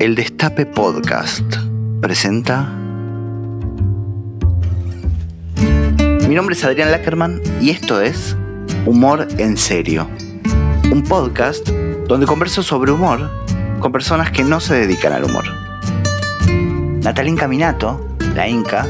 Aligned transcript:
El 0.00 0.16
Destape 0.16 0.66
Podcast 0.66 1.56
presenta. 2.00 2.68
Mi 6.28 6.34
nombre 6.34 6.54
es 6.54 6.64
Adrián 6.64 6.90
Lackerman 6.90 7.40
y 7.60 7.70
esto 7.70 8.00
es 8.00 8.36
Humor 8.86 9.28
en 9.38 9.56
Serio, 9.56 10.08
un 10.92 11.04
podcast 11.04 11.68
donde 12.08 12.26
converso 12.26 12.62
sobre 12.62 12.90
humor 12.90 13.30
con 13.78 13.92
personas 13.92 14.30
que 14.30 14.42
no 14.42 14.58
se 14.60 14.74
dedican 14.74 15.12
al 15.12 15.24
humor. 15.24 15.44
Natalín 17.02 17.36
Caminato, 17.36 18.16
la 18.34 18.48
Inca, 18.48 18.86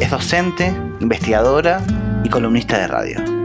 es 0.00 0.10
docente, 0.10 0.74
investigadora 1.00 1.84
y 2.24 2.30
columnista 2.30 2.78
de 2.78 2.86
radio. 2.88 3.35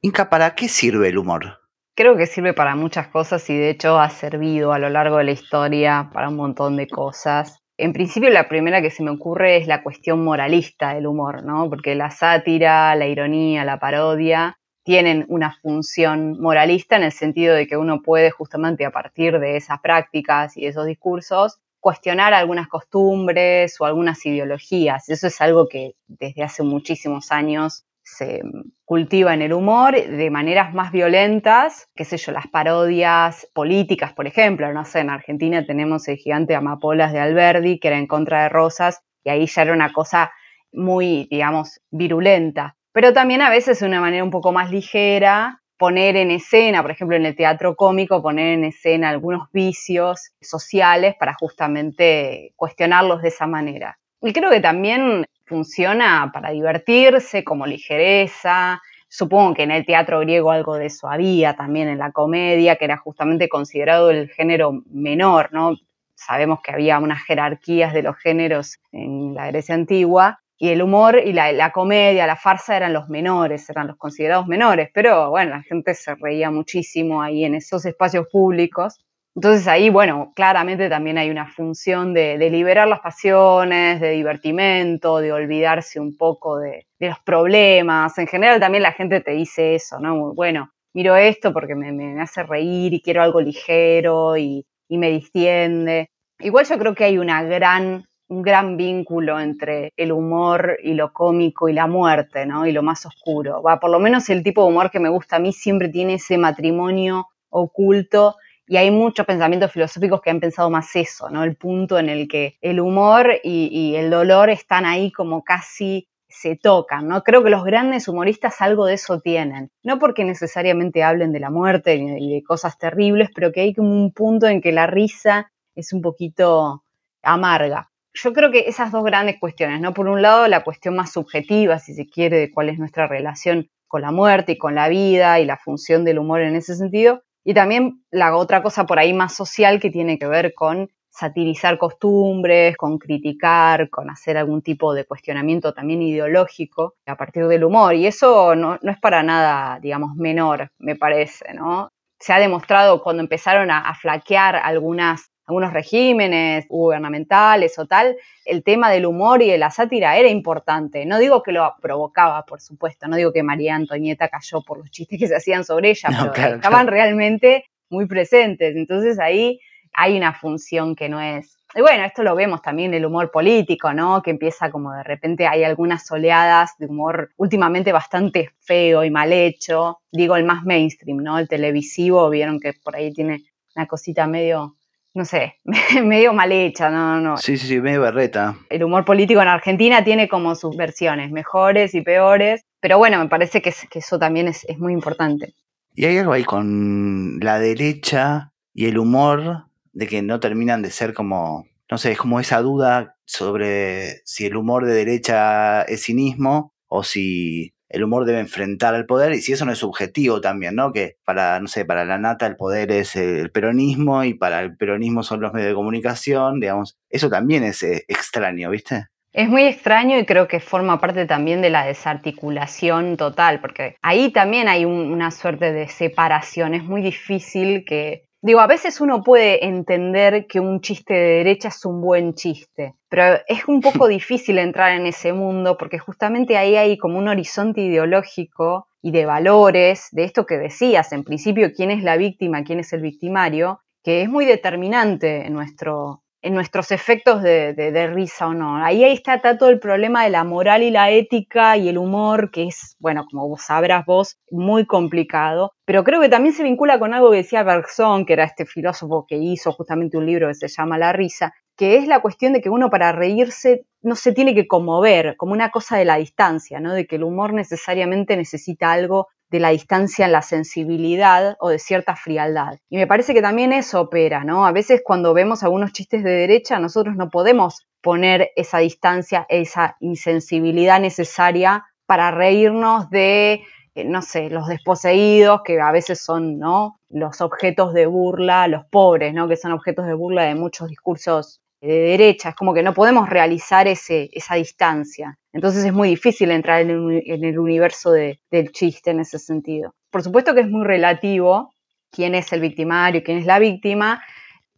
Inca, 0.00 0.30
¿para 0.30 0.54
qué 0.54 0.68
sirve 0.68 1.08
el 1.08 1.18
humor? 1.18 1.58
Creo 1.96 2.16
que 2.16 2.26
sirve 2.26 2.54
para 2.54 2.76
muchas 2.76 3.08
cosas 3.08 3.50
y 3.50 3.56
de 3.56 3.70
hecho 3.70 3.98
ha 3.98 4.08
servido 4.10 4.72
a 4.72 4.78
lo 4.78 4.88
largo 4.88 5.16
de 5.16 5.24
la 5.24 5.32
historia 5.32 6.10
para 6.12 6.28
un 6.28 6.36
montón 6.36 6.76
de 6.76 6.86
cosas. 6.86 7.58
En 7.76 7.92
principio 7.92 8.30
la 8.30 8.48
primera 8.48 8.80
que 8.80 8.92
se 8.92 9.02
me 9.02 9.10
ocurre 9.10 9.56
es 9.56 9.66
la 9.66 9.82
cuestión 9.82 10.22
moralista 10.22 10.94
del 10.94 11.08
humor, 11.08 11.42
¿no? 11.42 11.68
Porque 11.68 11.96
la 11.96 12.12
sátira, 12.12 12.94
la 12.94 13.08
ironía, 13.08 13.64
la 13.64 13.80
parodia 13.80 14.56
tienen 14.84 15.26
una 15.28 15.58
función 15.60 16.40
moralista 16.40 16.94
en 16.94 17.02
el 17.02 17.12
sentido 17.12 17.56
de 17.56 17.66
que 17.66 17.76
uno 17.76 18.00
puede 18.00 18.30
justamente 18.30 18.86
a 18.86 18.92
partir 18.92 19.40
de 19.40 19.56
esas 19.56 19.80
prácticas 19.80 20.56
y 20.56 20.66
esos 20.66 20.86
discursos 20.86 21.58
cuestionar 21.80 22.34
algunas 22.34 22.68
costumbres 22.68 23.80
o 23.80 23.84
algunas 23.84 24.24
ideologías. 24.24 25.08
Eso 25.08 25.26
es 25.26 25.40
algo 25.40 25.68
que 25.68 25.96
desde 26.06 26.44
hace 26.44 26.62
muchísimos 26.62 27.32
años 27.32 27.84
se 28.16 28.42
cultiva 28.84 29.34
en 29.34 29.42
el 29.42 29.52
humor 29.52 29.94
de 29.94 30.30
maneras 30.30 30.72
más 30.74 30.92
violentas, 30.92 31.88
qué 31.94 32.04
sé 32.04 32.16
yo, 32.16 32.32
las 32.32 32.46
parodias 32.46 33.48
políticas, 33.52 34.12
por 34.12 34.26
ejemplo, 34.26 34.72
no 34.72 34.84
sé, 34.84 35.00
en 35.00 35.10
Argentina 35.10 35.64
tenemos 35.66 36.08
el 36.08 36.16
gigante 36.16 36.54
Amapolas 36.54 37.12
de 37.12 37.20
Alberdi, 37.20 37.78
que 37.78 37.88
era 37.88 37.98
en 37.98 38.06
contra 38.06 38.42
de 38.42 38.48
Rosas, 38.48 39.02
y 39.24 39.30
ahí 39.30 39.46
ya 39.46 39.62
era 39.62 39.72
una 39.72 39.92
cosa 39.92 40.32
muy, 40.72 41.28
digamos, 41.30 41.80
virulenta. 41.90 42.76
Pero 42.92 43.12
también 43.12 43.42
a 43.42 43.50
veces 43.50 43.80
de 43.80 43.86
una 43.86 44.00
manera 44.00 44.24
un 44.24 44.30
poco 44.30 44.52
más 44.52 44.70
ligera, 44.70 45.60
poner 45.76 46.16
en 46.16 46.30
escena, 46.30 46.82
por 46.82 46.90
ejemplo, 46.90 47.16
en 47.16 47.26
el 47.26 47.36
teatro 47.36 47.76
cómico, 47.76 48.22
poner 48.22 48.54
en 48.54 48.64
escena 48.64 49.10
algunos 49.10 49.48
vicios 49.52 50.32
sociales 50.40 51.14
para 51.18 51.34
justamente 51.34 52.52
cuestionarlos 52.56 53.22
de 53.22 53.28
esa 53.28 53.46
manera. 53.46 53.98
Y 54.20 54.32
creo 54.32 54.50
que 54.50 54.60
también 54.60 55.26
funciona 55.46 56.30
para 56.32 56.50
divertirse, 56.50 57.44
como 57.44 57.66
ligereza. 57.66 58.80
Supongo 59.08 59.54
que 59.54 59.62
en 59.62 59.70
el 59.70 59.86
teatro 59.86 60.20
griego 60.20 60.50
algo 60.50 60.76
de 60.76 60.86
eso 60.86 61.08
había, 61.08 61.54
también 61.54 61.88
en 61.88 61.98
la 61.98 62.12
comedia, 62.12 62.76
que 62.76 62.84
era 62.84 62.96
justamente 62.96 63.48
considerado 63.48 64.10
el 64.10 64.28
género 64.28 64.82
menor, 64.90 65.50
¿no? 65.52 65.76
Sabemos 66.14 66.60
que 66.62 66.72
había 66.72 66.98
unas 66.98 67.22
jerarquías 67.24 67.94
de 67.94 68.02
los 68.02 68.16
géneros 68.16 68.78
en 68.92 69.34
la 69.34 69.46
Grecia 69.46 69.74
antigua, 69.74 70.40
y 70.60 70.70
el 70.70 70.82
humor 70.82 71.22
y 71.24 71.32
la, 71.32 71.52
la, 71.52 71.70
comedia, 71.70 72.26
la 72.26 72.34
farsa 72.34 72.76
eran 72.76 72.92
los 72.92 73.08
menores, 73.08 73.70
eran 73.70 73.86
los 73.86 73.96
considerados 73.96 74.48
menores, 74.48 74.90
pero 74.92 75.30
bueno, 75.30 75.52
la 75.52 75.62
gente 75.62 75.94
se 75.94 76.16
reía 76.16 76.50
muchísimo 76.50 77.22
ahí 77.22 77.44
en 77.44 77.54
esos 77.54 77.86
espacios 77.86 78.26
públicos. 78.30 78.98
Entonces 79.38 79.68
ahí, 79.68 79.88
bueno, 79.88 80.32
claramente 80.34 80.88
también 80.88 81.16
hay 81.16 81.30
una 81.30 81.46
función 81.46 82.12
de, 82.12 82.36
liberar 82.50 82.88
las 82.88 82.98
pasiones, 82.98 84.00
de 84.00 84.10
divertimento, 84.10 85.18
de 85.18 85.32
olvidarse 85.32 86.00
un 86.00 86.16
poco 86.16 86.58
de, 86.58 86.88
los 86.98 87.20
problemas. 87.20 88.18
En 88.18 88.26
general 88.26 88.58
también 88.58 88.82
la 88.82 88.90
gente 88.90 89.20
te 89.20 89.30
dice 89.30 89.76
eso, 89.76 90.00
¿no? 90.00 90.34
Bueno, 90.34 90.72
miro 90.92 91.14
esto 91.14 91.52
porque 91.52 91.76
me, 91.76 92.20
hace 92.20 92.42
reír 92.42 92.92
y 92.94 93.00
quiero 93.00 93.22
algo 93.22 93.40
ligero 93.40 94.36
y, 94.36 94.66
me 94.88 95.10
distiende. 95.10 96.10
Igual 96.40 96.66
yo 96.66 96.76
creo 96.76 96.96
que 96.96 97.04
hay 97.04 97.18
una 97.18 97.44
gran, 97.44 98.06
un 98.26 98.42
gran 98.42 98.76
vínculo 98.76 99.38
entre 99.38 99.92
el 99.96 100.10
humor 100.10 100.78
y 100.82 100.94
lo 100.94 101.12
cómico 101.12 101.68
y 101.68 101.74
la 101.74 101.86
muerte, 101.86 102.44
¿no? 102.44 102.66
Y 102.66 102.72
lo 102.72 102.82
más 102.82 103.06
oscuro. 103.06 103.62
Va, 103.62 103.78
por 103.78 103.90
lo 103.90 104.00
menos 104.00 104.28
el 104.30 104.42
tipo 104.42 104.64
de 104.64 104.70
humor 104.70 104.90
que 104.90 104.98
me 104.98 105.10
gusta 105.10 105.36
a 105.36 105.38
mí 105.38 105.52
siempre 105.52 105.88
tiene 105.90 106.14
ese 106.14 106.38
matrimonio 106.38 107.28
oculto 107.50 108.34
y 108.68 108.76
hay 108.76 108.90
muchos 108.90 109.24
pensamientos 109.26 109.72
filosóficos 109.72 110.20
que 110.20 110.30
han 110.30 110.40
pensado 110.40 110.68
más 110.70 110.94
eso, 110.94 111.30
¿no? 111.30 111.42
El 111.42 111.56
punto 111.56 111.98
en 111.98 112.10
el 112.10 112.28
que 112.28 112.58
el 112.60 112.80
humor 112.80 113.40
y, 113.42 113.94
el 113.96 114.10
dolor 114.10 114.50
están 114.50 114.84
ahí 114.84 115.10
como 115.10 115.42
casi 115.42 116.06
se 116.28 116.56
tocan, 116.56 117.08
¿no? 117.08 117.22
Creo 117.22 117.42
que 117.42 117.50
los 117.50 117.64
grandes 117.64 118.06
humoristas 118.06 118.60
algo 118.60 118.84
de 118.84 118.94
eso 118.94 119.20
tienen. 119.20 119.70
No 119.82 119.98
porque 119.98 120.24
necesariamente 120.24 121.02
hablen 121.02 121.32
de 121.32 121.40
la 121.40 121.50
muerte 121.50 121.96
y 121.96 122.34
de 122.34 122.42
cosas 122.42 122.76
terribles, 122.78 123.30
pero 123.34 123.50
que 123.50 123.62
hay 123.62 123.74
como 123.74 123.90
un 123.90 124.12
punto 124.12 124.46
en 124.46 124.60
que 124.60 124.70
la 124.70 124.86
risa 124.86 125.50
es 125.74 125.94
un 125.94 126.02
poquito 126.02 126.84
amarga. 127.22 127.90
Yo 128.12 128.32
creo 128.34 128.50
que 128.50 128.68
esas 128.68 128.92
dos 128.92 129.04
grandes 129.04 129.38
cuestiones, 129.40 129.80
¿no? 129.80 129.94
Por 129.94 130.08
un 130.08 130.20
lado, 130.20 130.46
la 130.48 130.64
cuestión 130.64 130.94
más 130.96 131.12
subjetiva, 131.12 131.78
si 131.78 131.94
se 131.94 132.06
quiere, 132.06 132.36
de 132.38 132.52
cuál 132.52 132.68
es 132.68 132.78
nuestra 132.78 133.06
relación 133.06 133.70
con 133.86 134.02
la 134.02 134.12
muerte 134.12 134.52
y 134.52 134.58
con 134.58 134.74
la 134.74 134.88
vida 134.88 135.40
y 135.40 135.46
la 135.46 135.56
función 135.56 136.04
del 136.04 136.18
humor 136.18 136.42
en 136.42 136.56
ese 136.56 136.76
sentido, 136.76 137.22
y 137.48 137.54
también 137.54 138.04
la 138.10 138.36
otra 138.36 138.62
cosa 138.62 138.84
por 138.84 138.98
ahí 138.98 139.14
más 139.14 139.34
social 139.34 139.80
que 139.80 139.88
tiene 139.88 140.18
que 140.18 140.26
ver 140.26 140.52
con 140.52 140.90
satirizar 141.08 141.78
costumbres, 141.78 142.76
con 142.76 142.98
criticar, 142.98 143.88
con 143.88 144.10
hacer 144.10 144.36
algún 144.36 144.60
tipo 144.60 144.92
de 144.92 145.06
cuestionamiento 145.06 145.72
también 145.72 146.02
ideológico 146.02 146.96
a 147.06 147.16
partir 147.16 147.46
del 147.46 147.64
humor. 147.64 147.94
Y 147.94 148.06
eso 148.06 148.54
no, 148.54 148.74
es 148.74 149.00
para 149.00 149.22
nada, 149.22 149.80
digamos, 149.80 150.14
menor, 150.14 150.72
me 150.78 150.94
parece, 150.94 151.54
¿no? 151.54 151.88
Se 152.20 152.34
ha 152.34 152.38
demostrado 152.38 153.02
cuando 153.02 153.22
empezaron 153.22 153.70
a 153.70 153.94
flaquear 153.94 154.56
algunas 154.56 155.30
algunos 155.48 155.72
regímenes 155.72 156.68
gubernamentales 156.68 157.78
o 157.78 157.86
tal, 157.86 158.16
el 158.44 158.62
tema 158.62 158.90
del 158.90 159.06
humor 159.06 159.42
y 159.42 159.50
de 159.50 159.56
la 159.56 159.70
sátira 159.70 160.18
era 160.18 160.28
importante. 160.28 161.06
No 161.06 161.18
digo 161.18 161.42
que 161.42 161.52
lo 161.52 161.74
provocaba, 161.80 162.44
por 162.44 162.60
supuesto, 162.60 163.08
no 163.08 163.16
digo 163.16 163.32
que 163.32 163.42
María 163.42 163.74
Antonieta 163.74 164.28
cayó 164.28 164.60
por 164.60 164.78
los 164.78 164.90
chistes 164.90 165.18
que 165.18 165.26
se 165.26 165.36
hacían 165.36 165.64
sobre 165.64 165.90
ella, 165.90 166.10
pero 166.34 166.56
estaban 166.56 166.86
realmente 166.86 167.64
muy 167.88 168.06
presentes. 168.06 168.76
Entonces 168.76 169.18
ahí 169.18 169.58
hay 169.94 170.18
una 170.18 170.34
función 170.34 170.94
que 170.94 171.08
no 171.08 171.18
es... 171.18 171.56
Y 171.74 171.80
bueno, 171.80 172.04
esto 172.04 172.22
lo 172.22 172.34
vemos 172.34 172.60
también 172.60 172.92
en 172.92 172.98
el 172.98 173.06
humor 173.06 173.30
político, 173.30 173.94
¿no? 173.94 174.22
Que 174.22 174.30
empieza 174.30 174.70
como 174.70 174.92
de 174.92 175.02
repente 175.02 175.46
hay 175.46 175.64
algunas 175.64 176.10
oleadas 176.10 176.72
de 176.78 176.86
humor 176.86 177.30
últimamente 177.36 177.92
bastante 177.92 178.50
feo 178.60 179.02
y 179.02 179.10
mal 179.10 179.32
hecho. 179.32 180.00
Digo 180.12 180.36
el 180.36 180.44
más 180.44 180.64
mainstream, 180.64 181.18
¿no? 181.18 181.38
El 181.38 181.48
televisivo, 181.48 182.28
vieron 182.28 182.60
que 182.60 182.74
por 182.74 182.96
ahí 182.96 183.12
tiene 183.12 183.44
una 183.74 183.86
cosita 183.86 184.26
medio 184.26 184.77
no 185.18 185.24
sé, 185.24 185.56
medio 186.04 186.32
mal 186.32 186.52
hecha, 186.52 186.88
no, 186.90 187.20
no. 187.20 187.36
Sí, 187.36 187.58
sí, 187.58 187.66
sí, 187.66 187.80
medio 187.80 188.00
berreta. 188.00 188.56
El 188.70 188.84
humor 188.84 189.04
político 189.04 189.42
en 189.42 189.48
Argentina 189.48 190.04
tiene 190.04 190.28
como 190.28 190.54
sus 190.54 190.76
versiones, 190.76 191.32
mejores 191.32 191.94
y 191.94 192.02
peores, 192.02 192.62
pero 192.80 192.98
bueno, 192.98 193.18
me 193.18 193.28
parece 193.28 193.60
que, 193.60 193.74
eso 193.92 194.18
también 194.18 194.46
es, 194.46 194.64
muy 194.78 194.92
importante. 194.92 195.54
Y 195.94 196.04
hay 196.04 196.18
algo 196.18 196.32
ahí 196.32 196.44
con 196.44 197.40
la 197.40 197.58
derecha 197.58 198.52
y 198.72 198.86
el 198.86 198.96
humor 198.96 199.64
de 199.92 200.06
que 200.06 200.22
no 200.22 200.38
terminan 200.38 200.82
de 200.82 200.92
ser 200.92 201.12
como, 201.12 201.66
no 201.90 201.98
sé, 201.98 202.12
es 202.12 202.18
como 202.18 202.38
esa 202.38 202.62
duda 202.62 203.16
sobre 203.24 204.22
si 204.24 204.46
el 204.46 204.56
humor 204.56 204.86
de 204.86 204.94
derecha 204.94 205.82
es 205.82 206.04
cinismo 206.04 206.72
o 206.86 207.02
si 207.02 207.74
el 207.88 208.04
humor 208.04 208.24
debe 208.24 208.40
enfrentar 208.40 208.94
al 208.94 209.06
poder 209.06 209.32
y 209.32 209.40
si 209.40 209.52
eso 209.52 209.64
no 209.64 209.72
es 209.72 209.78
subjetivo 209.78 210.40
también, 210.40 210.74
¿no? 210.74 210.92
Que 210.92 211.16
para, 211.24 211.58
no 211.60 211.68
sé, 211.68 211.84
para 211.84 212.04
la 212.04 212.18
nata 212.18 212.46
el 212.46 212.56
poder 212.56 212.90
es 212.92 213.16
el 213.16 213.50
peronismo 213.50 214.24
y 214.24 214.34
para 214.34 214.60
el 214.60 214.76
peronismo 214.76 215.22
son 215.22 215.40
los 215.40 215.52
medios 215.52 215.70
de 215.70 215.74
comunicación, 215.74 216.60
digamos, 216.60 216.96
eso 217.08 217.30
también 217.30 217.64
es 217.64 217.82
eh, 217.82 218.04
extraño, 218.08 218.70
¿viste? 218.70 219.06
Es 219.32 219.48
muy 219.48 219.64
extraño 219.64 220.18
y 220.18 220.24
creo 220.24 220.48
que 220.48 220.58
forma 220.58 221.00
parte 221.00 221.26
también 221.26 221.60
de 221.60 221.70
la 221.70 221.84
desarticulación 221.84 223.16
total, 223.16 223.60
porque 223.60 223.96
ahí 224.02 224.32
también 224.32 224.68
hay 224.68 224.84
una 224.84 225.30
suerte 225.30 225.72
de 225.72 225.86
separación, 225.86 226.74
es 226.74 226.82
muy 226.82 227.02
difícil 227.02 227.84
que 227.84 228.24
Digo, 228.40 228.60
a 228.60 228.68
veces 228.68 229.00
uno 229.00 229.24
puede 229.24 229.66
entender 229.66 230.46
que 230.46 230.60
un 230.60 230.80
chiste 230.80 231.12
de 231.12 231.38
derecha 231.38 231.68
es 231.68 231.84
un 231.84 232.00
buen 232.00 232.34
chiste, 232.34 232.94
pero 233.08 233.40
es 233.48 233.66
un 233.66 233.80
poco 233.80 234.06
difícil 234.08 234.58
entrar 234.58 234.92
en 234.92 235.06
ese 235.06 235.32
mundo 235.32 235.76
porque 235.76 235.98
justamente 235.98 236.56
ahí 236.56 236.76
hay 236.76 236.98
como 236.98 237.18
un 237.18 237.26
horizonte 237.26 237.80
ideológico 237.80 238.86
y 239.02 239.10
de 239.10 239.26
valores, 239.26 240.08
de 240.12 240.24
esto 240.24 240.46
que 240.46 240.56
decías, 240.56 241.12
en 241.12 241.24
principio, 241.24 241.72
quién 241.74 241.90
es 241.90 242.04
la 242.04 242.16
víctima, 242.16 242.62
quién 242.62 242.78
es 242.78 242.92
el 242.92 243.00
victimario, 243.00 243.80
que 244.04 244.22
es 244.22 244.28
muy 244.28 244.44
determinante 244.44 245.44
en 245.46 245.52
nuestro, 245.52 246.22
en 246.40 246.54
nuestros 246.54 246.90
efectos 246.92 247.42
de, 247.42 248.10
risa 248.12 248.48
o 248.48 248.54
no. 248.54 248.76
Ahí, 248.76 249.02
ahí 249.04 249.12
está, 249.12 249.40
todo 249.58 249.70
el 249.70 249.80
problema 249.80 250.24
de 250.24 250.30
la 250.30 250.44
moral 250.44 250.82
y 250.82 250.90
la 250.90 251.10
ética 251.10 251.76
y 251.76 251.88
el 251.88 251.98
humor, 251.98 252.50
que 252.50 252.68
es, 252.68 252.96
bueno, 253.00 253.26
como 253.30 253.48
vos 253.48 253.62
sabrás 253.62 254.06
vos, 254.06 254.38
muy 254.50 254.86
complicado. 254.86 255.72
Pero 255.84 256.04
creo 256.04 256.20
que 256.20 256.28
también 256.28 256.54
se 256.54 256.62
vincula 256.62 256.98
con 256.98 257.14
algo 257.14 257.30
que 257.30 257.38
decía 257.38 257.62
Bergson, 257.62 258.24
que 258.24 258.34
era 258.34 258.44
este 258.44 258.66
filósofo 258.66 259.26
que 259.26 259.36
hizo 259.36 259.72
justamente 259.72 260.16
un 260.16 260.26
libro 260.26 260.48
que 260.48 260.54
se 260.54 260.68
llama 260.68 260.98
La 260.98 261.12
risa, 261.12 261.52
que 261.76 261.96
es 261.96 262.06
la 262.06 262.20
cuestión 262.20 262.52
de 262.52 262.60
que 262.60 262.70
uno 262.70 262.90
para 262.90 263.12
reírse 263.12 263.86
no 264.02 264.14
se 264.14 264.32
tiene 264.32 264.54
que 264.54 264.66
conmover, 264.66 265.36
como 265.36 265.52
una 265.52 265.70
cosa 265.70 265.96
de 265.96 266.04
la 266.04 266.16
distancia, 266.16 266.80
¿no? 266.80 266.92
De 266.92 267.06
que 267.06 267.16
el 267.16 267.24
humor 267.24 267.52
necesariamente 267.52 268.36
necesita 268.36 268.92
algo 268.92 269.28
de 269.50 269.60
la 269.60 269.70
distancia 269.70 270.26
en 270.26 270.32
la 270.32 270.42
sensibilidad 270.42 271.56
o 271.60 271.70
de 271.70 271.78
cierta 271.78 272.16
frialdad. 272.16 272.78
Y 272.90 272.96
me 272.96 273.06
parece 273.06 273.34
que 273.34 273.42
también 273.42 273.72
eso 273.72 274.00
opera, 274.00 274.44
¿no? 274.44 274.66
A 274.66 274.72
veces 274.72 275.02
cuando 275.04 275.34
vemos 275.34 275.62
algunos 275.62 275.92
chistes 275.92 276.22
de 276.22 276.30
derecha, 276.30 276.78
nosotros 276.78 277.16
no 277.16 277.30
podemos 277.30 277.86
poner 278.02 278.50
esa 278.56 278.78
distancia, 278.78 279.46
esa 279.48 279.96
insensibilidad 280.00 281.00
necesaria 281.00 281.84
para 282.06 282.30
reírnos 282.30 283.10
de, 283.10 283.62
eh, 283.94 284.04
no 284.04 284.22
sé, 284.22 284.50
los 284.50 284.68
desposeídos, 284.68 285.62
que 285.64 285.80
a 285.80 285.92
veces 285.92 286.20
son, 286.20 286.58
¿no? 286.58 287.00
Los 287.08 287.40
objetos 287.40 287.92
de 287.94 288.06
burla, 288.06 288.68
los 288.68 288.84
pobres, 288.86 289.34
¿no? 289.34 289.48
Que 289.48 289.56
son 289.56 289.72
objetos 289.72 290.06
de 290.06 290.14
burla 290.14 290.44
de 290.44 290.54
muchos 290.54 290.88
discursos 290.88 291.60
de 291.80 291.98
derecha, 291.98 292.50
es 292.50 292.54
como 292.54 292.74
que 292.74 292.82
no 292.82 292.94
podemos 292.94 293.28
realizar 293.28 293.86
ese, 293.86 294.28
esa 294.32 294.56
distancia. 294.56 295.38
Entonces 295.52 295.84
es 295.84 295.92
muy 295.92 296.08
difícil 296.08 296.50
entrar 296.50 296.82
en 296.82 296.90
el, 296.90 297.58
universo 297.58 298.12
del 298.12 298.72
chiste 298.72 299.10
en 299.10 299.20
ese 299.20 299.38
sentido. 299.38 299.94
Por 300.10 300.22
supuesto 300.22 300.54
que 300.54 300.62
es 300.62 300.68
muy 300.68 300.84
relativo 300.84 301.74
quién 302.10 302.34
es 302.34 302.52
el 302.52 302.60
victimario, 302.60 303.22
quién 303.22 303.38
es 303.38 303.46
la 303.46 303.58
víctima, 303.58 304.22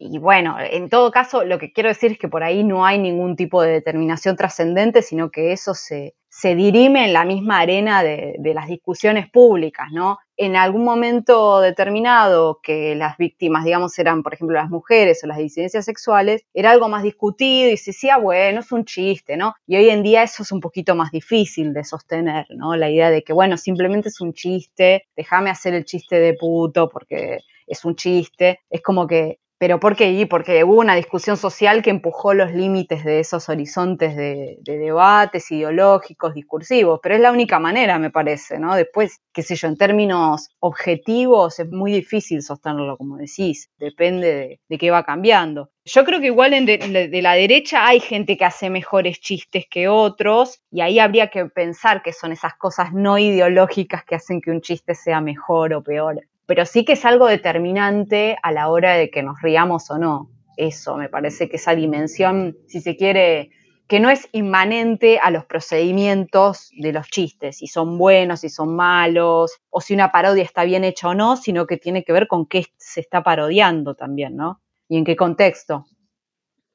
y 0.02 0.16
bueno, 0.16 0.56
en 0.58 0.88
todo 0.88 1.10
caso, 1.10 1.44
lo 1.44 1.58
que 1.58 1.74
quiero 1.74 1.90
decir 1.90 2.12
es 2.12 2.18
que 2.18 2.26
por 2.26 2.42
ahí 2.42 2.64
no 2.64 2.86
hay 2.86 2.98
ningún 2.98 3.36
tipo 3.36 3.60
de 3.60 3.72
determinación 3.72 4.34
trascendente, 4.34 5.02
sino 5.02 5.30
que 5.30 5.52
eso 5.52 5.74
se, 5.74 6.14
se 6.30 6.54
dirime 6.54 7.04
en 7.04 7.12
la 7.12 7.26
misma 7.26 7.58
arena 7.58 8.02
de, 8.02 8.34
las 8.54 8.66
discusiones 8.66 9.28
públicas, 9.30 9.88
¿no? 9.92 10.16
En 10.38 10.56
algún 10.56 10.84
momento 10.84 11.60
determinado 11.60 12.60
que 12.62 12.94
las 12.94 13.18
víctimas, 13.18 13.62
digamos, 13.62 13.98
eran, 13.98 14.22
por 14.22 14.32
ejemplo, 14.32 14.56
las 14.56 14.70
mujeres 14.70 15.22
o 15.22 15.26
las 15.26 15.36
disidencias 15.36 15.84
sexuales, 15.84 16.46
era 16.54 16.70
algo 16.70 16.88
más 16.88 17.02
discutido 17.02 17.68
y 17.70 17.76
se 17.76 17.90
decía, 17.90 18.16
bueno, 18.16 18.60
es 18.60 18.72
un 18.72 18.86
chiste, 18.86 19.36
¿no? 19.36 19.54
Y 19.66 19.76
hoy 19.76 19.90
en 19.90 20.02
día 20.02 20.22
eso 20.22 20.44
es 20.44 20.50
un 20.50 20.60
poquito 20.60 20.94
más 20.94 21.10
difícil 21.10 21.74
de 21.74 21.84
sostener, 21.84 22.46
¿no? 22.56 22.74
La 22.74 22.88
idea 22.88 23.10
de 23.10 23.22
que, 23.22 23.34
bueno, 23.34 23.58
simplemente 23.58 24.08
es 24.08 24.18
un 24.22 24.32
chiste, 24.32 25.08
déjame 25.14 25.50
hacer 25.50 25.74
el 25.74 25.84
chiste 25.84 26.18
de 26.18 26.32
puto 26.32 26.88
porque 26.88 27.40
es 27.66 27.84
un 27.84 27.96
chiste, 27.96 28.60
es 28.70 28.80
como 28.80 29.06
que 29.06 29.40
¿Pero 29.60 29.78
por 29.78 29.94
qué? 29.94 30.26
Porque 30.26 30.64
hubo 30.64 30.80
una 30.80 30.94
discusión 30.94 31.36
social 31.36 31.82
que 31.82 31.90
empujó 31.90 32.32
los 32.32 32.50
límites 32.50 33.04
de 33.04 33.20
esos 33.20 33.50
horizontes 33.50 34.16
de, 34.16 34.56
debates 34.64 35.50
ideológicos, 35.50 36.32
discursivos, 36.32 36.98
pero 37.02 37.14
es 37.14 37.20
la 37.20 37.30
única 37.30 37.58
manera, 37.58 37.98
me 37.98 38.08
parece, 38.08 38.58
¿no? 38.58 38.74
Después, 38.74 39.20
qué 39.34 39.42
sé 39.42 39.56
yo, 39.56 39.68
en 39.68 39.76
términos 39.76 40.48
objetivos 40.60 41.58
es 41.58 41.68
muy 41.70 41.92
difícil 41.92 42.40
sostenerlo, 42.40 42.96
como 42.96 43.18
decís, 43.18 43.68
depende 43.78 44.58
de, 44.66 44.78
qué 44.78 44.90
va 44.90 45.04
cambiando. 45.04 45.68
Yo 45.84 46.06
creo 46.06 46.20
que 46.20 46.28
igual 46.28 46.52
de, 46.64 47.20
la 47.20 47.34
derecha 47.34 47.86
hay 47.86 48.00
gente 48.00 48.38
que 48.38 48.46
hace 48.46 48.70
mejores 48.70 49.20
chistes 49.20 49.66
que 49.70 49.88
otros 49.88 50.62
y 50.70 50.80
ahí 50.80 50.98
habría 50.98 51.28
que 51.28 51.44
pensar 51.44 52.00
que 52.02 52.14
son 52.14 52.32
esas 52.32 52.54
cosas 52.54 52.94
no 52.94 53.18
ideológicas 53.18 54.06
que 54.06 54.14
hacen 54.14 54.40
que 54.40 54.52
un 54.52 54.62
chiste 54.62 54.94
sea 54.94 55.20
mejor 55.20 55.74
o 55.74 55.82
peor 55.82 56.22
pero 56.50 56.66
sí 56.66 56.84
que 56.84 56.94
es 56.94 57.04
algo 57.04 57.28
determinante 57.28 58.36
a 58.42 58.50
la 58.50 58.70
hora 58.70 58.94
de 58.94 59.08
que 59.08 59.22
nos 59.22 59.40
riamos 59.40 59.88
o 59.92 59.98
no. 59.98 60.32
Eso, 60.56 60.96
me 60.96 61.08
parece 61.08 61.48
que 61.48 61.58
esa 61.58 61.76
dimensión, 61.76 62.56
si 62.66 62.80
se 62.80 62.96
quiere, 62.96 63.50
que 63.86 64.00
no 64.00 64.10
es 64.10 64.28
inmanente 64.32 65.20
a 65.22 65.30
los 65.30 65.44
procedimientos 65.44 66.72
de 66.76 66.92
los 66.92 67.06
chistes, 67.06 67.58
si 67.58 67.68
son 67.68 67.96
buenos, 67.96 68.40
si 68.40 68.48
son 68.48 68.74
malos, 68.74 69.60
o 69.68 69.80
si 69.80 69.94
una 69.94 70.10
parodia 70.10 70.42
está 70.42 70.64
bien 70.64 70.82
hecha 70.82 71.10
o 71.10 71.14
no, 71.14 71.36
sino 71.36 71.68
que 71.68 71.76
tiene 71.76 72.02
que 72.02 72.12
ver 72.12 72.26
con 72.26 72.46
qué 72.46 72.66
se 72.78 72.98
está 72.98 73.22
parodiando 73.22 73.94
también, 73.94 74.34
¿no? 74.34 74.60
Y 74.88 74.98
en 74.98 75.04
qué 75.04 75.14
contexto. 75.14 75.84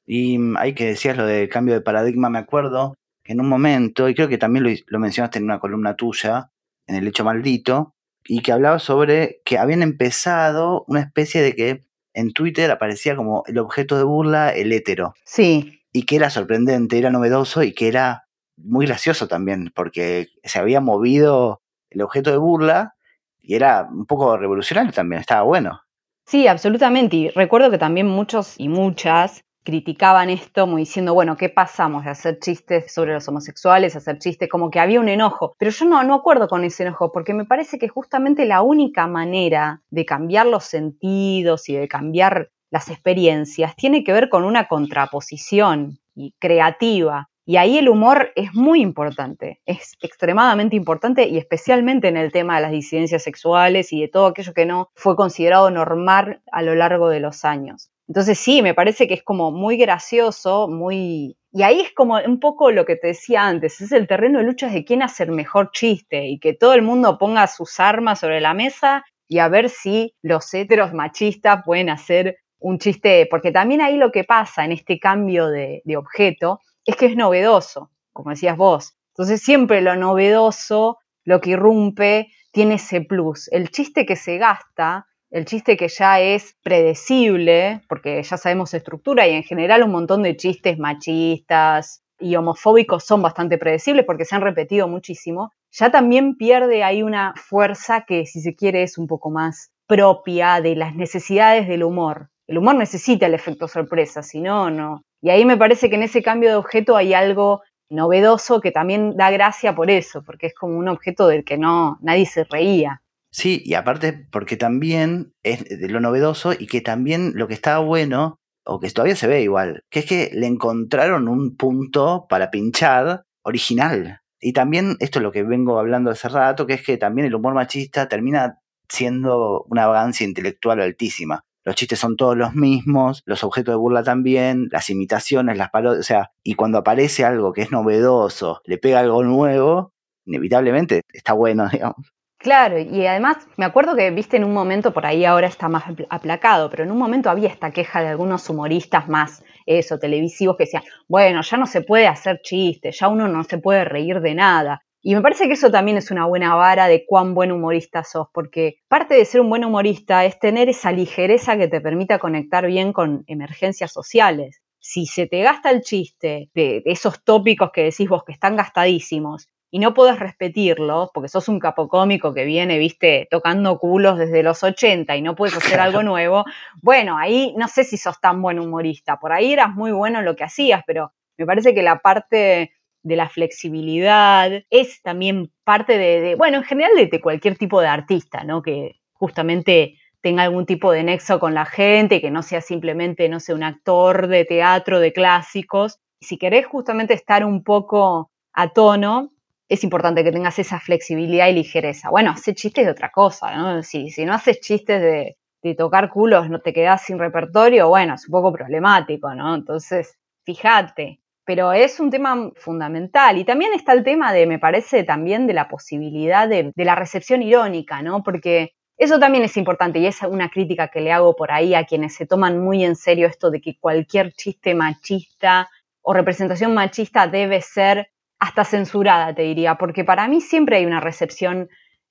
Y 0.05 0.39
hay 0.57 0.73
que 0.73 0.85
decir 0.85 1.17
lo 1.17 1.25
de 1.25 1.49
cambio 1.49 1.73
de 1.73 1.81
paradigma, 1.81 2.29
me 2.29 2.39
acuerdo 2.39 2.95
que 3.21 3.33
en 3.33 3.41
un 3.41 3.49
momento, 3.49 4.07
y 4.07 4.15
creo 4.15 4.29
que 4.29 4.37
también 4.37 4.73
lo 4.87 4.99
mencionaste 4.99 5.39
en 5.39 5.43
una 5.43 5.59
columna 5.59 5.97
tuya, 5.97 6.49
en 6.87 6.95
El 6.95 7.07
Hecho 7.07 7.25
Maldito, 7.25 7.94
y 8.27 8.41
que 8.41 8.51
hablaba 8.51 8.79
sobre 8.79 9.41
que 9.45 9.57
habían 9.57 9.81
empezado 9.81 10.83
una 10.87 11.01
especie 11.01 11.41
de 11.41 11.55
que 11.55 11.83
en 12.13 12.33
Twitter 12.33 12.71
aparecía 12.71 13.15
como 13.15 13.43
el 13.47 13.57
objeto 13.57 13.97
de 13.97 14.03
burla 14.03 14.49
el 14.49 14.71
hétero. 14.71 15.13
Sí. 15.25 15.81
Y 15.91 16.03
que 16.05 16.15
era 16.15 16.29
sorprendente, 16.29 16.97
era 16.97 17.09
novedoso 17.09 17.63
y 17.63 17.73
que 17.73 17.87
era 17.87 18.27
muy 18.57 18.85
gracioso 18.85 19.27
también, 19.27 19.71
porque 19.75 20.29
se 20.43 20.59
había 20.59 20.81
movido 20.81 21.61
el 21.89 22.01
objeto 22.01 22.31
de 22.31 22.37
burla 22.37 22.95
y 23.41 23.55
era 23.55 23.87
un 23.91 24.05
poco 24.05 24.37
revolucionario 24.37 24.91
también, 24.91 25.21
estaba 25.21 25.43
bueno. 25.43 25.81
Sí, 26.25 26.47
absolutamente. 26.47 27.15
Y 27.15 27.29
recuerdo 27.29 27.69
que 27.69 27.77
también 27.77 28.07
muchos 28.07 28.55
y 28.57 28.67
muchas 28.69 29.43
criticaban 29.65 30.29
esto 30.29 30.61
como 30.61 30.77
diciendo, 30.77 31.13
bueno, 31.13 31.35
¿qué 31.35 31.49
pasamos 31.49 32.05
de 32.05 32.11
hacer 32.11 32.39
chistes 32.39 32.93
sobre 32.93 33.13
los 33.13 33.27
homosexuales, 33.27 33.95
hacer 33.95 34.19
chistes 34.19 34.47
como 34.47 34.69
que 34.69 34.79
había 34.79 35.01
un 35.01 35.09
enojo? 35.09 35.55
Pero 35.57 35.71
yo 35.71 35.85
no, 35.85 36.01
no 36.03 36.13
acuerdo 36.13 36.47
con 36.47 36.63
ese 36.63 36.83
enojo, 36.83 37.11
porque 37.11 37.33
me 37.33 37.45
parece 37.45 37.77
que 37.77 37.89
justamente 37.89 38.45
la 38.45 38.61
única 38.61 39.07
manera 39.07 39.81
de 39.89 40.05
cambiar 40.05 40.45
los 40.45 40.63
sentidos 40.63 41.67
y 41.67 41.75
de 41.75 41.87
cambiar 41.87 42.51
las 42.69 42.89
experiencias 42.89 43.75
tiene 43.75 44.03
que 44.03 44.13
ver 44.13 44.29
con 44.29 44.43
una 44.43 44.67
contraposición 44.67 45.99
y 46.13 46.33
creativa. 46.39 47.29
Y 47.47 47.57
ahí 47.57 47.77
el 47.77 47.89
humor 47.89 48.31
es 48.35 48.53
muy 48.53 48.81
importante, 48.81 49.61
es 49.65 49.93
extremadamente 50.01 50.75
importante 50.75 51.27
y 51.27 51.37
especialmente 51.37 52.07
en 52.07 52.17
el 52.17 52.31
tema 52.31 52.55
de 52.55 52.61
las 52.63 52.71
disidencias 52.71 53.23
sexuales 53.23 53.93
y 53.93 54.01
de 54.01 54.07
todo 54.07 54.27
aquello 54.27 54.53
que 54.53 54.65
no 54.65 54.89
fue 54.95 55.15
considerado 55.15 55.69
normal 55.69 56.41
a 56.51 56.63
lo 56.63 56.73
largo 56.73 57.09
de 57.09 57.19
los 57.19 57.45
años. 57.45 57.91
Entonces 58.07 58.37
sí, 58.37 58.61
me 58.61 58.73
parece 58.73 59.07
que 59.07 59.15
es 59.15 59.23
como 59.23 59.51
muy 59.51 59.77
gracioso, 59.77 60.67
muy... 60.67 61.37
Y 61.51 61.63
ahí 61.63 61.81
es 61.81 61.93
como 61.93 62.17
un 62.17 62.39
poco 62.39 62.71
lo 62.71 62.85
que 62.85 62.95
te 62.95 63.07
decía 63.07 63.47
antes, 63.47 63.81
es 63.81 63.91
el 63.91 64.07
terreno 64.07 64.39
de 64.39 64.45
lucha 64.45 64.69
de 64.69 64.85
quién 64.85 65.01
hace 65.01 65.23
el 65.23 65.31
mejor 65.31 65.71
chiste 65.71 66.27
y 66.27 66.39
que 66.39 66.53
todo 66.53 66.73
el 66.73 66.81
mundo 66.81 67.17
ponga 67.17 67.47
sus 67.47 67.79
armas 67.79 68.19
sobre 68.19 68.41
la 68.41 68.53
mesa 68.53 69.03
y 69.27 69.39
a 69.39 69.47
ver 69.47 69.69
si 69.69 70.13
los 70.21 70.53
heteros 70.53 70.93
machistas 70.93 71.63
pueden 71.65 71.89
hacer 71.89 72.37
un 72.59 72.77
chiste, 72.77 73.27
porque 73.29 73.51
también 73.51 73.81
ahí 73.81 73.97
lo 73.97 74.11
que 74.11 74.23
pasa 74.23 74.65
en 74.65 74.71
este 74.71 74.99
cambio 74.99 75.47
de, 75.47 75.81
de 75.85 75.97
objeto 75.97 76.59
es 76.83 76.95
que 76.95 77.07
es 77.07 77.15
novedoso, 77.15 77.91
como 78.11 78.31
decías 78.31 78.57
vos. 78.57 78.95
Entonces 79.13 79.41
siempre 79.41 79.81
lo 79.81 79.95
novedoso, 79.95 80.99
lo 81.23 81.41
que 81.41 81.51
irrumpe, 81.51 82.27
tiene 82.51 82.75
ese 82.75 83.01
plus. 83.01 83.49
El 83.51 83.69
chiste 83.69 84.05
que 84.05 84.15
se 84.15 84.37
gasta 84.37 85.07
el 85.31 85.45
chiste 85.45 85.75
que 85.77 85.87
ya 85.87 86.19
es 86.19 86.55
predecible, 86.63 87.81
porque 87.89 88.21
ya 88.23 88.37
sabemos 88.37 88.69
su 88.69 88.77
estructura 88.77 89.27
y 89.27 89.33
en 89.33 89.43
general 89.43 89.83
un 89.83 89.91
montón 89.91 90.23
de 90.23 90.37
chistes 90.37 90.77
machistas 90.77 92.01
y 92.19 92.35
homofóbicos 92.35 93.03
son 93.03 93.21
bastante 93.21 93.57
predecibles 93.57 94.05
porque 94.05 94.25
se 94.25 94.35
han 94.35 94.41
repetido 94.41 94.87
muchísimo, 94.87 95.51
ya 95.71 95.91
también 95.91 96.35
pierde 96.35 96.83
ahí 96.83 97.03
una 97.03 97.33
fuerza 97.35 98.05
que 98.07 98.25
si 98.25 98.39
se 98.39 98.55
quiere 98.55 98.83
es 98.83 98.97
un 98.97 99.07
poco 99.07 99.29
más 99.29 99.71
propia 99.87 100.61
de 100.61 100.75
las 100.75 100.95
necesidades 100.95 101.67
del 101.67 101.83
humor. 101.83 102.29
El 102.47 102.59
humor 102.59 102.75
necesita 102.75 103.25
el 103.25 103.33
efecto 103.33 103.67
sorpresa, 103.67 104.23
si 104.23 104.39
no, 104.39 104.69
no. 104.69 105.01
Y 105.21 105.31
ahí 105.31 105.45
me 105.45 105.57
parece 105.57 105.89
que 105.89 105.95
en 105.95 106.03
ese 106.03 106.21
cambio 106.21 106.49
de 106.49 106.55
objeto 106.55 106.95
hay 106.95 107.13
algo 107.13 107.61
novedoso 107.89 108.61
que 108.61 108.71
también 108.71 109.15
da 109.17 109.31
gracia 109.31 109.75
por 109.75 109.89
eso, 109.89 110.23
porque 110.23 110.47
es 110.47 110.53
como 110.53 110.77
un 110.77 110.87
objeto 110.87 111.27
del 111.27 111.43
que 111.43 111.57
no 111.57 111.97
nadie 112.01 112.25
se 112.25 112.43
reía. 112.43 113.01
Sí, 113.35 113.61
y 113.65 113.73
aparte 113.73 114.13
porque 114.31 114.55
también 114.55 115.33
es 115.43 115.65
de 115.65 115.89
lo 115.89 115.99
novedoso 115.99 116.53
y 116.57 116.67
que 116.67 116.79
también 116.79 117.33
lo 117.35 117.49
que 117.49 117.53
estaba 117.53 117.79
bueno, 117.79 118.39
o 118.65 118.79
que 118.79 118.89
todavía 118.89 119.17
se 119.17 119.27
ve 119.27 119.41
igual, 119.41 119.83
que 119.89 119.99
es 119.99 120.05
que 120.05 120.31
le 120.33 120.47
encontraron 120.47 121.27
un 121.27 121.57
punto 121.57 122.27
para 122.29 122.49
pinchar 122.49 123.23
original. 123.43 124.21
Y 124.39 124.53
también 124.53 124.95
esto 125.01 125.19
es 125.19 125.23
lo 125.23 125.33
que 125.33 125.43
vengo 125.43 125.77
hablando 125.79 126.11
hace 126.11 126.29
rato, 126.29 126.65
que 126.65 126.75
es 126.75 126.81
que 126.85 126.95
también 126.95 127.27
el 127.27 127.35
humor 127.35 127.53
machista 127.55 128.07
termina 128.07 128.59
siendo 128.87 129.65
una 129.69 129.85
vagancia 129.85 130.25
intelectual 130.25 130.79
altísima. 130.79 131.41
Los 131.65 131.75
chistes 131.75 131.99
son 131.99 132.15
todos 132.15 132.37
los 132.37 132.55
mismos, 132.55 133.21
los 133.25 133.43
objetos 133.43 133.73
de 133.73 133.77
burla 133.77 134.03
también, 134.03 134.69
las 134.71 134.89
imitaciones, 134.89 135.57
las 135.57 135.71
parodias, 135.71 135.99
o 135.99 136.03
sea, 136.03 136.31
y 136.41 136.53
cuando 136.53 136.77
aparece 136.77 137.25
algo 137.25 137.51
que 137.51 137.63
es 137.63 137.71
novedoso, 137.71 138.61
le 138.63 138.77
pega 138.77 139.01
algo 139.01 139.23
nuevo, 139.23 139.91
inevitablemente 140.25 141.01
está 141.11 141.33
bueno, 141.33 141.67
digamos. 141.71 142.14
Claro, 142.45 142.77
y 142.77 143.07
además 143.07 143.37
me 143.57 143.65
acuerdo 143.65 143.95
que, 143.95 144.11
viste, 144.11 144.37
en 144.37 144.43
un 144.43 144.53
momento, 144.53 144.93
por 144.93 145.07
ahí 145.07 145.25
ahora 145.25 145.47
está 145.47 145.67
más 145.67 145.83
aplacado, 146.11 146.69
pero 146.69 146.83
en 146.83 146.91
un 146.91 146.97
momento 146.99 147.31
había 147.31 147.49
esta 147.49 147.71
queja 147.71 148.01
de 148.03 148.09
algunos 148.09 148.47
humoristas 148.47 149.07
más, 149.09 149.43
eso, 149.65 149.97
televisivos, 149.97 150.55
que 150.55 150.65
decían, 150.65 150.83
bueno, 151.07 151.41
ya 151.41 151.57
no 151.57 151.65
se 151.65 151.81
puede 151.81 152.05
hacer 152.05 152.41
chistes, 152.43 152.99
ya 152.99 153.07
uno 153.07 153.27
no 153.27 153.43
se 153.45 153.57
puede 153.57 153.83
reír 153.83 154.21
de 154.21 154.35
nada. 154.35 154.83
Y 155.01 155.15
me 155.15 155.21
parece 155.23 155.47
que 155.47 155.53
eso 155.53 155.71
también 155.71 155.97
es 155.97 156.11
una 156.11 156.27
buena 156.27 156.53
vara 156.53 156.87
de 156.87 157.03
cuán 157.07 157.33
buen 157.33 157.51
humorista 157.51 158.03
sos, 158.03 158.27
porque 158.31 158.75
parte 158.87 159.15
de 159.15 159.25
ser 159.25 159.41
un 159.41 159.49
buen 159.49 159.65
humorista 159.65 160.23
es 160.23 160.37
tener 160.39 160.69
esa 160.69 160.91
ligereza 160.91 161.57
que 161.57 161.67
te 161.67 161.81
permita 161.81 162.19
conectar 162.19 162.67
bien 162.67 162.93
con 162.93 163.23
emergencias 163.25 163.91
sociales. 163.91 164.61
Si 164.79 165.07
se 165.07 165.25
te 165.25 165.41
gasta 165.41 165.71
el 165.71 165.81
chiste 165.81 166.51
de 166.53 166.83
esos 166.85 167.23
tópicos 167.23 167.71
que 167.73 167.85
decís 167.85 168.07
vos 168.07 168.23
que 168.23 168.33
están 168.33 168.55
gastadísimos 168.55 169.49
y 169.75 169.79
no 169.79 169.93
podés 169.93 170.19
repetirlo, 170.19 171.11
porque 171.13 171.27
sos 171.27 171.49
un 171.49 171.59
capocómico 171.59 172.33
que 172.33 172.45
viene, 172.45 172.77
viste, 172.77 173.27
tocando 173.29 173.77
culos 173.77 174.17
desde 174.17 174.41
los 174.41 174.63
80 174.63 175.17
y 175.17 175.21
no 175.21 175.35
puedes 175.35 175.57
hacer 175.57 175.81
algo 175.81 176.01
nuevo, 176.01 176.45
bueno, 176.81 177.17
ahí 177.17 177.53
no 177.57 177.67
sé 177.67 177.83
si 177.83 177.97
sos 177.97 178.21
tan 178.21 178.41
buen 178.41 178.57
humorista, 178.57 179.19
por 179.19 179.33
ahí 179.33 179.51
eras 179.51 179.75
muy 179.75 179.91
bueno 179.91 180.19
en 180.19 180.25
lo 180.25 180.37
que 180.37 180.45
hacías, 180.45 180.81
pero 180.87 181.11
me 181.37 181.45
parece 181.45 181.75
que 181.75 181.83
la 181.83 181.99
parte 181.99 182.71
de 183.03 183.15
la 183.17 183.27
flexibilidad 183.27 184.49
es 184.69 185.01
también 185.01 185.51
parte 185.65 185.97
de, 185.97 186.35
bueno, 186.35 186.59
en 186.59 186.63
general 186.63 186.91
de, 186.95 187.19
cualquier 187.19 187.57
tipo 187.57 187.81
de 187.81 187.87
artista, 187.87 188.45
¿no? 188.45 188.61
Que 188.61 189.01
justamente 189.11 189.99
tenga 190.21 190.43
algún 190.43 190.65
tipo 190.65 190.93
de 190.93 191.03
nexo 191.03 191.37
con 191.37 191.53
la 191.53 191.65
gente, 191.65 192.21
que 192.21 192.31
no 192.31 192.43
sea 192.43 192.61
simplemente, 192.61 193.27
no 193.27 193.41
sé, 193.41 193.53
un 193.53 193.63
actor 193.63 194.27
de 194.27 194.45
teatro, 194.45 195.01
de 195.01 195.11
clásicos. 195.11 195.99
Si 196.21 196.37
querés 196.37 196.65
justamente 196.65 197.13
estar 197.13 197.43
un 197.43 197.61
poco 197.61 198.31
a 198.53 198.69
tono, 198.69 199.34
es 199.67 199.83
importante 199.83 200.23
que 200.23 200.31
tengas 200.31 200.59
esa 200.59 200.79
flexibilidad 200.79 201.47
y 201.47 201.53
ligereza. 201.53 202.09
Bueno, 202.09 202.31
hace 202.31 202.53
chistes 202.53 202.85
de 202.85 202.91
otra 202.91 203.09
cosa, 203.11 203.55
¿no? 203.55 203.83
Si, 203.83 204.09
si 204.09 204.25
no 204.25 204.33
haces 204.33 204.59
chistes 204.59 205.01
de, 205.01 205.37
de 205.63 205.75
tocar 205.75 206.09
culos, 206.09 206.49
no 206.49 206.59
te 206.59 206.73
quedas 206.73 207.03
sin 207.03 207.17
repertorio, 207.17 207.89
bueno, 207.89 208.13
es 208.13 208.27
un 208.27 208.31
poco 208.31 208.53
problemático, 208.53 209.33
¿no? 209.33 209.55
Entonces, 209.55 210.17
fíjate. 210.45 211.19
Pero 211.47 211.73
es 211.73 211.99
un 211.99 212.09
tema 212.09 212.51
fundamental. 212.55 213.37
Y 213.37 213.45
también 213.45 213.71
está 213.73 213.93
el 213.93 214.03
tema 214.03 214.33
de, 214.33 214.47
me 214.47 214.57
parece, 214.57 215.03
también 215.03 215.45
de 215.45 215.53
la 215.53 215.67
posibilidad 215.67 216.47
de, 216.47 216.71
de 216.75 216.85
la 216.85 216.95
recepción 216.95 217.43
irónica, 217.43 218.01
¿no? 218.01 218.23
Porque 218.23 218.71
eso 218.97 219.19
también 219.19 219.43
es 219.43 219.57
importante 219.57 219.99
y 219.99 220.07
es 220.07 220.21
una 220.23 220.49
crítica 220.49 220.87
que 220.87 221.01
le 221.01 221.11
hago 221.11 221.35
por 221.35 221.51
ahí 221.51 221.75
a 221.75 221.85
quienes 221.85 222.15
se 222.15 222.25
toman 222.25 222.59
muy 222.59 222.83
en 222.83 222.95
serio 222.95 223.27
esto 223.27 223.51
de 223.51 223.61
que 223.61 223.77
cualquier 223.79 224.33
chiste 224.33 224.73
machista 224.73 225.69
o 226.01 226.13
representación 226.13 226.73
machista 226.73 227.27
debe 227.27 227.61
ser 227.61 228.09
hasta 228.45 228.63
censurada, 228.63 229.33
te 229.33 229.41
diría, 229.41 229.75
porque 229.75 230.03
para 230.03 230.27
mí 230.27 230.39
siempre 230.39 230.77
hay 230.77 230.85
una 230.85 230.99
recepción 230.99 231.67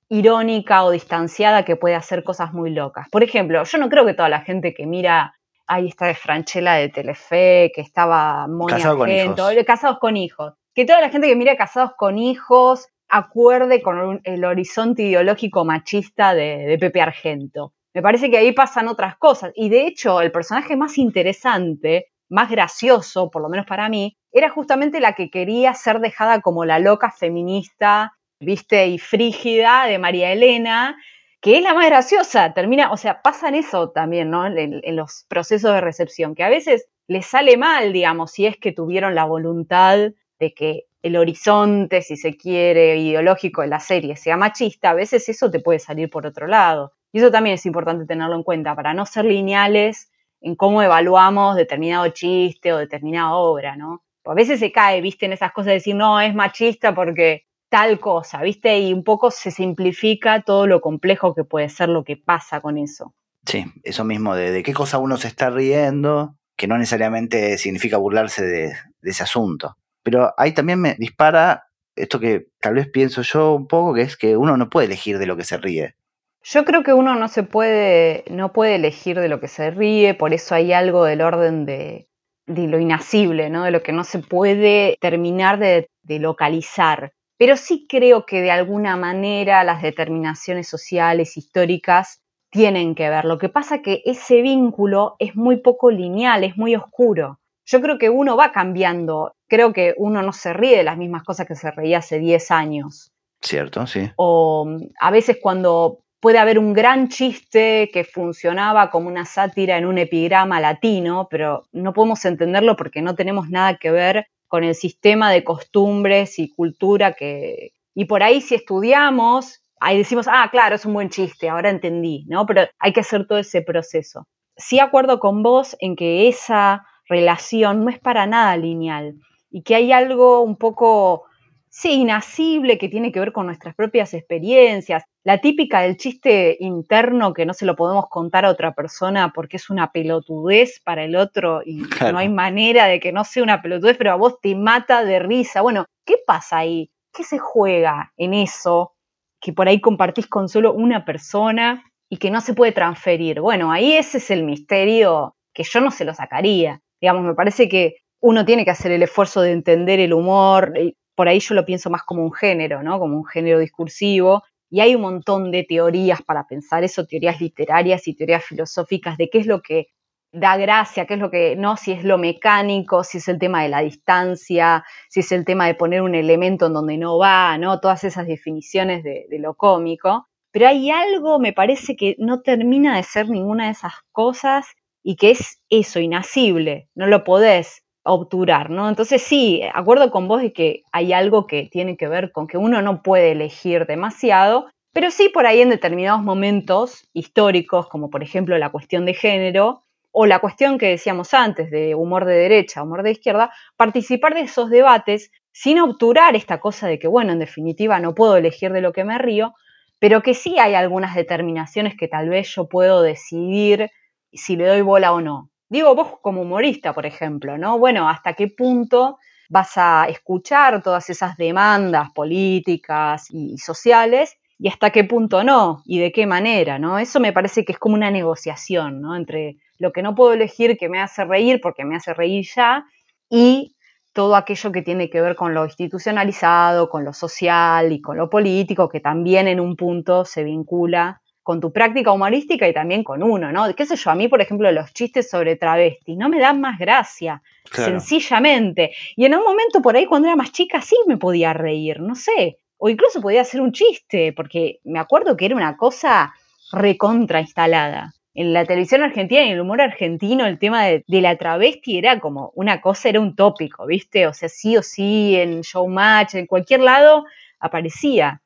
irónica 0.09 0.83
o 0.83 0.91
distanciada 0.91 1.63
que 1.63 1.77
puede 1.77 1.95
hacer 1.95 2.23
cosas 2.23 2.53
muy 2.53 2.71
locas. 2.71 3.07
Por 3.09 3.23
ejemplo, 3.23 3.63
yo 3.63 3.77
no 3.77 3.89
creo 3.89 4.05
que 4.05 4.13
toda 4.13 4.27
la 4.27 4.41
gente 4.41 4.73
que 4.73 4.85
mira, 4.85 5.33
ahí 5.65 5.87
está 5.87 6.07
de 6.07 6.13
Franchella 6.13 6.73
de 6.73 6.89
Telefe, 6.89 7.71
que 7.73 7.81
estaba 7.81 8.47
Monia 8.47 8.75
Casado 8.75 8.97
con 8.97 9.09
hijos. 9.09 9.55
casados 9.65 9.99
con 9.99 10.17
hijos, 10.17 10.53
que 10.73 10.85
toda 10.85 10.99
la 10.99 11.09
gente 11.09 11.27
que 11.27 11.35
mira 11.37 11.55
casados 11.55 11.91
con 11.97 12.17
hijos 12.17 12.87
acuerde 13.07 13.81
con 13.81 14.19
el 14.25 14.43
horizonte 14.43 15.03
ideológico 15.03 15.63
machista 15.63 16.33
de, 16.33 16.65
de 16.67 16.77
Pepe 16.77 17.01
Argento. 17.01 17.73
Me 17.93 18.01
parece 18.01 18.29
que 18.29 18.37
ahí 18.37 18.51
pasan 18.51 18.89
otras 18.89 19.15
cosas. 19.17 19.53
Y 19.55 19.69
de 19.69 19.87
hecho, 19.87 20.19
el 20.19 20.33
personaje 20.33 20.75
más 20.75 20.97
interesante, 20.97 22.07
más 22.29 22.49
gracioso, 22.51 23.31
por 23.31 23.41
lo 23.41 23.47
menos 23.47 23.65
para 23.65 23.87
mí, 23.87 24.17
era 24.35 24.49
justamente 24.49 24.99
la 24.99 25.13
que 25.13 25.29
quería 25.29 25.73
ser 25.73 26.01
dejada 26.01 26.41
como 26.41 26.65
la 26.65 26.77
loca 26.77 27.09
feminista, 27.09 28.17
viste, 28.41 28.87
y 28.87 28.99
frígida 28.99 29.85
de 29.85 29.97
María 29.97 30.33
Elena, 30.33 30.97
que 31.39 31.57
es 31.57 31.63
la 31.63 31.73
más 31.73 31.85
graciosa, 31.85 32.53
termina, 32.53 32.91
o 32.91 32.97
sea, 32.97 33.21
pasan 33.21 33.55
eso 33.55 33.91
también, 33.91 34.29
¿no? 34.29 34.45
En, 34.45 34.81
los 34.95 35.25
procesos 35.29 35.73
de 35.73 35.79
recepción, 35.79 36.35
que 36.35 36.43
a 36.43 36.49
veces 36.49 36.85
les 37.07 37.25
sale 37.25 37.55
mal, 37.55 37.93
digamos, 37.93 38.31
si 38.31 38.45
es 38.45 38.57
que 38.57 38.73
tuvieron 38.73 39.15
la 39.15 39.23
voluntad 39.23 40.11
de 40.39 40.53
que 40.53 40.83
el 41.01 41.15
horizonte, 41.15 42.01
si 42.01 42.17
se 42.17 42.35
quiere, 42.35 42.97
ideológico 42.97 43.61
de 43.61 43.67
la 43.69 43.79
serie 43.79 44.17
sea 44.17 44.35
machista, 44.35 44.89
a 44.89 44.95
veces 44.95 45.29
eso 45.29 45.49
te 45.49 45.61
puede 45.61 45.79
salir 45.79 46.09
por 46.09 46.25
otro 46.25 46.47
lado. 46.47 46.91
Y 47.13 47.19
eso 47.19 47.31
también 47.31 47.53
es 47.53 47.65
importante 47.65 48.05
tenerlo 48.05 48.35
en 48.35 48.43
cuenta, 48.43 48.75
para 48.75 48.93
no 48.93 49.05
ser 49.05 49.23
lineales 49.23 50.11
en 50.41 50.55
cómo 50.55 50.81
evaluamos 50.81 51.55
determinado 51.55 52.09
chiste 52.09 52.73
o 52.73 52.77
determinada 52.79 53.33
obra, 53.35 53.77
¿no? 53.77 54.04
A 54.25 54.33
veces 54.33 54.59
se 54.59 54.71
cae, 54.71 55.01
viste, 55.01 55.25
en 55.25 55.33
esas 55.33 55.51
cosas 55.51 55.67
de 55.67 55.73
decir, 55.73 55.95
no, 55.95 56.19
es 56.19 56.33
machista 56.33 56.93
porque 56.93 57.45
tal 57.69 57.99
cosa, 57.99 58.41
viste, 58.41 58.79
y 58.79 58.93
un 58.93 59.03
poco 59.03 59.31
se 59.31 59.51
simplifica 59.51 60.41
todo 60.43 60.67
lo 60.67 60.81
complejo 60.81 61.33
que 61.35 61.43
puede 61.43 61.69
ser 61.69 61.89
lo 61.89 62.03
que 62.03 62.17
pasa 62.17 62.61
con 62.61 62.77
eso. 62.77 63.13
Sí, 63.45 63.65
eso 63.83 64.03
mismo, 64.03 64.35
de, 64.35 64.63
qué 64.63 64.73
cosa 64.73 64.97
uno 64.97 65.17
se 65.17 65.27
está 65.27 65.49
riendo, 65.49 66.35
que 66.55 66.67
no 66.67 66.77
necesariamente 66.77 67.57
significa 67.57 67.97
burlarse 67.97 68.45
de, 68.45 68.73
de 69.01 69.11
ese 69.11 69.23
asunto. 69.23 69.77
Pero 70.03 70.33
ahí 70.37 70.53
también 70.53 70.79
me 70.79 70.95
dispara 70.95 71.65
esto 71.95 72.19
que 72.19 72.47
tal 72.59 72.75
vez 72.75 72.89
pienso 72.89 73.21
yo 73.21 73.53
un 73.53 73.67
poco, 73.67 73.93
que 73.93 74.01
es 74.01 74.17
que 74.17 74.37
uno 74.37 74.57
no 74.57 74.69
puede 74.69 74.87
elegir 74.87 75.17
de 75.17 75.25
lo 75.25 75.37
que 75.37 75.43
se 75.43 75.57
ríe. 75.57 75.95
Yo 76.43 76.63
creo 76.63 76.83
que 76.83 76.93
uno 76.93 77.15
no 77.15 77.27
se 77.27 77.43
puede, 77.43 78.23
no 78.29 78.53
puede 78.53 78.75
elegir 78.75 79.19
de 79.19 79.29
lo 79.29 79.39
que 79.39 79.47
se 79.47 79.71
ríe, 79.71 80.13
por 80.13 80.33
eso 80.33 80.53
hay 80.53 80.73
algo 80.73 81.03
del 81.03 81.21
orden 81.21 81.65
de, 81.65 82.07
de 82.47 82.67
lo 82.67 82.79
inasible, 82.79 83.49
¿no? 83.49 83.63
de 83.63 83.71
lo 83.71 83.81
que 83.81 83.91
no 83.91 84.03
se 84.03 84.19
puede 84.19 84.97
terminar 85.01 85.59
de, 85.59 85.89
localizar. 86.07 87.11
Pero 87.37 87.57
sí 87.57 87.87
creo 87.89 88.25
que 88.25 88.41
de 88.41 88.51
alguna 88.51 88.95
manera 88.95 89.63
las 89.63 89.81
determinaciones 89.81 90.67
sociales, 90.67 91.37
históricas, 91.37 92.21
tienen 92.49 92.95
que 92.95 93.09
ver. 93.09 93.25
Lo 93.25 93.37
que 93.37 93.49
pasa 93.49 93.81
que 93.81 94.01
ese 94.05 94.41
vínculo 94.41 95.15
es 95.19 95.35
muy 95.35 95.57
poco 95.57 95.91
lineal, 95.91 96.43
es 96.43 96.55
muy 96.55 96.75
oscuro. 96.75 97.39
Yo 97.65 97.81
creo 97.81 97.97
que 97.97 98.09
uno 98.09 98.37
va 98.37 98.51
cambiando. 98.51 99.33
Creo 99.49 99.73
que 99.73 99.93
uno 99.97 100.21
no 100.21 100.31
se 100.31 100.53
ríe 100.53 100.77
de 100.77 100.83
las 100.83 100.97
mismas 100.97 101.23
cosas 101.23 101.47
que 101.47 101.55
se 101.55 101.71
reía 101.71 101.97
hace 101.97 102.19
10 102.19 102.51
años. 102.51 103.11
Cierto, 103.41 103.85
sí. 103.87 104.09
O 104.15 104.67
a 104.99 105.11
veces 105.11 105.39
cuando 105.41 106.04
puede 106.25 106.39
haber 106.39 106.57
un 106.57 106.73
gran 106.73 107.07
chiste 107.07 107.91
que 107.93 108.03
funcionaba 108.03 108.89
como 108.89 109.09
una 109.09 109.25
sátira 109.25 109.77
en 109.77 109.85
un 109.85 109.99
epigrama 109.99 110.59
latino, 110.59 111.27
pero 111.29 111.67
no 111.71 111.93
podemos 111.93 112.25
entenderlo 112.25 112.75
porque 112.75 113.03
no 113.03 113.13
tenemos 113.13 113.51
nada 113.51 113.77
que 113.77 113.91
ver 113.91 114.25
con 114.47 114.63
el 114.63 114.73
sistema 114.73 115.29
de 115.29 115.43
costumbres 115.43 116.39
y 116.39 116.49
cultura 116.49 117.13
que... 117.13 117.73
Y 117.93 118.05
por 118.05 118.23
ahí 118.23 118.41
si 118.41 118.55
estudiamos, 118.55 119.61
ahí 119.79 119.99
decimos, 119.99 120.25
ah, 120.27 120.49
claro, 120.51 120.73
es 120.73 120.85
un 120.87 120.95
buen 120.95 121.11
chiste, 121.11 121.47
ahora 121.47 121.69
entendí, 121.69 122.25
¿no? 122.27 122.47
Pero 122.47 122.63
hay 122.79 122.91
que 122.91 123.01
hacer 123.01 123.27
todo 123.27 123.37
ese 123.37 123.61
proceso. 123.61 124.25
Sí 124.57 124.79
acuerdo 124.79 125.19
con 125.19 125.43
vos 125.43 125.77
en 125.79 125.95
que 125.95 126.27
esa 126.27 126.87
relación 127.07 127.83
no 127.83 127.91
es 127.91 127.99
para 127.99 128.25
nada 128.25 128.57
lineal 128.57 129.13
y 129.51 129.61
que 129.61 129.75
hay 129.75 129.91
algo 129.91 130.41
un 130.41 130.55
poco 130.55 131.25
sí, 131.69 131.91
inasible, 132.01 132.79
que 132.79 132.89
tiene 132.89 133.11
que 133.11 133.19
ver 133.19 133.31
con 133.31 133.45
nuestras 133.45 133.75
propias 133.75 134.15
experiencias. 134.15 135.03
La 135.25 135.39
típica 135.39 135.81
del 135.81 135.97
chiste 135.97 136.55
interno 136.59 137.33
que 137.33 137.47
no 137.47 137.55
se 137.55 137.65
lo 137.65 137.75
podemos 137.75 138.05
contar 138.09 138.45
a 138.45 138.51
otra 138.51 138.75
persona 138.75 139.33
porque 139.33 139.57
es 139.57 139.71
una 139.71 139.91
pelotudez 139.91 140.79
para 140.83 141.03
el 141.03 141.15
otro 141.15 141.63
y 141.65 141.77
no 142.13 142.19
hay 142.19 142.29
manera 142.29 142.85
de 142.85 142.99
que 142.99 143.11
no 143.11 143.23
sea 143.23 143.41
una 143.41 143.59
pelotudez, 143.59 143.97
pero 143.97 144.11
a 144.11 144.17
vos 144.17 144.39
te 144.39 144.53
mata 144.53 145.03
de 145.03 145.17
risa. 145.17 145.61
Bueno, 145.61 145.85
¿qué 146.05 146.17
pasa 146.27 146.59
ahí? 146.59 146.91
¿Qué 147.11 147.23
se 147.23 147.39
juega 147.39 148.13
en 148.17 148.35
eso 148.35 148.93
que 149.41 149.51
por 149.51 149.67
ahí 149.67 149.81
compartís 149.81 150.27
con 150.27 150.47
solo 150.47 150.73
una 150.73 151.05
persona 151.05 151.83
y 152.07 152.17
que 152.17 152.29
no 152.29 152.39
se 152.39 152.53
puede 152.53 152.71
transferir? 152.71 153.41
Bueno, 153.41 153.71
ahí 153.71 153.93
ese 153.93 154.19
es 154.19 154.29
el 154.29 154.43
misterio 154.43 155.35
que 155.55 155.63
yo 155.63 155.81
no 155.81 155.89
se 155.89 156.05
lo 156.05 156.13
sacaría. 156.13 156.81
Digamos, 157.01 157.23
me 157.23 157.33
parece 157.33 157.67
que 157.67 157.95
uno 158.21 158.45
tiene 158.45 158.63
que 158.63 158.71
hacer 158.71 158.91
el 158.91 159.01
esfuerzo 159.01 159.41
de 159.41 159.53
entender 159.53 159.99
el 159.99 160.13
humor, 160.13 160.71
por 161.15 161.29
ahí 161.29 161.39
yo 161.39 161.55
lo 161.55 161.65
pienso 161.65 161.89
más 161.89 162.03
como 162.03 162.23
un 162.23 162.33
género, 162.33 162.83
¿no? 162.83 162.99
Como 162.99 163.17
un 163.17 163.25
género 163.25 163.57
discursivo. 163.57 164.43
Y 164.69 164.81
hay 164.81 164.95
un 164.95 165.01
montón 165.01 165.51
de 165.51 165.63
teorías 165.63 166.21
para 166.21 166.47
pensar 166.47 166.83
eso, 166.83 167.05
teorías 167.05 167.39
literarias 167.39 168.07
y 168.07 168.15
teorías 168.15 168.43
filosóficas 168.43 169.17
de 169.17 169.29
qué 169.29 169.39
es 169.39 169.47
lo 169.47 169.61
que 169.61 169.87
da 170.31 170.57
gracia, 170.57 171.05
qué 171.05 171.13
es 171.13 171.19
lo 171.19 171.31
que 171.31 171.55
no, 171.55 171.77
si 171.77 171.93
es 171.93 172.03
lo 172.03 172.17
mecánico, 172.17 173.03
si 173.03 173.19
es 173.19 173.27
el 173.27 173.39
tema 173.39 173.63
de 173.63 173.69
la 173.69 173.81
distancia, 173.81 174.83
si 175.09 175.21
es 175.21 175.31
el 175.31 175.45
tema 175.45 175.67
de 175.67 175.75
poner 175.75 176.01
un 176.01 176.13
elemento 176.15 176.65
en 176.65 176.73
donde 176.73 176.97
no 176.97 177.17
va, 177.17 177.57
¿no? 177.57 177.79
Todas 177.79 178.03
esas 178.03 178.27
definiciones 178.27 179.03
de, 179.03 179.27
de 179.29 179.39
lo 179.39 179.55
cómico. 179.55 180.27
Pero 180.51 180.67
hay 180.67 180.89
algo, 180.89 181.39
me 181.39 181.53
parece, 181.53 181.95
que 181.95 182.15
no 182.17 182.41
termina 182.41 182.95
de 182.97 183.03
ser 183.03 183.29
ninguna 183.29 183.65
de 183.65 183.71
esas 183.71 183.93
cosas 184.11 184.65
y 185.03 185.15
que 185.15 185.31
es 185.31 185.61
eso, 185.69 185.99
inasible, 185.99 186.89
no 186.95 187.07
lo 187.07 187.23
podés 187.23 187.84
obturar, 188.05 188.69
¿no? 188.69 188.87
Entonces 188.87 189.21
sí, 189.21 189.61
acuerdo 189.73 190.11
con 190.11 190.27
vos 190.27 190.41
de 190.41 190.53
que 190.53 190.83
hay 190.91 191.11
algo 191.11 191.47
que 191.47 191.67
tiene 191.71 191.97
que 191.97 192.07
ver 192.07 192.31
con 192.31 192.47
que 192.47 192.57
uno 192.57 192.81
no 192.81 193.01
puede 193.01 193.31
elegir 193.31 193.85
demasiado, 193.87 194.67
pero 194.93 195.11
sí 195.11 195.29
por 195.29 195.45
ahí 195.45 195.61
en 195.61 195.69
determinados 195.69 196.21
momentos 196.23 197.09
históricos, 197.13 197.87
como 197.87 198.09
por 198.09 198.23
ejemplo 198.23 198.57
la 198.57 198.69
cuestión 198.69 199.05
de 199.05 199.13
género, 199.13 199.81
o 200.17 200.25
la 200.25 200.39
cuestión 200.39 200.77
que 200.77 200.87
decíamos 200.87 201.33
antes 201.33 201.69
de 201.69 201.93
humor 201.93 202.23
de 202.23 202.35
derecha, 202.35 202.83
humor 202.83 203.03
de 203.03 203.11
izquierda, 203.11 203.51
participar 203.75 204.33
de 204.33 204.41
esos 204.41 204.69
debates 204.69 205.29
sin 205.51 205.79
obturar 205.79 206.37
esta 206.37 206.61
cosa 206.61 206.87
de 206.87 206.99
que, 206.99 207.09
bueno, 207.09 207.33
en 207.33 207.39
definitiva 207.39 207.99
no 207.99 208.15
puedo 208.15 208.37
elegir 208.37 208.71
de 208.71 208.79
lo 208.79 208.93
que 208.93 209.03
me 209.03 209.17
río, 209.17 209.53
pero 209.99 210.21
que 210.21 210.33
sí 210.33 210.57
hay 210.57 210.73
algunas 210.73 211.15
determinaciones 211.15 211.97
que 211.97 212.07
tal 212.07 212.29
vez 212.29 212.47
yo 212.55 212.69
puedo 212.69 213.01
decidir 213.01 213.89
si 214.31 214.55
le 214.55 214.67
doy 214.67 214.81
bola 214.81 215.11
o 215.11 215.19
no. 215.19 215.49
Digo, 215.69 215.95
vos 215.95 216.19
como 216.21 216.41
humorista, 216.41 216.93
por 216.93 217.05
ejemplo, 217.05 217.57
¿no? 217.57 217.79
Bueno, 217.79 218.07
¿hasta 218.07 218.33
qué 218.33 218.47
punto 218.47 219.17
vas 219.49 219.77
a 219.77 220.05
escuchar 220.07 220.81
todas 220.81 221.09
esas 221.09 221.37
demandas 221.37 222.11
políticas 222.11 223.27
y 223.31 223.57
sociales 223.57 224.37
y 224.57 224.69
hasta 224.69 224.91
qué 224.91 225.03
punto 225.03 225.43
no 225.43 225.81
y 225.85 225.99
de 225.99 226.11
qué 226.11 226.25
manera, 226.25 226.79
¿no? 226.79 226.99
Eso 226.99 227.19
me 227.19 227.33
parece 227.33 227.65
que 227.65 227.73
es 227.73 227.79
como 227.79 227.95
una 227.95 228.11
negociación, 228.11 229.01
¿no? 229.01 229.15
Entre 229.15 229.57
lo 229.79 229.91
que 229.91 230.01
no 230.01 230.15
puedo 230.15 230.33
elegir 230.33 230.77
que 230.77 230.89
me 230.89 231.01
hace 231.01 231.25
reír 231.25 231.59
porque 231.61 231.83
me 231.83 231.95
hace 231.95 232.13
reír 232.13 232.45
ya 232.55 232.85
y 233.29 233.75
todo 234.13 234.35
aquello 234.35 234.71
que 234.71 234.81
tiene 234.81 235.09
que 235.09 235.19
ver 235.19 235.35
con 235.35 235.53
lo 235.53 235.65
institucionalizado, 235.65 236.89
con 236.89 237.03
lo 237.03 237.11
social 237.11 237.91
y 237.91 238.01
con 238.01 238.17
lo 238.17 238.29
político, 238.29 238.87
que 238.87 239.01
también 239.01 239.47
en 239.47 239.59
un 239.59 239.75
punto 239.75 240.23
se 240.23 240.43
vincula 240.43 241.21
con 241.45 241.61
tu 241.61 241.71
práctica 241.71 242.11
humorística 242.11 242.67
y 242.67 242.73
también 242.73 243.03
con 243.03 243.21
uno, 243.21 243.51
¿no? 243.51 243.71
¿Qué 243.75 243.85
sé 243.85 243.95
yo? 243.95 244.09
A 244.09 244.15
mí, 244.15 244.27
por 244.27 244.41
ejemplo, 244.41 244.71
los 244.71 244.91
chistes 244.93 245.29
sobre 245.29 245.55
travestis 245.55 246.17
no 246.17 246.27
me 246.27 246.39
dan 246.39 246.59
más 246.59 246.79
gracia, 246.79 247.43
sencillamente. 247.71 248.95
Y 249.15 249.25
en 249.25 249.35
un 249.35 249.43
momento 249.43 249.79
por 249.79 249.95
ahí, 249.95 250.07
cuando 250.07 250.27
era 250.27 250.35
más 250.35 250.51
chica, 250.51 250.81
sí 250.81 250.95
me 251.05 251.17
podía 251.17 251.53
reír, 251.53 251.99
no 251.99 252.15
sé. 252.15 252.57
O 252.77 252.89
incluso 252.89 253.21
podía 253.21 253.41
hacer 253.41 253.61
un 253.61 253.73
chiste, 253.73 254.33
porque 254.33 254.79
me 254.85 254.97
acuerdo 254.97 255.37
que 255.37 255.45
era 255.45 255.55
una 255.55 255.77
cosa 255.77 256.33
recontra 256.71 257.41
instalada 257.41 258.15
en 258.33 258.51
la 258.51 258.65
televisión 258.65 259.03
argentina 259.03 259.43
y 259.43 259.49
en 259.49 259.53
el 259.53 259.61
humor 259.61 259.81
argentino 259.81 260.47
el 260.47 260.57
tema 260.57 260.85
de, 260.85 261.03
la 261.07 261.37
travesti 261.37 261.99
era 261.99 262.19
como 262.19 262.53
una 262.55 262.81
cosa, 262.81 263.09
era 263.09 263.19
un 263.19 263.35
tópico, 263.35 263.85
¿viste? 263.85 264.25
O 264.25 264.33
sea, 264.33 264.49
sí 264.49 264.77
o 264.77 264.81
sí, 264.81 265.35
en 265.35 265.61
Showmatch, 265.61 266.33
en 266.33 266.47
cualquier 266.47 266.79
lado 266.79 267.25
aparecía. 267.59 268.41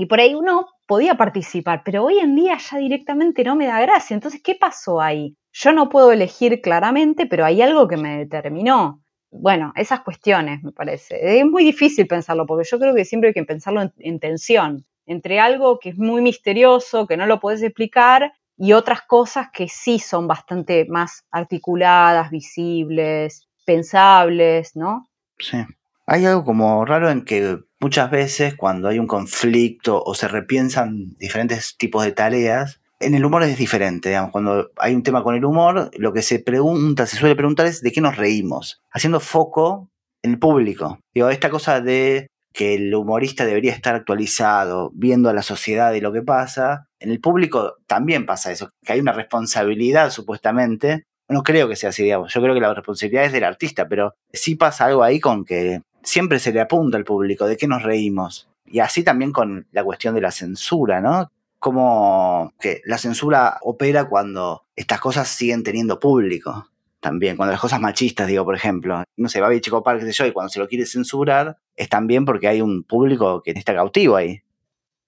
Y 0.00 0.06
por 0.06 0.20
ahí 0.20 0.36
uno 0.36 0.68
podía 0.86 1.16
participar, 1.16 1.82
pero 1.84 2.04
hoy 2.04 2.20
en 2.20 2.36
día 2.36 2.56
ya 2.56 2.78
directamente 2.78 3.42
no 3.42 3.56
me 3.56 3.66
da 3.66 3.80
gracia. 3.80 4.14
Entonces, 4.14 4.40
¿qué 4.40 4.54
pasó 4.54 5.00
ahí? 5.00 5.36
Yo 5.52 5.72
no 5.72 5.88
puedo 5.88 6.12
elegir 6.12 6.60
claramente, 6.60 7.26
pero 7.26 7.44
hay 7.44 7.60
algo 7.62 7.88
que 7.88 7.96
me 7.96 8.18
determinó. 8.18 9.02
Bueno, 9.32 9.72
esas 9.74 10.02
cuestiones, 10.02 10.62
me 10.62 10.70
parece. 10.70 11.40
Es 11.40 11.44
muy 11.44 11.64
difícil 11.64 12.06
pensarlo, 12.06 12.46
porque 12.46 12.68
yo 12.70 12.78
creo 12.78 12.94
que 12.94 13.04
siempre 13.04 13.30
hay 13.30 13.34
que 13.34 13.42
pensarlo 13.42 13.82
en, 13.82 13.92
en 13.98 14.20
tensión, 14.20 14.86
entre 15.04 15.40
algo 15.40 15.80
que 15.80 15.88
es 15.88 15.98
muy 15.98 16.22
misterioso, 16.22 17.08
que 17.08 17.16
no 17.16 17.26
lo 17.26 17.40
puedes 17.40 17.60
explicar, 17.62 18.32
y 18.56 18.74
otras 18.74 19.02
cosas 19.02 19.48
que 19.52 19.66
sí 19.66 19.98
son 19.98 20.28
bastante 20.28 20.86
más 20.88 21.24
articuladas, 21.32 22.30
visibles, 22.30 23.48
pensables, 23.66 24.76
¿no? 24.76 25.08
Sí. 25.40 25.58
Hay 26.06 26.24
algo 26.24 26.44
como 26.44 26.84
raro 26.84 27.10
en 27.10 27.24
que 27.24 27.58
muchas 27.80 28.10
veces 28.10 28.54
cuando 28.54 28.88
hay 28.88 28.98
un 28.98 29.06
conflicto 29.06 30.02
o 30.02 30.14
se 30.14 30.28
repiensan 30.28 31.16
diferentes 31.18 31.76
tipos 31.76 32.04
de 32.04 32.12
tareas, 32.12 32.80
en 33.00 33.14
el 33.14 33.24
humor 33.24 33.44
es 33.44 33.56
diferente, 33.56 34.08
digamos, 34.08 34.32
cuando 34.32 34.70
hay 34.76 34.94
un 34.94 35.04
tema 35.04 35.22
con 35.22 35.36
el 35.36 35.44
humor, 35.44 35.90
lo 35.96 36.12
que 36.12 36.22
se 36.22 36.40
pregunta, 36.40 37.06
se 37.06 37.16
suele 37.16 37.36
preguntar 37.36 37.66
es 37.66 37.80
de 37.80 37.92
qué 37.92 38.00
nos 38.00 38.16
reímos, 38.16 38.82
haciendo 38.90 39.20
foco 39.20 39.88
en 40.22 40.32
el 40.32 40.38
público. 40.38 40.98
Digo, 41.14 41.30
esta 41.30 41.48
cosa 41.48 41.80
de 41.80 42.26
que 42.52 42.74
el 42.74 42.92
humorista 42.94 43.44
debería 43.44 43.72
estar 43.72 43.94
actualizado, 43.94 44.90
viendo 44.94 45.28
a 45.28 45.32
la 45.32 45.42
sociedad 45.42 45.92
y 45.92 46.00
lo 46.00 46.12
que 46.12 46.22
pasa. 46.22 46.88
En 46.98 47.10
el 47.10 47.20
público 47.20 47.76
también 47.86 48.26
pasa 48.26 48.50
eso, 48.50 48.70
que 48.84 48.94
hay 48.94 49.00
una 49.00 49.12
responsabilidad 49.12 50.10
supuestamente. 50.10 51.04
No 51.28 51.42
creo 51.42 51.68
que 51.68 51.76
sea 51.76 51.90
así, 51.90 52.02
digamos. 52.02 52.32
Yo 52.32 52.40
creo 52.40 52.54
que 52.54 52.60
la 52.60 52.74
responsabilidad 52.74 53.26
es 53.26 53.32
del 53.32 53.44
artista, 53.44 53.86
pero 53.86 54.14
sí 54.32 54.56
pasa 54.56 54.86
algo 54.86 55.04
ahí 55.04 55.20
con 55.20 55.44
que 55.44 55.82
siempre 56.02 56.38
se 56.38 56.52
le 56.52 56.60
apunta 56.60 56.96
al 56.96 57.04
público 57.04 57.46
de 57.46 57.56
qué 57.56 57.66
nos 57.66 57.82
reímos. 57.82 58.48
Y 58.66 58.80
así 58.80 59.02
también 59.02 59.32
con 59.32 59.66
la 59.72 59.84
cuestión 59.84 60.14
de 60.14 60.20
la 60.20 60.30
censura, 60.30 61.00
¿no? 61.00 61.30
Como 61.58 62.52
que 62.60 62.82
la 62.84 62.98
censura 62.98 63.58
opera 63.62 64.08
cuando 64.08 64.64
estas 64.76 65.00
cosas 65.00 65.28
siguen 65.28 65.62
teniendo 65.62 65.98
público 65.98 66.68
también. 67.00 67.36
Cuando 67.36 67.52
las 67.52 67.60
cosas 67.60 67.80
machistas, 67.80 68.26
digo, 68.26 68.44
por 68.44 68.54
ejemplo, 68.54 69.02
no 69.16 69.28
sé, 69.28 69.40
Babi 69.40 69.60
Chico 69.60 69.82
Park, 69.82 70.00
qué 70.00 70.06
sé 70.06 70.12
yo, 70.12 70.26
y 70.26 70.32
cuando 70.32 70.50
se 70.50 70.60
lo 70.60 70.68
quiere 70.68 70.86
censurar, 70.86 71.56
es 71.76 71.88
también 71.88 72.24
porque 72.24 72.48
hay 72.48 72.60
un 72.60 72.82
público 72.82 73.42
que 73.42 73.52
está 73.52 73.74
cautivo 73.74 74.16
ahí. 74.16 74.42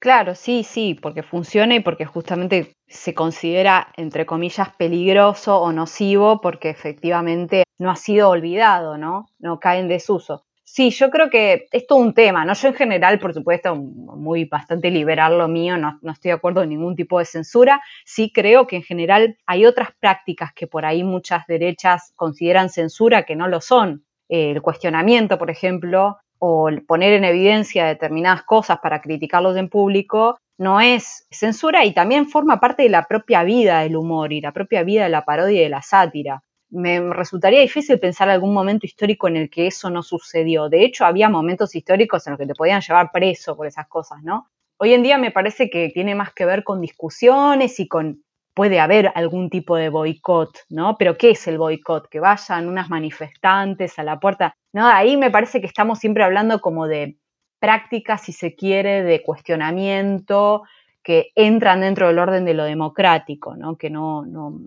Claro, 0.00 0.35
sí, 0.35 0.64
sí, 0.64 0.99
porque 1.00 1.23
funciona 1.23 1.75
y 1.75 1.80
porque 1.80 2.06
justamente 2.06 2.73
se 2.88 3.12
considera, 3.12 3.92
entre 3.97 4.25
comillas, 4.25 4.75
peligroso 4.76 5.61
o 5.61 5.73
nocivo 5.73 6.40
porque 6.40 6.70
efectivamente 6.70 7.64
no 7.78 7.90
ha 7.90 7.97
sido 7.97 8.30
olvidado, 8.30 8.97
¿no? 8.97 9.26
No 9.38 9.61
cae 9.61 9.78
en 9.78 9.88
desuso. 9.88 10.44
Sí, 10.72 10.90
yo 10.90 11.10
creo 11.10 11.30
que 11.30 11.66
es 11.72 11.84
todo 11.88 11.98
un 11.98 12.14
tema, 12.14 12.44
¿no? 12.44 12.52
Yo 12.54 12.68
en 12.68 12.74
general, 12.74 13.18
por 13.18 13.34
supuesto, 13.34 13.74
muy 13.74 14.44
bastante 14.44 14.88
liberal 14.92 15.36
lo 15.36 15.48
mío, 15.48 15.76
no, 15.76 15.98
estoy 16.12 16.28
de 16.28 16.36
acuerdo 16.36 16.62
en 16.62 16.68
ningún 16.68 16.94
tipo 16.94 17.18
de 17.18 17.24
censura. 17.24 17.82
Sí 18.04 18.30
creo 18.32 18.68
que 18.68 18.76
en 18.76 18.84
general 18.84 19.36
hay 19.46 19.66
otras 19.66 19.88
prácticas 19.98 20.52
que 20.54 20.68
por 20.68 20.84
ahí 20.84 21.02
muchas 21.02 21.44
derechas 21.48 22.12
consideran 22.14 22.68
censura 22.68 23.24
que 23.24 23.34
no 23.34 23.48
lo 23.48 23.60
son. 23.60 24.04
El 24.28 24.62
cuestionamiento, 24.62 25.38
por 25.38 25.50
ejemplo, 25.50 26.18
o 26.38 26.70
poner 26.86 27.14
en 27.14 27.24
evidencia 27.24 27.86
determinadas 27.86 28.44
cosas 28.44 28.78
para 28.80 29.00
criticarlos 29.00 29.56
en 29.56 29.68
público, 29.68 30.38
no 30.56 30.80
es 30.80 31.26
censura 31.32 31.84
y 31.84 31.94
también 31.94 32.28
forma 32.28 32.60
parte 32.60 32.84
de 32.84 32.90
la 32.90 33.08
propia 33.08 33.42
vida 33.42 33.80
del 33.80 33.97
humor 33.97 34.32
y 34.32 34.40
la 34.40 34.52
propia 34.52 34.84
vida 34.84 35.02
de 35.02 35.10
la 35.10 35.25
parodia 35.25 35.62
y 35.62 35.64
de 35.64 35.68
la 35.68 35.82
sátira 35.82 36.45
me 36.71 37.00
resultaría 37.13 37.61
difícil 37.61 37.99
pensar 37.99 38.28
algún 38.28 38.54
momento 38.54 38.87
histórico 38.87 39.28
en 39.28 39.37
el 39.37 39.50
que 39.50 39.67
eso 39.67 39.91
no 39.91 40.02
sucedió. 40.02 40.69
De 40.69 40.85
hecho, 40.85 41.04
había 41.04 41.28
momentos 41.28 41.75
históricos 41.75 42.26
en 42.26 42.33
los 42.33 42.39
que 42.39 42.47
te 42.47 42.54
podían 42.54 42.80
llevar 42.80 43.11
preso 43.13 43.56
por 43.56 43.67
esas 43.67 43.89
cosas, 43.89 44.23
¿no? 44.23 44.49
Hoy 44.78 44.95
en 44.95 45.02
día 45.02 45.19
me 45.19 45.30
parece 45.30 45.69
que 45.69 45.91
tiene 45.93 46.15
más 46.15 46.33
que 46.33 46.47
ver 46.47 46.65
con 46.65 46.80
discusiones 46.80 47.78
y 47.80 47.89
con 47.89 48.23
puede 48.54 48.80
haber 48.80 49.13
algún 49.15 49.49
tipo 49.49 49.76
de 49.76 49.89
boicot, 49.89 50.50
¿no? 50.71 50.97
Pero 50.99 51.17
¿qué 51.17 51.30
es 51.30 51.47
el 51.47 51.59
boicot? 51.59 52.09
Que 52.09 52.21
vayan 52.21 52.69
unas 52.69 52.91
manifestantes 52.91 53.99
a 53.99 54.02
la 54.02 54.19
puerta. 54.19 54.54
No, 54.73 54.87
ahí 54.87 55.17
me 55.17 55.30
parece 55.30 55.61
que 55.61 55.67
estamos 55.67 55.99
siempre 55.99 56.25
hablando 56.25 56.61
como 56.61 56.87
de 56.87 57.17
prácticas, 57.59 58.23
si 58.23 58.33
se 58.33 58.54
quiere, 58.54 59.02
de 59.02 59.23
cuestionamiento 59.23 60.65
que 61.02 61.30
entran 61.35 61.80
dentro 61.80 62.09
del 62.09 62.19
orden 62.19 62.45
de 62.45 62.54
lo 62.54 62.65
democrático, 62.65 63.56
¿no? 63.56 63.76
Que 63.76 63.89
no, 63.89 64.26
no, 64.26 64.61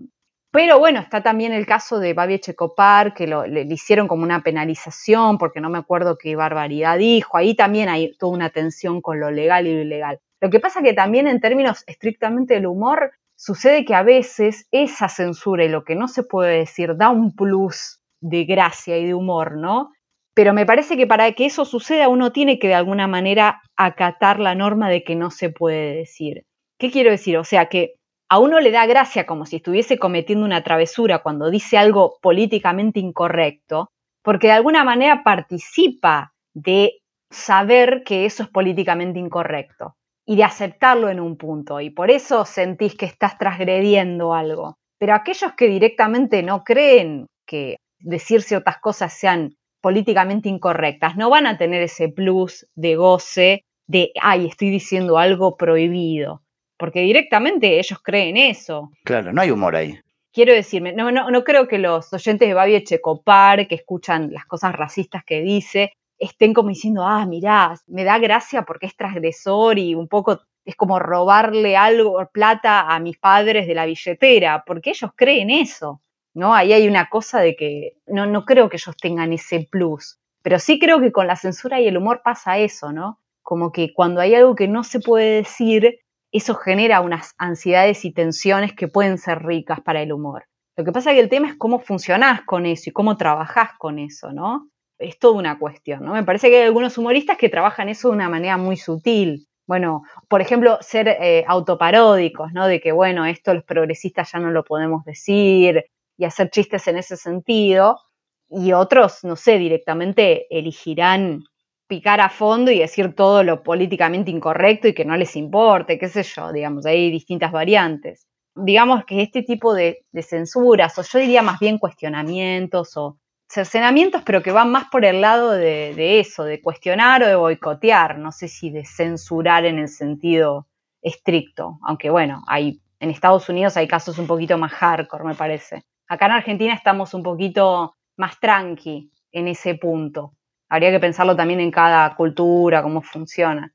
pero 0.54 0.78
bueno, 0.78 1.00
está 1.00 1.20
también 1.20 1.52
el 1.52 1.66
caso 1.66 1.98
de 1.98 2.14
Babi 2.14 2.38
Checopar, 2.38 3.12
que 3.12 3.26
le, 3.26 3.62
hicieron 3.62 4.06
como 4.06 4.22
una 4.22 4.44
penalización, 4.44 5.36
porque 5.36 5.60
no 5.60 5.68
me 5.68 5.78
acuerdo 5.78 6.16
qué 6.16 6.36
barbaridad 6.36 6.96
dijo. 6.96 7.36
Ahí 7.36 7.56
también 7.56 7.88
hay 7.88 8.16
toda 8.18 8.34
una 8.34 8.50
tensión 8.50 9.02
con 9.02 9.18
lo 9.18 9.32
legal 9.32 9.66
y 9.66 9.74
lo 9.74 9.82
ilegal. 9.82 10.20
Lo 10.40 10.50
que 10.50 10.60
pasa 10.60 10.80
que 10.80 10.92
también 10.92 11.26
en 11.26 11.40
términos 11.40 11.82
estrictamente 11.88 12.54
del 12.54 12.68
humor, 12.68 13.10
sucede 13.34 13.84
que 13.84 13.96
a 13.96 14.04
veces 14.04 14.68
esa 14.70 15.08
censura 15.08 15.64
y 15.64 15.68
lo 15.68 15.82
que 15.82 15.96
no 15.96 16.06
se 16.06 16.22
puede 16.22 16.58
decir 16.58 16.96
da 16.96 17.10
un 17.10 17.34
plus 17.34 18.00
de 18.20 18.44
gracia 18.44 18.96
y 18.96 19.06
de 19.06 19.14
humor, 19.14 19.56
¿no? 19.56 19.90
Pero 20.34 20.54
me 20.54 20.66
parece 20.66 20.96
que 20.96 21.08
para 21.08 21.32
que 21.32 21.46
eso 21.46 21.64
suceda 21.64 22.06
uno 22.06 22.30
tiene 22.30 22.60
que 22.60 22.68
de 22.68 22.74
alguna 22.74 23.08
manera 23.08 23.60
acatar 23.74 24.38
la 24.38 24.54
norma 24.54 24.88
de 24.88 25.02
que 25.02 25.16
no 25.16 25.32
se 25.32 25.50
puede 25.50 25.96
decir. 25.96 26.44
¿Qué 26.78 26.92
quiero 26.92 27.10
decir? 27.10 27.38
O 27.38 27.44
sea, 27.44 27.66
que 27.66 27.94
a 28.34 28.38
uno 28.40 28.58
le 28.58 28.72
da 28.72 28.84
gracia 28.84 29.26
como 29.26 29.46
si 29.46 29.56
estuviese 29.56 29.96
cometiendo 29.96 30.44
una 30.44 30.64
travesura 30.64 31.20
cuando 31.20 31.52
dice 31.52 31.78
algo 31.78 32.18
políticamente 32.20 32.98
incorrecto, 32.98 33.92
porque 34.24 34.48
de 34.48 34.54
alguna 34.54 34.82
manera 34.82 35.22
participa 35.22 36.32
de 36.52 36.94
saber 37.30 38.02
que 38.04 38.24
eso 38.24 38.42
es 38.42 38.48
políticamente 38.48 39.20
incorrecto 39.20 39.94
y 40.26 40.34
de 40.34 40.42
aceptarlo 40.42 41.10
en 41.10 41.20
un 41.20 41.36
punto, 41.36 41.80
y 41.80 41.90
por 41.90 42.10
eso 42.10 42.44
sentís 42.44 42.96
que 42.96 43.06
estás 43.06 43.38
transgrediendo 43.38 44.34
algo. 44.34 44.78
Pero 44.98 45.14
aquellos 45.14 45.52
que 45.52 45.68
directamente 45.68 46.42
no 46.42 46.64
creen 46.64 47.28
que 47.46 47.76
decir 48.00 48.42
ciertas 48.42 48.78
cosas 48.80 49.12
sean 49.12 49.54
políticamente 49.80 50.48
incorrectas, 50.48 51.16
no 51.16 51.30
van 51.30 51.46
a 51.46 51.56
tener 51.56 51.82
ese 51.82 52.08
plus 52.08 52.66
de 52.74 52.96
goce 52.96 53.60
de, 53.86 54.10
ay, 54.20 54.46
estoy 54.46 54.70
diciendo 54.70 55.18
algo 55.18 55.56
prohibido 55.56 56.43
porque 56.76 57.00
directamente 57.00 57.78
ellos 57.78 57.98
creen 58.02 58.36
eso. 58.36 58.90
Claro, 59.04 59.32
no 59.32 59.40
hay 59.40 59.50
humor 59.50 59.76
ahí. 59.76 59.98
Quiero 60.32 60.52
decirme, 60.52 60.92
no, 60.92 61.12
no, 61.12 61.30
no 61.30 61.44
creo 61.44 61.68
que 61.68 61.78
los 61.78 62.12
oyentes 62.12 62.48
de 62.48 62.54
Babi 62.54 62.74
Echecopar, 62.74 63.68
que 63.68 63.76
escuchan 63.76 64.32
las 64.32 64.46
cosas 64.46 64.74
racistas 64.74 65.24
que 65.24 65.42
dice, 65.42 65.92
estén 66.18 66.54
como 66.54 66.70
diciendo, 66.70 67.04
ah, 67.04 67.24
mirá, 67.26 67.74
me 67.86 68.04
da 68.04 68.18
gracia 68.18 68.62
porque 68.62 68.86
es 68.86 68.96
transgresor 68.96 69.78
y 69.78 69.94
un 69.94 70.08
poco 70.08 70.40
es 70.64 70.76
como 70.76 70.98
robarle 70.98 71.76
algo, 71.76 72.26
plata 72.32 72.80
a 72.88 72.98
mis 72.98 73.18
padres 73.18 73.66
de 73.66 73.74
la 73.74 73.86
billetera, 73.86 74.64
porque 74.66 74.90
ellos 74.90 75.10
creen 75.14 75.50
eso, 75.50 76.00
¿no? 76.32 76.54
Ahí 76.54 76.72
hay 76.72 76.88
una 76.88 77.08
cosa 77.10 77.40
de 77.40 77.54
que 77.54 77.92
no, 78.06 78.26
no 78.26 78.44
creo 78.44 78.68
que 78.68 78.76
ellos 78.76 78.96
tengan 78.96 79.32
ese 79.32 79.68
plus, 79.70 80.18
pero 80.42 80.58
sí 80.58 80.78
creo 80.78 81.00
que 81.00 81.12
con 81.12 81.26
la 81.26 81.36
censura 81.36 81.80
y 81.80 81.86
el 81.86 81.98
humor 81.98 82.22
pasa 82.24 82.58
eso, 82.58 82.92
¿no? 82.92 83.20
Como 83.42 83.72
que 83.72 83.92
cuando 83.92 84.20
hay 84.20 84.34
algo 84.34 84.54
que 84.54 84.68
no 84.68 84.84
se 84.84 85.00
puede 85.00 85.36
decir, 85.36 85.98
eso 86.38 86.56
genera 86.56 87.00
unas 87.00 87.34
ansiedades 87.38 88.04
y 88.04 88.12
tensiones 88.12 88.72
que 88.74 88.88
pueden 88.88 89.18
ser 89.18 89.44
ricas 89.44 89.80
para 89.80 90.02
el 90.02 90.12
humor. 90.12 90.46
Lo 90.76 90.84
que 90.84 90.90
pasa 90.90 91.10
es 91.10 91.14
que 91.14 91.20
el 91.20 91.28
tema 91.28 91.48
es 91.48 91.54
cómo 91.56 91.78
funcionás 91.78 92.42
con 92.42 92.66
eso 92.66 92.90
y 92.90 92.92
cómo 92.92 93.16
trabajás 93.16 93.70
con 93.78 94.00
eso, 94.00 94.32
¿no? 94.32 94.68
Es 94.98 95.18
toda 95.20 95.34
una 95.34 95.58
cuestión, 95.60 96.04
¿no? 96.04 96.12
Me 96.12 96.24
parece 96.24 96.50
que 96.50 96.56
hay 96.56 96.62
algunos 96.64 96.98
humoristas 96.98 97.38
que 97.38 97.48
trabajan 97.48 97.88
eso 97.88 98.08
de 98.08 98.14
una 98.14 98.28
manera 98.28 98.56
muy 98.56 98.76
sutil. 98.76 99.46
Bueno, 99.68 100.02
por 100.28 100.40
ejemplo, 100.40 100.78
ser 100.80 101.06
eh, 101.08 101.44
autoparódicos, 101.46 102.52
¿no? 102.52 102.66
De 102.66 102.80
que, 102.80 102.90
bueno, 102.90 103.24
esto 103.26 103.54
los 103.54 103.64
progresistas 103.64 104.32
ya 104.32 104.40
no 104.40 104.50
lo 104.50 104.64
podemos 104.64 105.04
decir 105.04 105.84
y 106.18 106.24
hacer 106.24 106.50
chistes 106.50 106.88
en 106.88 106.98
ese 106.98 107.16
sentido. 107.16 108.00
Y 108.48 108.72
otros, 108.72 109.22
no 109.22 109.36
sé, 109.36 109.58
directamente 109.58 110.46
elegirán 110.50 111.44
picar 111.86 112.20
a 112.20 112.30
fondo 112.30 112.70
y 112.70 112.78
decir 112.78 113.14
todo 113.14 113.42
lo 113.42 113.62
políticamente 113.62 114.30
incorrecto 114.30 114.88
y 114.88 114.94
que 114.94 115.04
no 115.04 115.16
les 115.16 115.36
importe, 115.36 115.98
qué 115.98 116.08
sé 116.08 116.22
yo, 116.22 116.52
digamos, 116.52 116.86
hay 116.86 117.10
distintas 117.10 117.52
variantes. 117.52 118.26
Digamos 118.54 119.04
que 119.04 119.22
este 119.22 119.42
tipo 119.42 119.74
de, 119.74 120.04
censuras, 120.22 120.98
o 120.98 121.02
yo 121.02 121.18
diría 121.18 121.42
más 121.42 121.58
bien 121.58 121.78
cuestionamientos 121.78 122.96
o 122.96 123.18
cercenamientos, 123.48 124.22
pero 124.24 124.42
que 124.42 124.52
van 124.52 124.70
más 124.70 124.86
por 124.90 125.04
el 125.04 125.20
lado 125.20 125.50
de, 125.50 125.94
de 125.94 126.20
eso, 126.20 126.44
de 126.44 126.62
cuestionar 126.62 127.22
o 127.22 127.26
de 127.26 127.36
boicotear, 127.36 128.18
no 128.18 128.32
sé 128.32 128.48
si 128.48 128.70
de 128.70 128.84
censurar 128.84 129.64
en 129.64 129.78
el 129.78 129.88
sentido 129.88 130.66
estricto, 131.02 131.78
aunque 131.82 132.10
bueno, 132.10 132.42
hay, 132.48 132.80
en 132.98 133.10
Estados 133.10 133.48
Unidos 133.48 133.76
hay 133.76 133.86
casos 133.86 134.18
un 134.18 134.26
poquito 134.26 134.56
más 134.56 134.72
hardcore, 134.72 135.24
me 135.24 135.34
parece. 135.34 135.82
Acá 136.08 136.26
en 136.26 136.32
Argentina 136.32 136.74
estamos 136.74 137.14
un 137.14 137.22
poquito 137.22 137.94
más 138.16 138.40
tranqui 138.40 139.10
en 139.30 139.48
ese 139.48 139.74
punto. 139.74 140.32
Habría 140.74 140.90
que 140.90 140.98
pensarlo 140.98 141.36
también 141.36 141.60
en 141.60 141.70
cada 141.70 142.16
cultura, 142.16 142.82
cómo 142.82 143.00
funciona. 143.00 143.72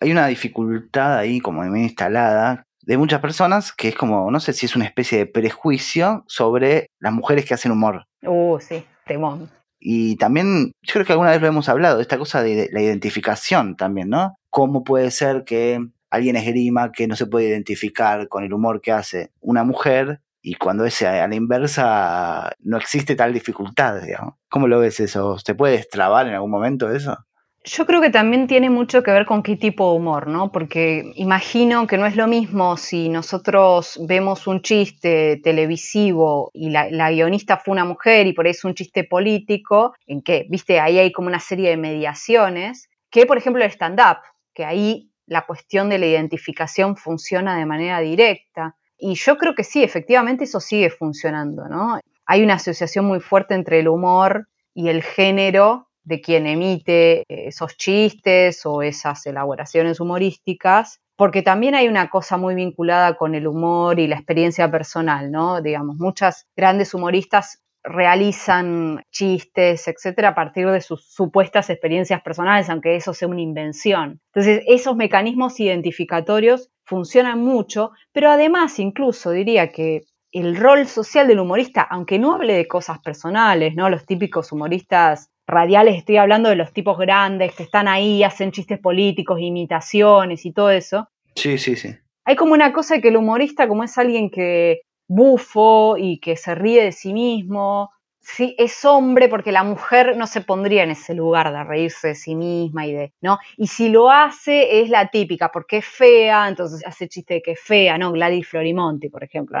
Hay 0.00 0.10
una 0.10 0.26
dificultad 0.26 1.16
ahí 1.16 1.38
como 1.38 1.62
bien 1.62 1.76
instalada 1.76 2.64
de 2.82 2.98
muchas 2.98 3.20
personas 3.20 3.72
que 3.72 3.86
es 3.86 3.94
como, 3.94 4.28
no 4.28 4.40
sé 4.40 4.52
si 4.52 4.66
es 4.66 4.74
una 4.74 4.84
especie 4.84 5.18
de 5.18 5.26
prejuicio 5.26 6.24
sobre 6.26 6.88
las 6.98 7.12
mujeres 7.12 7.44
que 7.44 7.54
hacen 7.54 7.70
humor. 7.70 8.06
Uh, 8.22 8.58
sí, 8.58 8.84
temón. 9.06 9.48
Y 9.78 10.16
también, 10.16 10.72
yo 10.82 10.94
creo 10.94 11.06
que 11.06 11.12
alguna 11.12 11.30
vez 11.30 11.40
lo 11.40 11.46
hemos 11.46 11.68
hablado, 11.68 12.00
esta 12.00 12.18
cosa 12.18 12.42
de 12.42 12.68
la 12.72 12.82
identificación 12.82 13.76
también, 13.76 14.08
¿no? 14.08 14.34
¿Cómo 14.50 14.82
puede 14.82 15.12
ser 15.12 15.44
que 15.44 15.78
alguien 16.10 16.34
esgrima 16.34 16.90
que 16.90 17.06
no 17.06 17.14
se 17.14 17.26
puede 17.26 17.46
identificar 17.46 18.26
con 18.26 18.42
el 18.42 18.52
humor 18.52 18.80
que 18.80 18.90
hace 18.90 19.30
una 19.40 19.62
mujer 19.62 20.20
y 20.48 20.54
cuando 20.54 20.86
es 20.86 21.02
a 21.02 21.28
la 21.28 21.34
inversa 21.34 22.50
no 22.60 22.78
existe 22.78 23.14
tal 23.14 23.34
dificultad, 23.34 24.00
digamos. 24.00 24.36
¿Cómo 24.48 24.66
lo 24.66 24.80
ves 24.80 24.98
eso? 24.98 25.36
¿Se 25.38 25.54
puede 25.54 25.76
destrabar 25.76 26.26
en 26.26 26.32
algún 26.32 26.50
momento 26.50 26.90
eso? 26.90 27.18
Yo 27.64 27.84
creo 27.84 28.00
que 28.00 28.08
también 28.08 28.46
tiene 28.46 28.70
mucho 28.70 29.02
que 29.02 29.10
ver 29.10 29.26
con 29.26 29.42
qué 29.42 29.56
tipo 29.56 29.90
de 29.90 29.98
humor, 29.98 30.26
¿no? 30.26 30.50
Porque 30.50 31.12
imagino 31.16 31.86
que 31.86 31.98
no 31.98 32.06
es 32.06 32.16
lo 32.16 32.26
mismo 32.26 32.78
si 32.78 33.10
nosotros 33.10 34.00
vemos 34.08 34.46
un 34.46 34.62
chiste 34.62 35.38
televisivo 35.44 36.50
y 36.54 36.70
la, 36.70 36.88
la 36.90 37.10
guionista 37.10 37.58
fue 37.58 37.72
una 37.72 37.84
mujer 37.84 38.26
y 38.26 38.32
por 38.32 38.46
eso 38.46 38.60
es 38.60 38.64
un 38.64 38.74
chiste 38.74 39.04
político, 39.04 39.92
en 40.06 40.22
que, 40.22 40.46
viste, 40.48 40.80
ahí 40.80 40.98
hay 40.98 41.12
como 41.12 41.28
una 41.28 41.40
serie 41.40 41.68
de 41.68 41.76
mediaciones, 41.76 42.88
que 43.10 43.26
por 43.26 43.36
ejemplo 43.36 43.62
el 43.62 43.70
stand-up, 43.70 44.18
que 44.54 44.64
ahí 44.64 45.10
la 45.26 45.44
cuestión 45.44 45.90
de 45.90 45.98
la 45.98 46.06
identificación 46.06 46.96
funciona 46.96 47.58
de 47.58 47.66
manera 47.66 48.00
directa. 48.00 48.76
Y 48.98 49.14
yo 49.14 49.36
creo 49.36 49.54
que 49.54 49.64
sí, 49.64 49.82
efectivamente 49.82 50.44
eso 50.44 50.60
sigue 50.60 50.90
funcionando, 50.90 51.68
¿no? 51.68 52.00
Hay 52.26 52.42
una 52.42 52.54
asociación 52.54 53.04
muy 53.04 53.20
fuerte 53.20 53.54
entre 53.54 53.78
el 53.80 53.88
humor 53.88 54.48
y 54.74 54.88
el 54.88 55.02
género 55.02 55.88
de 56.02 56.20
quien 56.20 56.46
emite 56.46 57.24
esos 57.28 57.76
chistes 57.76 58.64
o 58.66 58.82
esas 58.82 59.24
elaboraciones 59.26 60.00
humorísticas, 60.00 61.00
porque 61.16 61.42
también 61.42 61.74
hay 61.74 61.88
una 61.88 62.10
cosa 62.10 62.36
muy 62.36 62.54
vinculada 62.54 63.16
con 63.16 63.34
el 63.34 63.46
humor 63.46 64.00
y 64.00 64.06
la 64.06 64.16
experiencia 64.16 64.70
personal, 64.70 65.30
¿no? 65.30 65.60
Digamos, 65.60 65.96
muchas 65.96 66.46
grandes 66.56 66.94
humoristas 66.94 67.62
realizan 67.82 69.02
chistes, 69.10 69.88
etcétera, 69.88 70.28
a 70.28 70.34
partir 70.34 70.68
de 70.70 70.80
sus 70.80 71.04
supuestas 71.12 71.70
experiencias 71.70 72.22
personales, 72.22 72.68
aunque 72.68 72.96
eso 72.96 73.14
sea 73.14 73.28
una 73.28 73.40
invención. 73.40 74.20
Entonces, 74.32 74.62
esos 74.66 74.96
mecanismos 74.96 75.58
identificatorios 75.60 76.70
funcionan 76.88 77.40
mucho, 77.40 77.92
pero 78.12 78.30
además, 78.30 78.78
incluso 78.78 79.30
diría 79.30 79.70
que 79.70 80.04
el 80.32 80.56
rol 80.56 80.86
social 80.86 81.28
del 81.28 81.40
humorista, 81.40 81.82
aunque 81.82 82.18
no 82.18 82.34
hable 82.34 82.54
de 82.54 82.66
cosas 82.66 82.98
personales, 83.00 83.74
¿no? 83.74 83.90
Los 83.90 84.06
típicos 84.06 84.52
humoristas 84.52 85.30
radiales, 85.46 85.96
estoy 85.96 86.16
hablando 86.16 86.48
de 86.48 86.56
los 86.56 86.72
tipos 86.72 86.98
grandes 86.98 87.54
que 87.54 87.62
están 87.62 87.88
ahí, 87.88 88.22
hacen 88.22 88.52
chistes 88.52 88.78
políticos, 88.78 89.38
imitaciones 89.40 90.44
y 90.46 90.52
todo 90.52 90.70
eso. 90.70 91.08
Sí, 91.34 91.58
sí, 91.58 91.76
sí. 91.76 91.94
Hay 92.24 92.36
como 92.36 92.54
una 92.54 92.72
cosa 92.72 93.00
que 93.00 93.08
el 93.08 93.16
humorista, 93.16 93.68
como 93.68 93.84
es 93.84 93.96
alguien 93.98 94.30
que 94.30 94.80
bufo 95.08 95.96
y 95.98 96.20
que 96.20 96.36
se 96.36 96.54
ríe 96.54 96.84
de 96.84 96.92
sí 96.92 97.12
mismo. 97.12 97.90
Sí, 98.30 98.54
es 98.58 98.84
hombre 98.84 99.28
porque 99.28 99.52
la 99.52 99.64
mujer 99.64 100.16
no 100.16 100.26
se 100.26 100.42
pondría 100.42 100.82
en 100.84 100.90
ese 100.90 101.14
lugar 101.14 101.50
de 101.50 101.64
reírse 101.64 102.08
de 102.08 102.14
sí 102.14 102.34
misma 102.34 102.86
y 102.86 102.92
de, 102.92 103.12
¿no? 103.22 103.38
Y 103.56 103.68
si 103.68 103.88
lo 103.88 104.10
hace 104.10 104.80
es 104.80 104.90
la 104.90 105.08
típica, 105.08 105.50
porque 105.50 105.78
es 105.78 105.86
fea, 105.86 106.46
entonces 106.46 106.84
hace 106.86 107.08
chiste 107.08 107.34
de 107.34 107.42
que 107.42 107.52
es 107.52 107.60
fea, 107.60 107.96
¿no? 107.98 108.12
Gladys 108.12 108.46
Florimonti, 108.46 109.08
por 109.08 109.24
ejemplo, 109.24 109.58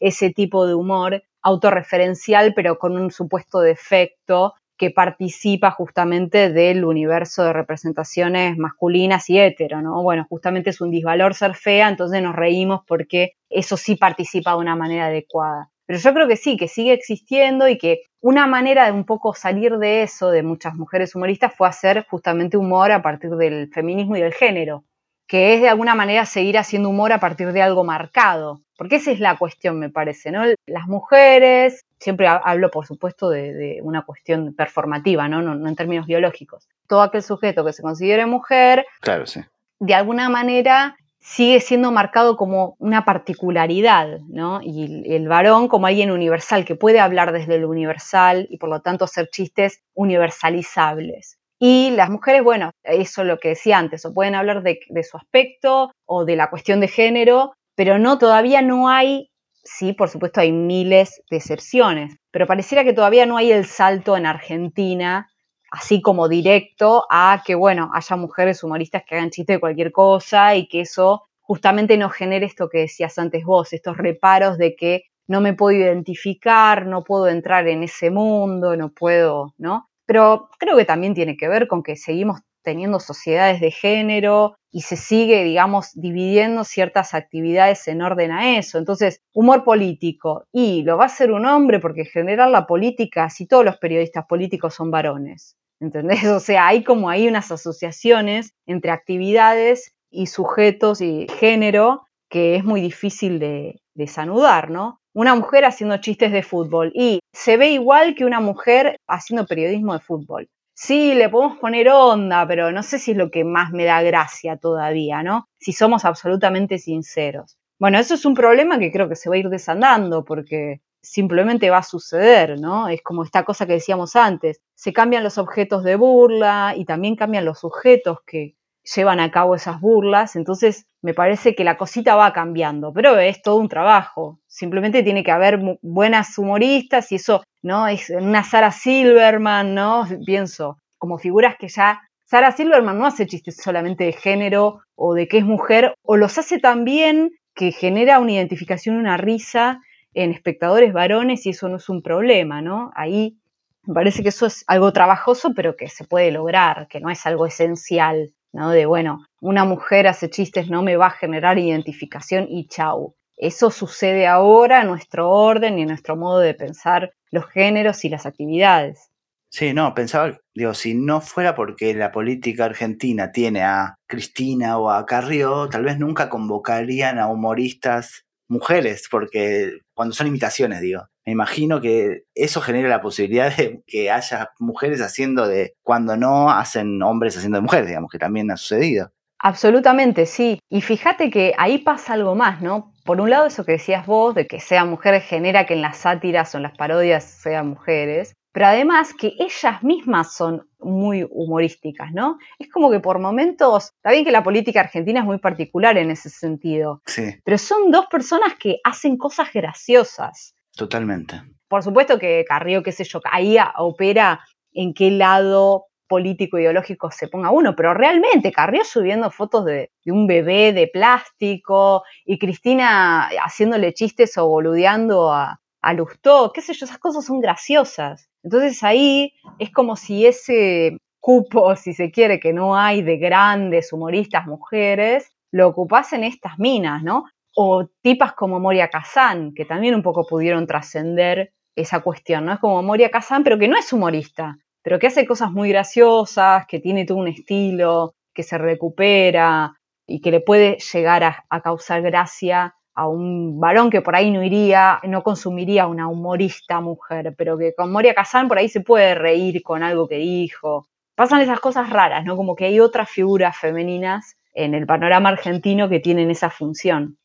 ese 0.00 0.30
tipo 0.30 0.66
de 0.66 0.74
humor 0.74 1.22
autorreferencial, 1.42 2.54
pero 2.54 2.78
con 2.78 2.98
un 2.98 3.10
supuesto 3.12 3.60
defecto 3.60 4.54
que 4.76 4.90
participa 4.90 5.70
justamente 5.70 6.50
del 6.52 6.84
universo 6.84 7.44
de 7.44 7.52
representaciones 7.52 8.58
masculinas 8.58 9.30
y 9.30 9.38
hetero, 9.38 9.80
¿no? 9.80 10.02
Bueno, 10.02 10.26
justamente 10.28 10.70
es 10.70 10.80
un 10.80 10.90
disvalor 10.90 11.34
ser 11.34 11.54
fea, 11.54 11.88
entonces 11.88 12.20
nos 12.22 12.34
reímos 12.36 12.80
porque 12.86 13.32
eso 13.48 13.76
sí 13.76 13.96
participa 13.96 14.52
de 14.52 14.58
una 14.58 14.76
manera 14.76 15.06
adecuada. 15.06 15.70
Pero 15.88 16.00
yo 16.00 16.12
creo 16.12 16.28
que 16.28 16.36
sí, 16.36 16.58
que 16.58 16.68
sigue 16.68 16.92
existiendo 16.92 17.66
y 17.66 17.78
que 17.78 18.02
una 18.20 18.46
manera 18.46 18.84
de 18.84 18.92
un 18.92 19.04
poco 19.04 19.32
salir 19.32 19.78
de 19.78 20.02
eso 20.02 20.30
de 20.30 20.42
muchas 20.42 20.74
mujeres 20.74 21.14
humoristas 21.14 21.54
fue 21.56 21.66
hacer 21.66 22.04
justamente 22.10 22.58
humor 22.58 22.92
a 22.92 23.00
partir 23.00 23.30
del 23.30 23.72
feminismo 23.72 24.14
y 24.14 24.20
del 24.20 24.34
género, 24.34 24.84
que 25.26 25.54
es 25.54 25.62
de 25.62 25.70
alguna 25.70 25.94
manera 25.94 26.26
seguir 26.26 26.58
haciendo 26.58 26.90
humor 26.90 27.10
a 27.14 27.20
partir 27.20 27.54
de 27.54 27.62
algo 27.62 27.84
marcado, 27.84 28.60
porque 28.76 28.96
esa 28.96 29.12
es 29.12 29.18
la 29.18 29.38
cuestión, 29.38 29.78
me 29.78 29.88
parece, 29.88 30.30
¿no? 30.30 30.42
Las 30.66 30.86
mujeres, 30.88 31.86
siempre 31.98 32.26
hablo, 32.26 32.70
por 32.70 32.84
supuesto, 32.84 33.30
de, 33.30 33.80
una 33.82 34.02
cuestión 34.02 34.52
performativa, 34.54 35.26
¿no? 35.26 35.40
¿no? 35.40 35.66
en 35.66 35.74
términos 35.74 36.06
biológicos. 36.06 36.68
Todo 36.86 37.00
aquel 37.00 37.22
sujeto 37.22 37.64
que 37.64 37.72
se 37.72 37.80
considere 37.80 38.26
mujer, 38.26 38.84
claro, 39.00 39.26
sí. 39.26 39.40
de 39.80 39.94
alguna 39.94 40.28
manera 40.28 40.98
sigue 41.20 41.60
siendo 41.60 41.90
marcado 41.90 42.36
como 42.36 42.76
una 42.78 43.04
particularidad, 43.04 44.20
¿no? 44.28 44.60
Y 44.62 45.12
el 45.12 45.28
varón 45.28 45.68
como 45.68 45.86
alguien 45.86 46.10
universal, 46.10 46.64
que 46.64 46.76
puede 46.76 47.00
hablar 47.00 47.32
desde 47.32 47.58
lo 47.58 47.68
universal 47.68 48.46
y 48.50 48.58
por 48.58 48.70
lo 48.70 48.80
tanto 48.80 49.04
hacer 49.04 49.28
chistes 49.30 49.82
universalizables. 49.94 51.38
Y 51.60 51.90
las 51.90 52.08
mujeres, 52.08 52.44
bueno, 52.44 52.70
eso 52.84 53.22
es 53.22 53.28
lo 53.28 53.38
que 53.38 53.48
decía 53.48 53.78
antes, 53.78 54.04
o 54.04 54.14
pueden 54.14 54.36
hablar 54.36 54.62
de, 54.62 54.80
de 54.88 55.02
su 55.02 55.16
aspecto 55.16 55.90
o 56.06 56.24
de 56.24 56.36
la 56.36 56.50
cuestión 56.50 56.80
de 56.80 56.88
género, 56.88 57.52
pero 57.74 57.98
no, 57.98 58.18
todavía 58.18 58.62
no 58.62 58.88
hay, 58.88 59.30
sí, 59.64 59.92
por 59.92 60.08
supuesto 60.08 60.40
hay 60.40 60.52
miles 60.52 61.20
de 61.30 61.36
excepciones, 61.36 62.16
pero 62.30 62.46
pareciera 62.46 62.84
que 62.84 62.92
todavía 62.92 63.26
no 63.26 63.36
hay 63.36 63.50
el 63.50 63.66
salto 63.66 64.16
en 64.16 64.26
Argentina, 64.26 65.28
así 65.70 66.00
como 66.02 66.28
directo, 66.28 67.06
a 67.10 67.42
que, 67.44 67.54
bueno, 67.54 67.90
haya 67.92 68.16
mujeres 68.16 68.62
humoristas 68.62 69.02
que 69.06 69.16
hagan 69.16 69.30
chistes 69.30 69.56
de 69.56 69.60
cualquier 69.60 69.92
cosa 69.92 70.54
y 70.54 70.68
que 70.68 70.80
eso 70.82 71.24
justamente 71.40 71.96
no 71.96 72.10
genere 72.10 72.46
esto 72.46 72.68
que 72.68 72.78
decías 72.78 73.18
antes 73.18 73.44
vos, 73.44 73.72
estos 73.72 73.96
reparos 73.96 74.58
de 74.58 74.76
que 74.76 75.04
no 75.26 75.40
me 75.40 75.54
puedo 75.54 75.76
identificar, 75.78 76.86
no 76.86 77.04
puedo 77.04 77.28
entrar 77.28 77.68
en 77.68 77.82
ese 77.82 78.10
mundo, 78.10 78.76
no 78.76 78.90
puedo, 78.90 79.54
¿no? 79.58 79.88
Pero 80.06 80.48
creo 80.58 80.76
que 80.76 80.84
también 80.86 81.14
tiene 81.14 81.36
que 81.36 81.48
ver 81.48 81.68
con 81.68 81.82
que 81.82 81.96
seguimos 81.96 82.40
teniendo 82.62 83.00
sociedades 83.00 83.60
de 83.60 83.70
género 83.70 84.56
y 84.70 84.82
se 84.82 84.96
sigue, 84.96 85.44
digamos, 85.44 85.90
dividiendo 85.94 86.64
ciertas 86.64 87.14
actividades 87.14 87.88
en 87.88 88.02
orden 88.02 88.32
a 88.32 88.58
eso. 88.58 88.78
Entonces, 88.78 89.22
humor 89.32 89.64
político, 89.64 90.44
y 90.52 90.82
lo 90.82 90.96
va 90.96 91.04
a 91.04 91.06
hacer 91.06 91.32
un 91.32 91.46
hombre 91.46 91.80
porque 91.80 92.02
en 92.02 92.08
general 92.08 92.52
la 92.52 92.66
política, 92.66 93.30
si 93.30 93.46
todos 93.46 93.64
los 93.64 93.78
periodistas 93.78 94.26
políticos 94.26 94.74
son 94.74 94.90
varones, 94.90 95.56
¿entendés? 95.80 96.24
O 96.26 96.40
sea, 96.40 96.68
hay 96.68 96.84
como 96.84 97.10
hay 97.10 97.28
unas 97.28 97.50
asociaciones 97.50 98.52
entre 98.66 98.90
actividades 98.90 99.92
y 100.10 100.26
sujetos 100.26 101.00
y 101.00 101.26
género 101.38 102.02
que 102.30 102.56
es 102.56 102.64
muy 102.64 102.82
difícil 102.82 103.38
de, 103.38 103.80
desanudar, 103.98 104.70
¿no? 104.70 105.00
Una 105.12 105.34
mujer 105.34 105.64
haciendo 105.64 105.96
chistes 105.98 106.30
de 106.30 106.44
fútbol 106.44 106.92
y 106.94 107.18
se 107.34 107.56
ve 107.56 107.70
igual 107.70 108.14
que 108.14 108.24
una 108.24 108.40
mujer 108.40 108.96
haciendo 109.08 109.44
periodismo 109.44 109.92
de 109.92 110.00
fútbol 110.00 110.48
sí, 110.78 111.14
le 111.14 111.28
podemos 111.28 111.58
poner 111.58 111.88
onda, 111.88 112.46
pero 112.46 112.70
no 112.70 112.82
sé 112.84 112.98
si 113.00 113.10
es 113.10 113.16
lo 113.16 113.30
que 113.30 113.44
más 113.44 113.72
me 113.72 113.84
da 113.84 114.00
gracia 114.02 114.56
todavía, 114.56 115.22
¿no? 115.24 115.48
Si 115.58 115.72
somos 115.72 116.04
absolutamente 116.04 116.78
sinceros. 116.78 117.56
Bueno, 117.80 117.98
eso 117.98 118.14
es 118.14 118.24
un 118.24 118.34
problema 118.34 118.78
que 118.78 118.92
creo 118.92 119.08
que 119.08 119.16
se 119.16 119.28
va 119.28 119.34
a 119.34 119.38
ir 119.38 119.48
desandando 119.48 120.24
porque 120.24 120.80
simplemente 121.02 121.70
va 121.70 121.78
a 121.78 121.82
suceder, 121.82 122.60
¿no? 122.60 122.88
Es 122.88 123.02
como 123.02 123.24
esta 123.24 123.44
cosa 123.44 123.66
que 123.66 123.74
decíamos 123.74 124.14
antes, 124.14 124.60
se 124.74 124.92
cambian 124.92 125.24
los 125.24 125.38
objetos 125.38 125.82
de 125.82 125.96
burla 125.96 126.74
y 126.76 126.84
también 126.84 127.16
cambian 127.16 127.44
los 127.44 127.58
sujetos 127.60 128.18
que 128.24 128.54
llevan 128.94 129.20
a 129.20 129.30
cabo 129.30 129.54
esas 129.54 129.80
burlas, 129.80 130.36
entonces 130.36 130.86
me 131.02 131.14
parece 131.14 131.54
que 131.54 131.64
la 131.64 131.76
cosita 131.76 132.14
va 132.14 132.32
cambiando, 132.32 132.92
pero 132.92 133.18
es 133.18 133.42
todo 133.42 133.56
un 133.56 133.68
trabajo. 133.68 134.40
Simplemente 134.46 135.02
tiene 135.02 135.22
que 135.22 135.30
haber 135.30 135.60
buenas 135.82 136.36
humoristas 136.38 137.12
y 137.12 137.16
eso, 137.16 137.42
¿no? 137.68 137.86
Es 137.86 138.08
una 138.08 138.42
Sarah 138.42 138.72
Silverman, 138.72 139.74
¿no? 139.74 140.08
Pienso, 140.24 140.78
como 140.96 141.18
figuras 141.18 141.56
que 141.58 141.68
ya 141.68 142.00
Sarah 142.24 142.50
Silverman 142.50 142.98
no 142.98 143.04
hace 143.04 143.26
chistes 143.26 143.58
solamente 143.62 144.04
de 144.04 144.12
género 144.12 144.80
o 144.96 145.12
de 145.14 145.28
que 145.28 145.38
es 145.38 145.44
mujer, 145.44 145.94
o 146.02 146.16
los 146.16 146.38
hace 146.38 146.58
también 146.58 147.30
que 147.54 147.70
genera 147.70 148.20
una 148.20 148.32
identificación, 148.32 148.96
una 148.96 149.18
risa 149.18 149.80
en 150.14 150.32
espectadores 150.32 150.94
varones 150.94 151.44
y 151.44 151.50
eso 151.50 151.68
no 151.68 151.76
es 151.76 151.88
un 151.90 152.02
problema, 152.02 152.62
¿no? 152.62 152.90
Ahí 152.94 153.36
me 153.82 153.92
parece 153.92 154.22
que 154.22 154.30
eso 154.30 154.46
es 154.46 154.64
algo 154.66 154.92
trabajoso, 154.94 155.52
pero 155.54 155.76
que 155.76 155.88
se 155.88 156.04
puede 156.04 156.30
lograr, 156.30 156.88
que 156.88 157.00
no 157.00 157.10
es 157.10 157.26
algo 157.26 157.44
esencial, 157.44 158.32
¿no? 158.50 158.70
De, 158.70 158.86
bueno, 158.86 159.26
una 159.42 159.64
mujer 159.66 160.06
hace 160.06 160.30
chistes, 160.30 160.70
no 160.70 160.82
me 160.82 160.96
va 160.96 161.08
a 161.08 161.10
generar 161.10 161.58
identificación 161.58 162.46
y 162.48 162.66
chau. 162.66 163.14
Eso 163.38 163.70
sucede 163.70 164.26
ahora 164.26 164.82
en 164.82 164.88
nuestro 164.88 165.30
orden 165.30 165.78
y 165.78 165.82
en 165.82 165.88
nuestro 165.88 166.16
modo 166.16 166.40
de 166.40 166.54
pensar 166.54 167.12
los 167.30 167.46
géneros 167.46 168.04
y 168.04 168.08
las 168.08 168.26
actividades. 168.26 169.10
Sí, 169.50 169.72
no, 169.72 169.94
pensaba, 169.94 170.38
digo, 170.54 170.74
si 170.74 170.94
no 170.94 171.22
fuera 171.22 171.54
porque 171.54 171.94
la 171.94 172.12
política 172.12 172.66
argentina 172.66 173.32
tiene 173.32 173.62
a 173.62 173.94
Cristina 174.06 174.78
o 174.78 174.90
a 174.90 175.06
Carrió, 175.06 175.68
tal 175.70 175.84
vez 175.84 175.98
nunca 175.98 176.28
convocarían 176.28 177.18
a 177.18 177.28
humoristas 177.28 178.26
mujeres, 178.48 179.08
porque 179.10 179.78
cuando 179.94 180.14
son 180.14 180.26
imitaciones, 180.26 180.80
digo, 180.80 181.06
me 181.24 181.32
imagino 181.32 181.80
que 181.80 182.24
eso 182.34 182.60
genera 182.60 182.88
la 182.88 183.00
posibilidad 183.00 183.54
de 183.56 183.82
que 183.86 184.10
haya 184.10 184.50
mujeres 184.58 185.00
haciendo 185.00 185.46
de 185.46 185.74
cuando 185.82 186.16
no 186.16 186.50
hacen 186.50 187.02
hombres 187.02 187.36
haciendo 187.36 187.58
de 187.58 187.62
mujeres, 187.62 187.86
digamos, 187.86 188.10
que 188.10 188.18
también 188.18 188.50
ha 188.50 188.56
sucedido. 188.56 189.12
Absolutamente, 189.38 190.26
sí. 190.26 190.58
Y 190.68 190.80
fíjate 190.80 191.30
que 191.30 191.54
ahí 191.56 191.78
pasa 191.78 192.14
algo 192.14 192.34
más, 192.34 192.60
¿no? 192.60 192.92
Por 193.08 193.22
un 193.22 193.30
lado, 193.30 193.46
eso 193.46 193.64
que 193.64 193.72
decías 193.72 194.04
vos, 194.04 194.34
de 194.34 194.46
que 194.46 194.60
sean 194.60 194.90
mujeres 194.90 195.24
genera 195.24 195.64
que 195.64 195.72
en 195.72 195.80
las 195.80 195.96
sátiras 195.96 196.54
o 196.54 196.58
en 196.58 196.64
las 196.64 196.76
parodias 196.76 197.24
sean 197.24 197.68
mujeres, 197.68 198.34
pero 198.52 198.66
además 198.66 199.14
que 199.14 199.32
ellas 199.38 199.82
mismas 199.82 200.34
son 200.34 200.68
muy 200.78 201.26
humorísticas, 201.30 202.12
¿no? 202.12 202.36
Es 202.58 202.70
como 202.70 202.90
que 202.90 203.00
por 203.00 203.18
momentos, 203.18 203.92
está 203.96 204.10
bien 204.10 204.26
que 204.26 204.30
la 204.30 204.42
política 204.42 204.80
argentina 204.80 205.20
es 205.20 205.24
muy 205.24 205.38
particular 205.38 205.96
en 205.96 206.10
ese 206.10 206.28
sentido, 206.28 207.00
Sí, 207.06 207.34
pero 207.46 207.56
son 207.56 207.90
dos 207.90 208.04
personas 208.10 208.56
que 208.60 208.76
hacen 208.84 209.16
cosas 209.16 209.54
graciosas. 209.54 210.54
totalmente. 210.76 211.40
Por 211.66 211.82
supuesto 211.82 212.18
que 212.18 212.44
Carrió, 212.46 212.82
qué 212.82 212.92
sé 212.92 213.04
yo, 213.04 213.20
ahí 213.32 213.56
opera 213.78 214.40
en 214.74 214.92
qué 214.92 215.10
lado 215.10 215.86
político 216.08 216.58
ideológico 216.58 217.10
se 217.10 217.28
ponga 217.28 217.50
uno, 217.50 217.76
pero 217.76 217.94
realmente 217.94 218.52
Carrió 218.52 218.84
subiendo 218.84 219.30
fotos 219.30 219.64
de, 219.64 219.90
un 220.06 220.26
bebé 220.26 220.72
de 220.72 220.88
plástico 220.88 222.02
y 222.24 222.38
Cristina 222.38 223.28
haciéndole 223.44 223.94
chistes 223.94 224.36
o 224.38 224.48
boludeando 224.48 225.32
a, 225.32 225.60
a 225.82 225.92
Lustó, 225.92 226.52
qué 226.52 226.60
sé 226.60 226.72
yo, 226.74 226.86
esas 226.86 226.98
cosas 226.98 227.24
son 227.24 227.40
graciosas. 227.40 228.28
Entonces 228.42 228.82
ahí 228.82 229.34
es 229.58 229.70
como 229.70 229.96
si 229.96 230.26
ese 230.26 230.98
cupo, 231.20 231.76
si 231.76 231.92
se 231.92 232.10
quiere, 232.10 232.40
que 232.40 232.52
no 232.52 232.76
hay 232.76 233.02
de 233.02 233.18
grandes 233.18 233.92
humoristas 233.92 234.46
mujeres, 234.46 235.30
lo 235.50 235.68
ocupasen 235.68 236.24
estas 236.24 236.58
minas, 236.58 237.02
¿no? 237.02 237.24
O 237.54 237.86
tipas 238.02 238.32
como 238.34 238.60
Moria 238.60 238.88
Kazan, 238.88 239.52
que 239.54 239.64
también 239.64 239.94
un 239.94 240.02
poco 240.02 240.26
pudieron 240.26 240.66
trascender 240.66 241.52
esa 241.74 242.00
cuestión, 242.00 242.44
¿no? 242.44 242.52
Es 242.54 242.60
como 242.60 242.82
Moria 242.82 243.10
Kazan, 243.10 243.44
pero 243.44 243.58
que 243.58 243.68
no 243.68 243.76
es 243.76 243.92
humorista, 243.92 244.58
pero 244.82 244.98
que 244.98 245.08
hace 245.08 245.26
cosas 245.26 245.50
muy 245.52 245.68
graciosas, 245.70 246.66
que 246.66 246.80
tiene 246.80 247.04
todo 247.04 247.18
un 247.18 247.28
estilo, 247.28 248.14
que 248.34 248.42
se 248.42 248.58
recupera 248.58 249.74
y 250.06 250.20
que 250.20 250.30
le 250.30 250.40
puede 250.40 250.78
llegar 250.92 251.24
a, 251.24 251.60
causar 251.60 252.02
gracia 252.02 252.74
a 252.94 253.08
un 253.08 253.60
varón 253.60 253.90
que 253.90 254.00
por 254.00 254.16
ahí 254.16 254.30
no 254.30 254.42
iría, 254.42 255.00
no 255.04 255.22
consumiría 255.22 255.86
una 255.86 256.08
humorista 256.08 256.80
mujer, 256.80 257.34
pero 257.36 257.58
que 257.58 257.74
con 257.74 257.92
Moria 257.92 258.14
Kazan 258.14 258.48
por 258.48 258.58
ahí 258.58 258.68
se 258.68 258.80
puede 258.80 259.14
reír 259.14 259.62
con 259.62 259.82
algo 259.82 260.08
que 260.08 260.16
dijo. 260.16 260.88
Pasan 261.14 261.40
esas 261.40 261.60
cosas 261.60 261.90
raras, 261.90 262.24
¿no? 262.24 262.36
Como 262.36 262.56
que 262.56 262.64
hay 262.64 262.80
otras 262.80 263.10
figuras 263.10 263.56
femeninas 263.56 264.36
en 264.54 264.74
el 264.74 264.86
panorama 264.86 265.28
argentino 265.28 265.88
que 265.88 266.00
tienen 266.00 266.30
esa 266.30 266.50
función. 266.50 267.18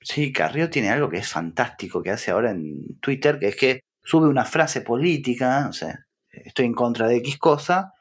Sí, 0.00 0.32
Carrió 0.32 0.70
tiene 0.70 0.90
algo 0.90 1.08
que 1.08 1.18
es 1.18 1.28
fantástico 1.28 2.02
que 2.02 2.10
hace 2.10 2.30
ahora 2.30 2.50
en 2.50 2.98
Twitter, 3.00 3.38
que 3.38 3.48
es 3.48 3.56
que 3.56 3.80
sube 4.02 4.28
una 4.28 4.44
frase 4.44 4.80
política, 4.80 5.66
o 5.68 5.72
sea, 5.72 6.06
estoy 6.32 6.66
en 6.66 6.74
contra 6.74 7.06
de 7.06 7.16
X 7.16 7.38
cosa, 7.38 7.92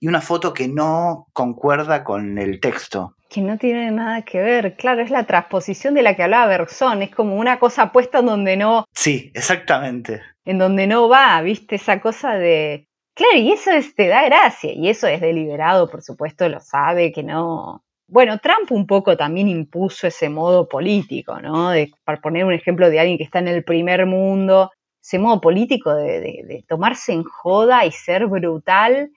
y 0.00 0.08
una 0.08 0.20
foto 0.20 0.52
que 0.52 0.68
no 0.68 1.26
concuerda 1.32 2.04
con 2.04 2.38
el 2.38 2.60
texto. 2.60 3.14
Que 3.30 3.40
no 3.40 3.56
tiene 3.58 3.90
nada 3.90 4.22
que 4.22 4.40
ver, 4.40 4.76
claro, 4.76 5.02
es 5.02 5.10
la 5.10 5.24
transposición 5.24 5.94
de 5.94 6.02
la 6.02 6.14
que 6.14 6.22
hablaba 6.22 6.46
Berzón, 6.46 7.02
es 7.02 7.10
como 7.14 7.36
una 7.36 7.58
cosa 7.58 7.90
puesta 7.92 8.18
en 8.18 8.26
donde 8.26 8.56
no, 8.56 8.84
Sí, 8.92 9.30
exactamente. 9.34 10.20
en 10.44 10.58
donde 10.58 10.86
no 10.86 11.08
va, 11.08 11.40
¿viste? 11.42 11.76
Esa 11.76 12.00
cosa 12.00 12.34
de. 12.34 12.86
Claro, 13.14 13.38
y 13.38 13.52
eso 13.52 13.70
es, 13.70 13.94
te 13.94 14.08
da 14.08 14.24
gracia, 14.24 14.72
y 14.72 14.88
eso 14.88 15.06
es 15.06 15.20
deliberado, 15.20 15.88
por 15.88 16.02
supuesto, 16.02 16.48
lo 16.48 16.60
sabe, 16.60 17.12
que 17.12 17.22
no. 17.22 17.82
Bueno, 18.06 18.38
Trump 18.38 18.70
un 18.70 18.86
poco 18.86 19.16
también 19.16 19.48
impuso 19.48 20.06
ese 20.06 20.28
modo 20.28 20.68
político, 20.68 21.40
¿no? 21.40 21.70
De, 21.70 21.90
para 22.04 22.20
poner 22.20 22.44
un 22.44 22.52
ejemplo 22.52 22.90
de 22.90 23.00
alguien 23.00 23.16
que 23.16 23.24
está 23.24 23.38
en 23.38 23.48
el 23.48 23.64
primer 23.64 24.04
mundo, 24.04 24.70
ese 25.04 25.18
modo 25.18 25.40
político 25.40 25.94
de, 25.94 26.20
de- 26.20 26.42
de 26.46 26.64
tomarse 26.66 27.12
en 27.12 27.24
joda 27.24 27.84
y 27.84 27.92
ser 27.92 28.26
brutal. 28.26 29.10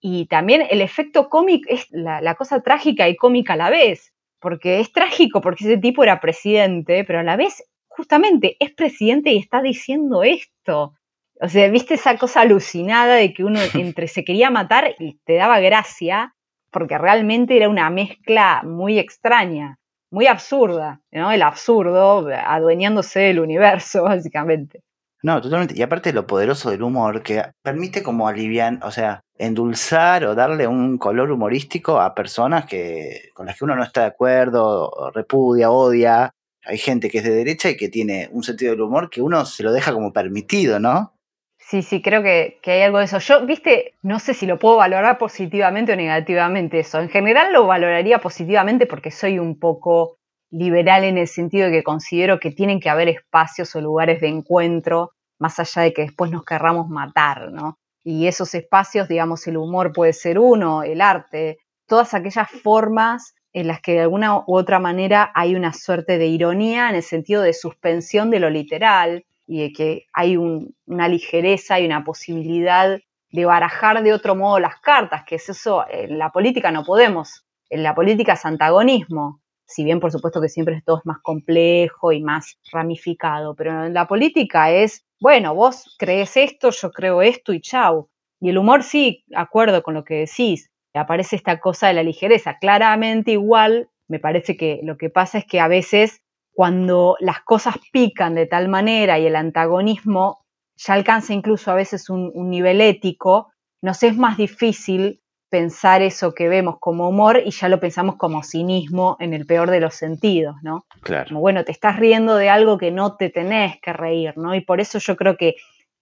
Y 0.00 0.26
también 0.26 0.62
el 0.70 0.80
efecto 0.80 1.28
cómico 1.28 1.68
es 1.68 1.86
la, 1.90 2.20
la 2.20 2.34
cosa 2.36 2.60
trágica 2.62 3.08
y 3.08 3.16
cómica 3.16 3.54
a 3.54 3.56
la 3.56 3.70
vez, 3.70 4.12
porque 4.40 4.80
es 4.80 4.92
trágico 4.92 5.40
porque 5.40 5.64
ese 5.64 5.78
tipo 5.78 6.02
era 6.02 6.20
presidente, 6.20 7.04
pero 7.04 7.20
a 7.20 7.22
la 7.24 7.36
vez 7.36 7.64
justamente 7.88 8.56
es 8.60 8.72
presidente 8.72 9.30
y 9.32 9.38
está 9.38 9.62
diciendo 9.62 10.22
esto. 10.22 10.94
O 11.40 11.48
sea, 11.48 11.68
viste 11.68 11.94
esa 11.94 12.16
cosa 12.18 12.40
alucinada 12.42 13.14
de 13.16 13.32
que 13.34 13.44
uno 13.44 13.58
entre 13.74 14.06
se 14.08 14.24
quería 14.24 14.50
matar 14.50 14.94
y 14.98 15.18
te 15.24 15.34
daba 15.34 15.60
gracia, 15.60 16.34
porque 16.70 16.98
realmente 16.98 17.56
era 17.56 17.68
una 17.68 17.90
mezcla 17.90 18.62
muy 18.64 18.98
extraña, 18.98 19.78
muy 20.10 20.26
absurda, 20.26 21.00
¿no? 21.12 21.30
El 21.32 21.42
absurdo 21.42 22.26
adueñándose 22.46 23.20
del 23.20 23.40
universo, 23.40 24.02
básicamente. 24.04 24.80
No, 25.22 25.40
totalmente. 25.40 25.74
Y 25.76 25.82
aparte 25.82 26.12
lo 26.12 26.26
poderoso 26.26 26.70
del 26.70 26.82
humor, 26.82 27.22
que 27.22 27.42
permite 27.62 28.02
como 28.02 28.26
aliviar, 28.26 28.80
o 28.82 28.90
sea, 28.90 29.22
endulzar 29.38 30.24
o 30.24 30.34
darle 30.34 30.66
un 30.66 30.98
color 30.98 31.30
humorístico 31.30 32.00
a 32.00 32.14
personas 32.14 32.66
que 32.66 33.30
con 33.34 33.46
las 33.46 33.56
que 33.56 33.64
uno 33.64 33.76
no 33.76 33.84
está 33.84 34.02
de 34.02 34.08
acuerdo, 34.08 35.10
repudia, 35.14 35.70
odia. 35.70 36.32
Hay 36.64 36.78
gente 36.78 37.08
que 37.08 37.18
es 37.18 37.24
de 37.24 37.34
derecha 37.34 37.70
y 37.70 37.76
que 37.76 37.88
tiene 37.88 38.28
un 38.32 38.42
sentido 38.42 38.72
del 38.72 38.82
humor 38.82 39.10
que 39.10 39.22
uno 39.22 39.44
se 39.44 39.62
lo 39.62 39.72
deja 39.72 39.92
como 39.92 40.12
permitido, 40.12 40.80
¿no? 40.80 41.14
Sí, 41.58 41.82
sí, 41.82 42.02
creo 42.02 42.22
que, 42.22 42.58
que 42.60 42.72
hay 42.72 42.82
algo 42.82 42.98
de 42.98 43.04
eso. 43.04 43.18
Yo, 43.18 43.46
viste, 43.46 43.94
no 44.02 44.18
sé 44.18 44.34
si 44.34 44.46
lo 44.46 44.58
puedo 44.58 44.76
valorar 44.76 45.18
positivamente 45.18 45.92
o 45.92 45.96
negativamente 45.96 46.80
eso. 46.80 47.00
En 47.00 47.08
general 47.08 47.52
lo 47.52 47.66
valoraría 47.66 48.18
positivamente 48.18 48.86
porque 48.86 49.10
soy 49.10 49.38
un 49.38 49.58
poco 49.58 50.18
liberal 50.52 51.02
en 51.04 51.18
el 51.18 51.26
sentido 51.26 51.66
de 51.66 51.72
que 51.72 51.82
considero 51.82 52.38
que 52.38 52.52
tienen 52.52 52.78
que 52.80 52.90
haber 52.90 53.08
espacios 53.08 53.74
o 53.74 53.80
lugares 53.80 54.20
de 54.20 54.28
encuentro, 54.28 55.10
más 55.40 55.58
allá 55.58 55.82
de 55.82 55.92
que 55.92 56.02
después 56.02 56.30
nos 56.30 56.44
querramos 56.44 56.88
matar, 56.88 57.50
¿no? 57.50 57.78
Y 58.04 58.26
esos 58.28 58.54
espacios, 58.54 59.08
digamos, 59.08 59.46
el 59.48 59.56
humor 59.56 59.92
puede 59.92 60.12
ser 60.12 60.38
uno, 60.38 60.84
el 60.84 61.00
arte, 61.00 61.58
todas 61.88 62.14
aquellas 62.14 62.48
formas 62.50 63.34
en 63.52 63.66
las 63.66 63.80
que 63.80 63.92
de 63.94 64.00
alguna 64.02 64.38
u 64.38 64.44
otra 64.56 64.78
manera 64.78 65.30
hay 65.34 65.54
una 65.56 65.72
suerte 65.72 66.18
de 66.18 66.26
ironía 66.26 66.88
en 66.90 66.96
el 66.96 67.02
sentido 67.02 67.42
de 67.42 67.52
suspensión 67.52 68.30
de 68.30 68.40
lo 68.40 68.48
literal 68.50 69.24
y 69.46 69.60
de 69.62 69.72
que 69.72 70.06
hay 70.12 70.36
un- 70.36 70.74
una 70.86 71.08
ligereza 71.08 71.80
y 71.80 71.86
una 71.86 72.04
posibilidad 72.04 72.98
de 73.30 73.44
barajar 73.44 74.02
de 74.02 74.12
otro 74.14 74.34
modo 74.36 74.58
las 74.60 74.80
cartas, 74.80 75.24
que 75.26 75.36
es 75.36 75.48
eso, 75.48 75.84
en 75.90 76.18
la 76.18 76.30
política 76.30 76.70
no 76.70 76.84
podemos, 76.84 77.44
en 77.70 77.82
la 77.82 77.94
política 77.94 78.34
es 78.34 78.44
antagonismo, 78.46 79.40
si 79.72 79.84
bien 79.84 80.00
por 80.00 80.12
supuesto 80.12 80.40
que 80.40 80.48
siempre 80.48 80.82
todo 80.84 80.98
es 80.98 81.06
más 81.06 81.18
complejo 81.22 82.12
y 82.12 82.22
más 82.22 82.58
ramificado, 82.70 83.54
pero 83.54 83.86
en 83.86 83.94
la 83.94 84.06
política 84.06 84.70
es, 84.70 85.04
bueno, 85.20 85.54
vos 85.54 85.96
crees 85.98 86.36
esto, 86.36 86.70
yo 86.70 86.90
creo 86.90 87.22
esto 87.22 87.52
y 87.52 87.60
chau. 87.60 88.08
Y 88.40 88.50
el 88.50 88.58
humor 88.58 88.82
sí, 88.82 89.24
acuerdo 89.34 89.82
con 89.82 89.94
lo 89.94 90.04
que 90.04 90.14
decís, 90.14 90.70
aparece 90.94 91.36
esta 91.36 91.60
cosa 91.60 91.88
de 91.88 91.94
la 91.94 92.02
ligereza. 92.02 92.58
Claramente 92.58 93.32
igual, 93.32 93.88
me 94.08 94.18
parece 94.18 94.56
que 94.56 94.80
lo 94.82 94.96
que 94.96 95.10
pasa 95.10 95.38
es 95.38 95.46
que 95.46 95.60
a 95.60 95.68
veces 95.68 96.20
cuando 96.52 97.16
las 97.20 97.40
cosas 97.42 97.76
pican 97.92 98.34
de 98.34 98.46
tal 98.46 98.68
manera 98.68 99.18
y 99.18 99.26
el 99.26 99.36
antagonismo 99.36 100.44
ya 100.76 100.94
alcanza 100.94 101.32
incluso 101.32 101.70
a 101.70 101.74
veces 101.74 102.10
un, 102.10 102.30
un 102.34 102.50
nivel 102.50 102.80
ético, 102.80 103.52
nos 103.80 104.02
es 104.02 104.16
más 104.16 104.36
difícil 104.36 105.22
pensar 105.52 106.00
eso 106.00 106.32
que 106.32 106.48
vemos 106.48 106.76
como 106.80 107.06
humor 107.06 107.42
y 107.44 107.50
ya 107.50 107.68
lo 107.68 107.78
pensamos 107.78 108.16
como 108.16 108.42
cinismo 108.42 109.18
en 109.20 109.34
el 109.34 109.44
peor 109.44 109.70
de 109.70 109.80
los 109.80 109.94
sentidos, 109.94 110.56
¿no? 110.62 110.86
Claro. 111.02 111.28
Como, 111.28 111.40
bueno, 111.40 111.62
te 111.62 111.72
estás 111.72 111.98
riendo 111.98 112.36
de 112.36 112.48
algo 112.48 112.78
que 112.78 112.90
no 112.90 113.16
te 113.16 113.28
tenés 113.28 113.78
que 113.82 113.92
reír, 113.92 114.32
¿no? 114.38 114.54
Y 114.54 114.62
por 114.62 114.80
eso 114.80 114.98
yo 114.98 115.14
creo 115.14 115.36
que 115.36 115.56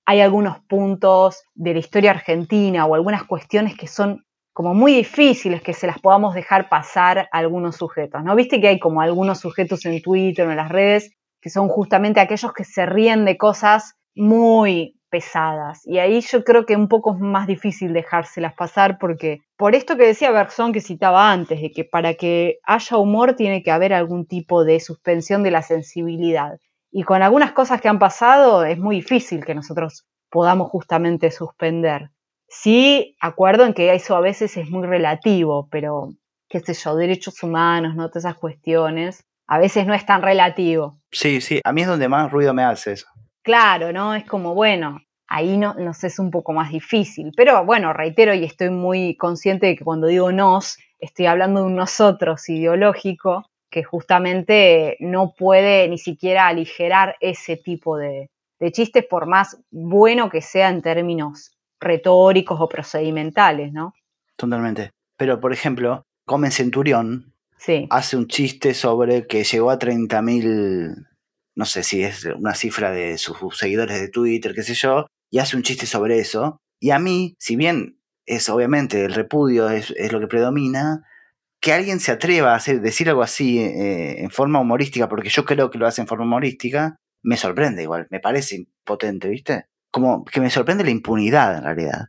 hay 0.06 0.20
algunos 0.20 0.60
puntos 0.60 1.42
de 1.54 1.72
la 1.72 1.80
historia 1.80 2.12
argentina 2.12 2.86
o 2.86 2.94
algunas 2.94 3.24
cuestiones 3.24 3.76
que 3.76 3.88
son 3.88 4.24
como 4.52 4.72
muy 4.72 4.94
difíciles 4.94 5.62
que 5.62 5.74
se 5.74 5.88
las 5.88 5.98
podamos 5.98 6.32
dejar 6.34 6.68
pasar 6.68 7.18
a 7.18 7.38
algunos 7.38 7.74
sujetos, 7.74 8.22
¿no? 8.22 8.36
Viste 8.36 8.60
que 8.60 8.68
hay 8.68 8.78
como 8.78 9.00
algunos 9.00 9.40
sujetos 9.40 9.84
en 9.84 10.00
Twitter 10.00 10.46
o 10.46 10.50
en 10.52 10.56
las 10.58 10.68
redes 10.68 11.10
que 11.40 11.50
son 11.50 11.66
justamente 11.66 12.20
aquellos 12.20 12.52
que 12.52 12.62
se 12.64 12.86
ríen 12.86 13.24
de 13.24 13.36
cosas 13.36 13.96
muy 14.14 14.99
pesadas. 15.10 15.86
Y 15.86 15.98
ahí 15.98 16.20
yo 16.20 16.44
creo 16.44 16.64
que 16.64 16.76
un 16.76 16.88
poco 16.88 17.14
es 17.14 17.20
más 17.20 17.46
difícil 17.46 17.92
dejárselas 17.92 18.54
pasar 18.54 18.98
porque 18.98 19.40
por 19.56 19.74
esto 19.74 19.96
que 19.96 20.06
decía 20.06 20.30
Bergson 20.30 20.72
que 20.72 20.80
citaba 20.80 21.30
antes, 21.30 21.60
de 21.60 21.70
que 21.70 21.84
para 21.84 22.14
que 22.14 22.58
haya 22.64 22.96
humor 22.96 23.34
tiene 23.34 23.62
que 23.62 23.70
haber 23.70 23.92
algún 23.92 24.26
tipo 24.26 24.64
de 24.64 24.80
suspensión 24.80 25.42
de 25.42 25.50
la 25.50 25.62
sensibilidad. 25.62 26.58
Y 26.90 27.02
con 27.02 27.22
algunas 27.22 27.52
cosas 27.52 27.80
que 27.80 27.88
han 27.88 27.98
pasado 27.98 28.64
es 28.64 28.78
muy 28.78 28.96
difícil 28.96 29.44
que 29.44 29.54
nosotros 29.54 30.06
podamos 30.30 30.70
justamente 30.70 31.30
suspender. 31.30 32.10
Sí, 32.48 33.16
acuerdo 33.20 33.64
en 33.64 33.74
que 33.74 33.92
eso 33.94 34.16
a 34.16 34.20
veces 34.20 34.56
es 34.56 34.70
muy 34.70 34.86
relativo, 34.86 35.68
pero 35.70 36.10
qué 36.48 36.60
sé 36.60 36.74
yo, 36.74 36.96
derechos 36.96 37.42
humanos, 37.42 37.94
¿no? 37.94 38.08
Todas 38.08 38.24
esas 38.24 38.38
cuestiones. 38.38 39.24
a 39.46 39.58
veces 39.58 39.84
no 39.84 39.94
es 39.94 40.06
tan 40.06 40.22
relativo. 40.22 41.00
Sí, 41.10 41.40
sí, 41.40 41.60
a 41.64 41.72
mí 41.72 41.82
es 41.82 41.88
donde 41.88 42.08
más 42.08 42.30
ruido 42.30 42.54
me 42.54 42.62
hace 42.62 42.92
eso. 42.92 43.06
Claro, 43.42 43.92
¿no? 43.92 44.14
Es 44.14 44.24
como, 44.24 44.54
bueno, 44.54 45.00
ahí 45.28 45.56
no, 45.56 45.74
nos 45.74 46.04
es 46.04 46.18
un 46.18 46.30
poco 46.30 46.52
más 46.52 46.70
difícil. 46.70 47.32
Pero 47.36 47.64
bueno, 47.64 47.92
reitero 47.92 48.34
y 48.34 48.44
estoy 48.44 48.70
muy 48.70 49.16
consciente 49.16 49.66
de 49.66 49.76
que 49.76 49.84
cuando 49.84 50.08
digo 50.08 50.32
nos, 50.32 50.78
estoy 50.98 51.26
hablando 51.26 51.60
de 51.60 51.66
un 51.66 51.76
nosotros 51.76 52.48
ideológico 52.48 53.46
que 53.70 53.84
justamente 53.84 54.96
no 55.00 55.32
puede 55.38 55.88
ni 55.88 55.96
siquiera 55.96 56.48
aligerar 56.48 57.16
ese 57.20 57.56
tipo 57.56 57.96
de, 57.96 58.28
de 58.58 58.72
chistes 58.72 59.06
por 59.08 59.26
más 59.26 59.62
bueno 59.70 60.28
que 60.28 60.42
sea 60.42 60.68
en 60.68 60.82
términos 60.82 61.52
retóricos 61.80 62.60
o 62.60 62.68
procedimentales, 62.68 63.72
¿no? 63.72 63.94
Totalmente. 64.36 64.90
Pero, 65.16 65.40
por 65.40 65.52
ejemplo, 65.52 66.02
Come 66.26 66.50
Centurión 66.50 67.32
Sí. 67.56 67.86
hace 67.90 68.16
un 68.16 68.26
chiste 68.26 68.72
sobre 68.72 69.26
que 69.26 69.44
llegó 69.44 69.70
a 69.70 69.78
30.000, 69.78 71.06
no 71.60 71.66
sé 71.66 71.82
si 71.82 72.02
es 72.02 72.24
una 72.24 72.54
cifra 72.54 72.90
de 72.90 73.18
sus 73.18 73.36
seguidores 73.54 74.00
de 74.00 74.08
Twitter, 74.08 74.54
qué 74.54 74.62
sé 74.62 74.72
yo, 74.72 75.04
y 75.30 75.40
hace 75.40 75.58
un 75.58 75.62
chiste 75.62 75.84
sobre 75.84 76.18
eso. 76.18 76.56
Y 76.80 76.88
a 76.90 76.98
mí, 76.98 77.34
si 77.38 77.54
bien 77.54 78.00
es 78.24 78.48
obviamente 78.48 79.04
el 79.04 79.12
repudio 79.12 79.68
es, 79.68 79.92
lo 80.10 80.20
que 80.20 80.26
predomina, 80.26 81.02
que 81.60 81.74
alguien 81.74 82.00
se 82.00 82.12
atreva 82.12 82.56
a 82.56 82.72
decir 82.80 83.10
algo 83.10 83.20
así 83.20 83.58
eh, 83.58 84.22
en 84.22 84.30
forma 84.30 84.58
humorística, 84.58 85.06
porque 85.06 85.28
yo 85.28 85.44
creo 85.44 85.68
que 85.68 85.76
lo 85.76 85.86
hace 85.86 86.00
en 86.00 86.06
forma 86.06 86.24
humorística, 86.24 86.96
me 87.22 87.36
sorprende 87.36 87.82
igual, 87.82 88.06
me 88.08 88.20
parece 88.20 88.64
potente, 88.82 89.28
¿viste? 89.28 89.66
Como 89.92 90.24
que 90.24 90.40
me 90.40 90.48
sorprende 90.48 90.82
la 90.82 90.90
impunidad 90.92 91.58
en 91.58 91.64
realidad. 91.64 92.06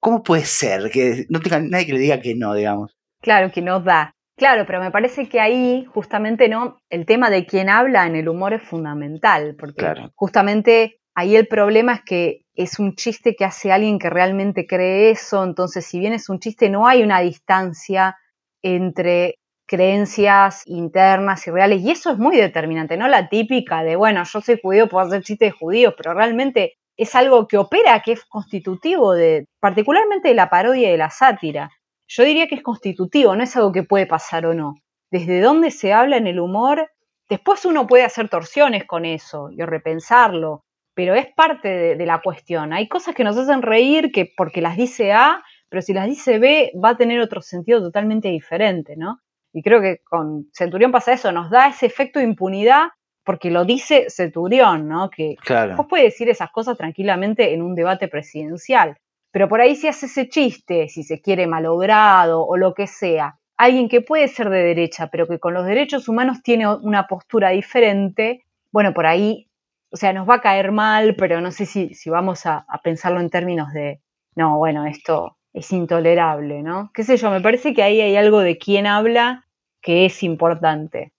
¿Cómo 0.00 0.22
puede 0.22 0.46
ser 0.46 0.90
que 0.90 1.26
no 1.28 1.40
tenga 1.40 1.60
nadie 1.60 1.84
que 1.84 1.92
le 1.92 1.98
diga 1.98 2.22
que 2.22 2.34
no, 2.34 2.54
digamos? 2.54 2.96
Claro, 3.20 3.52
que 3.52 3.60
no 3.60 3.80
da. 3.80 4.13
Claro, 4.36 4.64
pero 4.66 4.80
me 4.80 4.90
parece 4.90 5.28
que 5.28 5.40
ahí 5.40 5.84
justamente 5.84 6.48
no, 6.48 6.78
el 6.90 7.06
tema 7.06 7.30
de 7.30 7.46
quién 7.46 7.68
habla 7.68 8.06
en 8.06 8.16
el 8.16 8.28
humor 8.28 8.52
es 8.52 8.62
fundamental, 8.62 9.54
porque 9.58 9.76
Claro. 9.76 10.10
justamente 10.16 10.98
ahí 11.14 11.36
el 11.36 11.46
problema 11.46 11.94
es 11.94 12.02
que 12.04 12.40
es 12.54 12.80
un 12.80 12.96
chiste 12.96 13.36
que 13.36 13.44
hace 13.44 13.70
alguien 13.70 13.98
que 13.98 14.10
realmente 14.10 14.66
cree 14.66 15.10
eso, 15.10 15.44
entonces 15.44 15.86
si 15.86 16.00
bien 16.00 16.12
es 16.12 16.28
un 16.28 16.40
chiste 16.40 16.68
no 16.68 16.86
hay 16.88 17.02
una 17.04 17.20
distancia 17.20 18.16
entre 18.62 19.36
creencias 19.66 20.62
internas 20.66 21.46
y 21.46 21.50
reales, 21.52 21.80
y 21.82 21.90
eso 21.92 22.10
es 22.10 22.18
muy 22.18 22.36
determinante, 22.36 22.96
no 22.96 23.06
la 23.08 23.28
típica 23.28 23.84
de, 23.84 23.94
bueno, 23.96 24.24
yo 24.24 24.40
soy 24.40 24.58
judío, 24.60 24.88
puedo 24.88 25.06
hacer 25.06 25.22
chistes 25.22 25.52
de 25.52 25.58
judíos, 25.58 25.94
pero 25.96 26.12
realmente 26.12 26.74
es 26.96 27.14
algo 27.14 27.46
que 27.46 27.56
opera, 27.58 28.00
que 28.00 28.12
es 28.12 28.24
constitutivo 28.24 29.14
de, 29.14 29.46
particularmente 29.60 30.28
de 30.28 30.34
la 30.34 30.50
parodia 30.50 30.88
y 30.88 30.92
de 30.92 30.98
la 30.98 31.10
sátira. 31.10 31.70
Yo 32.06 32.24
diría 32.24 32.46
que 32.46 32.56
es 32.56 32.62
constitutivo, 32.62 33.34
no 33.34 33.42
es 33.42 33.56
algo 33.56 33.72
que 33.72 33.82
puede 33.82 34.06
pasar 34.06 34.46
o 34.46 34.54
no. 34.54 34.74
Desde 35.10 35.40
dónde 35.40 35.70
se 35.70 35.92
habla 35.92 36.16
en 36.16 36.26
el 36.26 36.40
humor, 36.40 36.90
después 37.28 37.64
uno 37.64 37.86
puede 37.86 38.04
hacer 38.04 38.28
torsiones 38.28 38.84
con 38.84 39.04
eso 39.04 39.50
y 39.50 39.62
repensarlo, 39.62 40.64
pero 40.94 41.14
es 41.14 41.26
parte 41.34 41.68
de, 41.68 41.96
de 41.96 42.06
la 42.06 42.20
cuestión. 42.20 42.72
Hay 42.72 42.88
cosas 42.88 43.14
que 43.14 43.24
nos 43.24 43.36
hacen 43.36 43.62
reír 43.62 44.12
que 44.12 44.30
porque 44.36 44.60
las 44.60 44.76
dice 44.76 45.12
A, 45.12 45.42
pero 45.68 45.82
si 45.82 45.92
las 45.92 46.06
dice 46.06 46.38
B 46.38 46.72
va 46.82 46.90
a 46.90 46.96
tener 46.96 47.20
otro 47.20 47.40
sentido 47.40 47.80
totalmente 47.80 48.28
diferente, 48.28 48.96
¿no? 48.96 49.20
Y 49.52 49.62
creo 49.62 49.80
que 49.80 50.00
con 50.04 50.48
Centurión 50.52 50.92
pasa 50.92 51.12
eso, 51.12 51.32
nos 51.32 51.48
da 51.48 51.68
ese 51.68 51.86
efecto 51.86 52.18
de 52.18 52.24
impunidad 52.24 52.88
porque 53.24 53.50
lo 53.50 53.64
dice 53.64 54.06
Centurión, 54.10 54.88
¿no? 54.88 55.10
Que 55.10 55.36
Claro. 55.36 55.76
Vos 55.76 55.86
puedes 55.88 56.06
decir 56.06 56.28
esas 56.28 56.50
cosas 56.50 56.76
tranquilamente 56.76 57.54
en 57.54 57.62
un 57.62 57.74
debate 57.74 58.08
presidencial, 58.08 58.96
pero 59.34 59.48
por 59.48 59.60
ahí 59.60 59.74
si 59.74 59.88
hace 59.88 60.06
ese 60.06 60.28
chiste, 60.28 60.88
si 60.88 61.02
se 61.02 61.20
quiere 61.20 61.48
malogrado 61.48 62.46
o 62.46 62.56
lo 62.56 62.72
que 62.72 62.86
sea, 62.86 63.40
alguien 63.56 63.88
que 63.88 64.00
puede 64.00 64.28
ser 64.28 64.48
de 64.48 64.62
derecha, 64.62 65.08
pero 65.08 65.26
que 65.26 65.40
con 65.40 65.54
los 65.54 65.66
derechos 65.66 66.08
humanos 66.08 66.40
tiene 66.44 66.72
una 66.72 67.08
postura 67.08 67.48
diferente, 67.50 68.44
bueno, 68.70 68.94
por 68.94 69.06
ahí, 69.06 69.50
o 69.90 69.96
sea, 69.96 70.12
nos 70.12 70.30
va 70.30 70.36
a 70.36 70.40
caer 70.40 70.70
mal, 70.70 71.16
pero 71.16 71.40
no 71.40 71.50
sé 71.50 71.66
si, 71.66 71.94
si 71.94 72.10
vamos 72.10 72.46
a, 72.46 72.64
pensarlo 72.84 73.18
en 73.18 73.28
términos 73.28 73.72
de, 73.72 74.00
no, 74.36 74.56
bueno, 74.56 74.86
esto 74.86 75.36
es 75.52 75.72
intolerable, 75.72 76.62
¿no? 76.62 76.92
Qué 76.94 77.02
sé 77.02 77.16
yo, 77.16 77.28
me 77.32 77.40
parece 77.40 77.74
que 77.74 77.82
ahí 77.82 78.00
hay 78.00 78.14
algo 78.14 78.38
de 78.38 78.56
quién 78.56 78.86
habla 78.86 79.46
que 79.82 80.06
es 80.06 80.22
importante. 80.22 81.12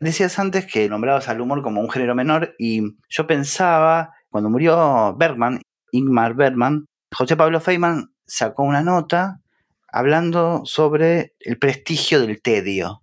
Decías 0.00 0.36
antes 0.40 0.66
que 0.66 0.88
nombrabas 0.88 1.28
al 1.28 1.40
humor 1.40 1.62
como 1.62 1.80
un 1.80 1.90
género 1.90 2.16
menor 2.16 2.56
y 2.58 2.82
yo 3.08 3.28
pensaba, 3.28 4.16
cuando 4.30 4.50
murió 4.50 5.14
Bergman, 5.16 5.60
Ingmar 5.92 6.34
Bergman, 6.34 6.86
José 7.12 7.36
Pablo 7.36 7.60
Feynman 7.60 8.12
sacó 8.26 8.62
una 8.62 8.82
nota 8.82 9.40
hablando 9.88 10.62
sobre 10.64 11.34
el 11.40 11.58
prestigio 11.58 12.20
del 12.20 12.42
tedio. 12.42 13.02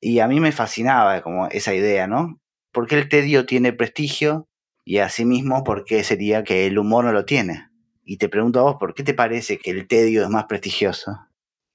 Y 0.00 0.20
a 0.20 0.28
mí 0.28 0.38
me 0.38 0.52
fascinaba 0.52 1.22
como 1.22 1.48
esa 1.48 1.74
idea, 1.74 2.06
¿no? 2.06 2.40
¿Por 2.72 2.86
qué 2.86 2.96
el 2.96 3.08
tedio 3.08 3.46
tiene 3.46 3.72
prestigio? 3.72 4.46
Y 4.84 4.98
asimismo, 4.98 5.64
¿por 5.64 5.84
qué 5.84 6.04
sería 6.04 6.44
que 6.44 6.66
el 6.66 6.78
humor 6.78 7.04
no 7.04 7.12
lo 7.12 7.24
tiene? 7.24 7.68
Y 8.04 8.18
te 8.18 8.28
pregunto 8.28 8.60
a 8.60 8.62
vos, 8.62 8.76
¿por 8.78 8.94
qué 8.94 9.02
te 9.02 9.14
parece 9.14 9.58
que 9.58 9.70
el 9.70 9.86
tedio 9.88 10.22
es 10.22 10.28
más 10.30 10.44
prestigioso? 10.44 11.18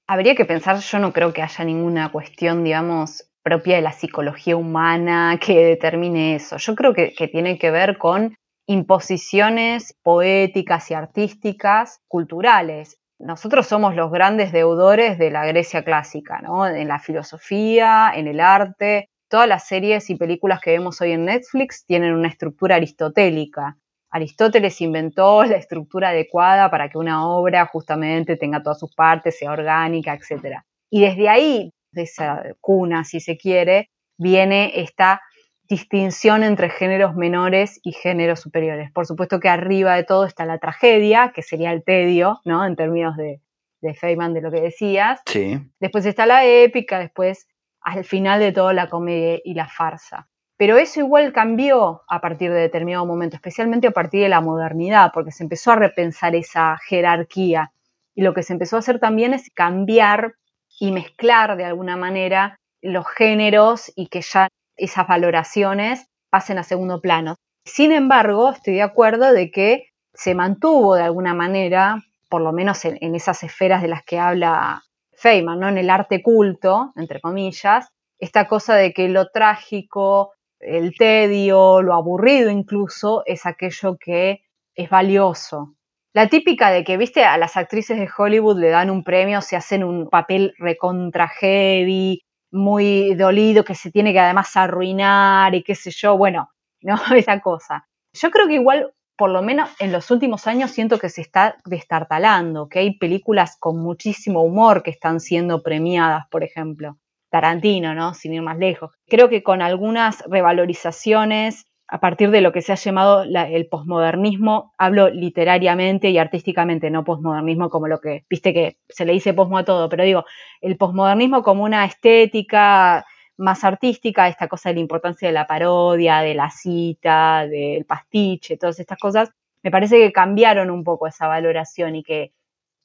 Habría 0.06 0.34
que 0.34 0.44
pensar, 0.44 0.78
yo 0.80 0.98
no 0.98 1.12
creo 1.12 1.32
que 1.32 1.42
haya 1.42 1.64
ninguna 1.64 2.10
cuestión, 2.10 2.64
digamos, 2.64 3.30
propia 3.42 3.76
de 3.76 3.82
la 3.82 3.92
psicología 3.92 4.56
humana 4.56 5.38
que 5.40 5.64
determine 5.64 6.34
eso. 6.34 6.56
Yo 6.56 6.74
creo 6.74 6.94
que, 6.94 7.12
que 7.12 7.28
tiene 7.28 7.58
que 7.58 7.70
ver 7.70 7.98
con 7.98 8.34
imposiciones 8.66 9.96
poéticas 10.02 10.90
y 10.90 10.94
artísticas, 10.94 12.00
culturales. 12.08 12.98
Nosotros 13.18 13.66
somos 13.66 13.94
los 13.94 14.10
grandes 14.10 14.52
deudores 14.52 15.18
de 15.18 15.30
la 15.30 15.46
Grecia 15.46 15.84
clásica, 15.84 16.40
¿no? 16.40 16.66
En 16.66 16.88
la 16.88 16.98
filosofía, 16.98 18.12
en 18.14 18.26
el 18.26 18.40
arte. 18.40 19.08
Todas 19.28 19.48
las 19.48 19.66
series 19.66 20.10
y 20.10 20.16
películas 20.16 20.60
que 20.60 20.72
vemos 20.72 21.00
hoy 21.00 21.12
en 21.12 21.24
Netflix 21.24 21.84
tienen 21.86 22.14
una 22.14 22.28
estructura 22.28 22.76
aristotélica. 22.76 23.76
Aristóteles 24.10 24.80
inventó 24.80 25.44
la 25.44 25.56
estructura 25.56 26.10
adecuada 26.10 26.70
para 26.70 26.88
que 26.88 26.98
una 26.98 27.26
obra 27.28 27.66
justamente 27.66 28.36
tenga 28.36 28.62
todas 28.62 28.78
sus 28.78 28.94
partes, 28.94 29.38
sea 29.38 29.52
orgánica, 29.52 30.14
etc. 30.14 30.58
Y 30.90 31.02
desde 31.02 31.28
ahí, 31.28 31.72
de 31.92 32.02
esa 32.02 32.42
cuna, 32.60 33.04
si 33.04 33.20
se 33.20 33.36
quiere, 33.36 33.90
viene 34.16 34.72
esta 34.80 35.20
distinción 35.68 36.42
entre 36.42 36.68
géneros 36.70 37.14
menores 37.14 37.80
y 37.82 37.92
géneros 37.92 38.40
superiores. 38.40 38.90
Por 38.92 39.06
supuesto 39.06 39.40
que 39.40 39.48
arriba 39.48 39.94
de 39.94 40.04
todo 40.04 40.26
está 40.26 40.44
la 40.44 40.58
tragedia, 40.58 41.32
que 41.34 41.42
sería 41.42 41.72
el 41.72 41.82
tedio, 41.82 42.40
¿no? 42.44 42.66
En 42.66 42.76
términos 42.76 43.16
de, 43.16 43.40
de 43.80 43.94
Feynman, 43.94 44.34
de 44.34 44.42
lo 44.42 44.50
que 44.50 44.60
decías. 44.60 45.20
Sí, 45.26 45.58
Después 45.80 46.04
está 46.06 46.26
la 46.26 46.44
épica, 46.44 46.98
después 46.98 47.46
al 47.80 48.04
final 48.04 48.40
de 48.40 48.52
todo 48.52 48.72
la 48.72 48.88
comedia 48.88 49.40
y 49.44 49.54
la 49.54 49.68
farsa. 49.68 50.28
Pero 50.56 50.78
eso 50.78 51.00
igual 51.00 51.32
cambió 51.32 52.02
a 52.08 52.20
partir 52.20 52.52
de 52.52 52.60
determinado 52.60 53.04
momento, 53.06 53.36
especialmente 53.36 53.88
a 53.88 53.90
partir 53.90 54.22
de 54.22 54.28
la 54.28 54.40
modernidad, 54.40 55.10
porque 55.12 55.32
se 55.32 55.42
empezó 55.42 55.72
a 55.72 55.76
repensar 55.76 56.34
esa 56.34 56.78
jerarquía. 56.86 57.72
Y 58.14 58.22
lo 58.22 58.34
que 58.34 58.42
se 58.42 58.52
empezó 58.52 58.76
a 58.76 58.78
hacer 58.78 59.00
también 59.00 59.34
es 59.34 59.50
cambiar 59.50 60.34
y 60.78 60.92
mezclar 60.92 61.56
de 61.56 61.64
alguna 61.64 61.96
manera 61.96 62.60
los 62.80 63.06
géneros 63.08 63.92
y 63.96 64.06
que 64.06 64.20
ya 64.20 64.48
esas 64.76 65.06
valoraciones 65.06 66.06
pasen 66.30 66.58
a 66.58 66.64
segundo 66.64 67.00
plano. 67.00 67.36
Sin 67.64 67.92
embargo, 67.92 68.50
estoy 68.50 68.74
de 68.74 68.82
acuerdo 68.82 69.32
de 69.32 69.50
que 69.50 69.88
se 70.12 70.34
mantuvo 70.34 70.94
de 70.94 71.02
alguna 71.02 71.34
manera, 71.34 72.02
por 72.28 72.42
lo 72.42 72.52
menos 72.52 72.84
en, 72.84 73.14
esas 73.14 73.42
esferas 73.42 73.82
de 73.82 73.88
las 73.88 74.04
que 74.04 74.18
habla 74.18 74.82
Feynman, 75.16 75.60
¿no? 75.60 75.68
en 75.68 75.78
el 75.78 75.90
arte 75.90 76.22
culto, 76.22 76.92
entre 76.96 77.20
comillas, 77.20 77.88
esta 78.18 78.46
cosa 78.46 78.74
de 78.74 78.92
que 78.92 79.08
lo 79.08 79.28
trágico, 79.30 80.32
el 80.60 80.96
tedio, 80.96 81.82
lo 81.82 81.94
aburrido 81.94 82.50
incluso, 82.50 83.22
es 83.26 83.46
aquello 83.46 83.96
que 83.98 84.44
es 84.74 84.90
valioso. 84.90 85.74
La 86.14 86.28
típica 86.28 86.70
de 86.70 86.84
que, 86.84 86.96
viste, 86.96 87.24
a 87.24 87.36
las 87.38 87.56
actrices 87.56 87.98
de 87.98 88.08
Hollywood 88.16 88.60
le 88.60 88.68
dan 88.68 88.88
un 88.88 89.02
premio, 89.02 89.40
se 89.40 89.56
hacen 89.56 89.82
un 89.82 90.08
papel 90.08 90.54
recontra 90.58 91.28
heavy, 91.28 92.22
muy 92.54 93.14
dolido, 93.14 93.64
que 93.64 93.74
se 93.74 93.90
tiene 93.90 94.12
que 94.12 94.20
además 94.20 94.56
arruinar 94.56 95.54
y 95.54 95.62
qué 95.62 95.74
sé 95.74 95.90
yo, 95.90 96.16
bueno, 96.16 96.48
no, 96.82 96.96
esa 97.14 97.40
cosa. 97.40 97.86
Yo 98.12 98.30
creo 98.30 98.46
que 98.46 98.54
igual, 98.54 98.94
por 99.16 99.30
lo 99.30 99.42
menos 99.42 99.70
en 99.80 99.92
los 99.92 100.10
últimos 100.10 100.46
años, 100.46 100.70
siento 100.70 100.98
que 100.98 101.08
se 101.08 101.20
está 101.20 101.56
destartalando, 101.64 102.68
que 102.68 102.78
hay 102.78 102.98
películas 102.98 103.56
con 103.58 103.78
muchísimo 103.78 104.42
humor 104.42 104.82
que 104.82 104.90
están 104.90 105.20
siendo 105.20 105.62
premiadas, 105.62 106.24
por 106.30 106.44
ejemplo. 106.44 106.98
Tarantino, 107.30 107.94
¿no? 107.94 108.14
Sin 108.14 108.32
ir 108.32 108.42
más 108.42 108.58
lejos. 108.58 108.92
Creo 109.08 109.28
que 109.28 109.42
con 109.42 109.60
algunas 109.60 110.22
revalorizaciones 110.28 111.66
a 111.94 112.00
partir 112.00 112.32
de 112.32 112.40
lo 112.40 112.50
que 112.50 112.60
se 112.60 112.72
ha 112.72 112.74
llamado 112.74 113.24
la, 113.24 113.48
el 113.48 113.68
posmodernismo, 113.68 114.72
hablo 114.78 115.10
literariamente 115.10 116.10
y 116.10 116.18
artísticamente, 116.18 116.90
no 116.90 117.04
posmodernismo 117.04 117.70
como 117.70 117.86
lo 117.86 118.00
que, 118.00 118.24
viste 118.28 118.52
que 118.52 118.78
se 118.88 119.04
le 119.04 119.12
dice 119.12 119.32
posmo 119.32 119.58
a 119.58 119.64
todo, 119.64 119.88
pero 119.88 120.02
digo, 120.02 120.24
el 120.60 120.76
posmodernismo 120.76 121.44
como 121.44 121.62
una 121.62 121.84
estética 121.84 123.06
más 123.36 123.62
artística, 123.62 124.26
esta 124.26 124.48
cosa 124.48 124.70
de 124.70 124.74
la 124.74 124.80
importancia 124.80 125.28
de 125.28 125.34
la 125.34 125.46
parodia, 125.46 126.18
de 126.18 126.34
la 126.34 126.50
cita, 126.50 127.46
del 127.46 127.84
pastiche, 127.84 128.56
todas 128.56 128.80
estas 128.80 128.98
cosas, 128.98 129.30
me 129.62 129.70
parece 129.70 129.98
que 129.98 130.10
cambiaron 130.10 130.70
un 130.70 130.82
poco 130.82 131.06
esa 131.06 131.28
valoración 131.28 131.94
y 131.94 132.02
que 132.02 132.32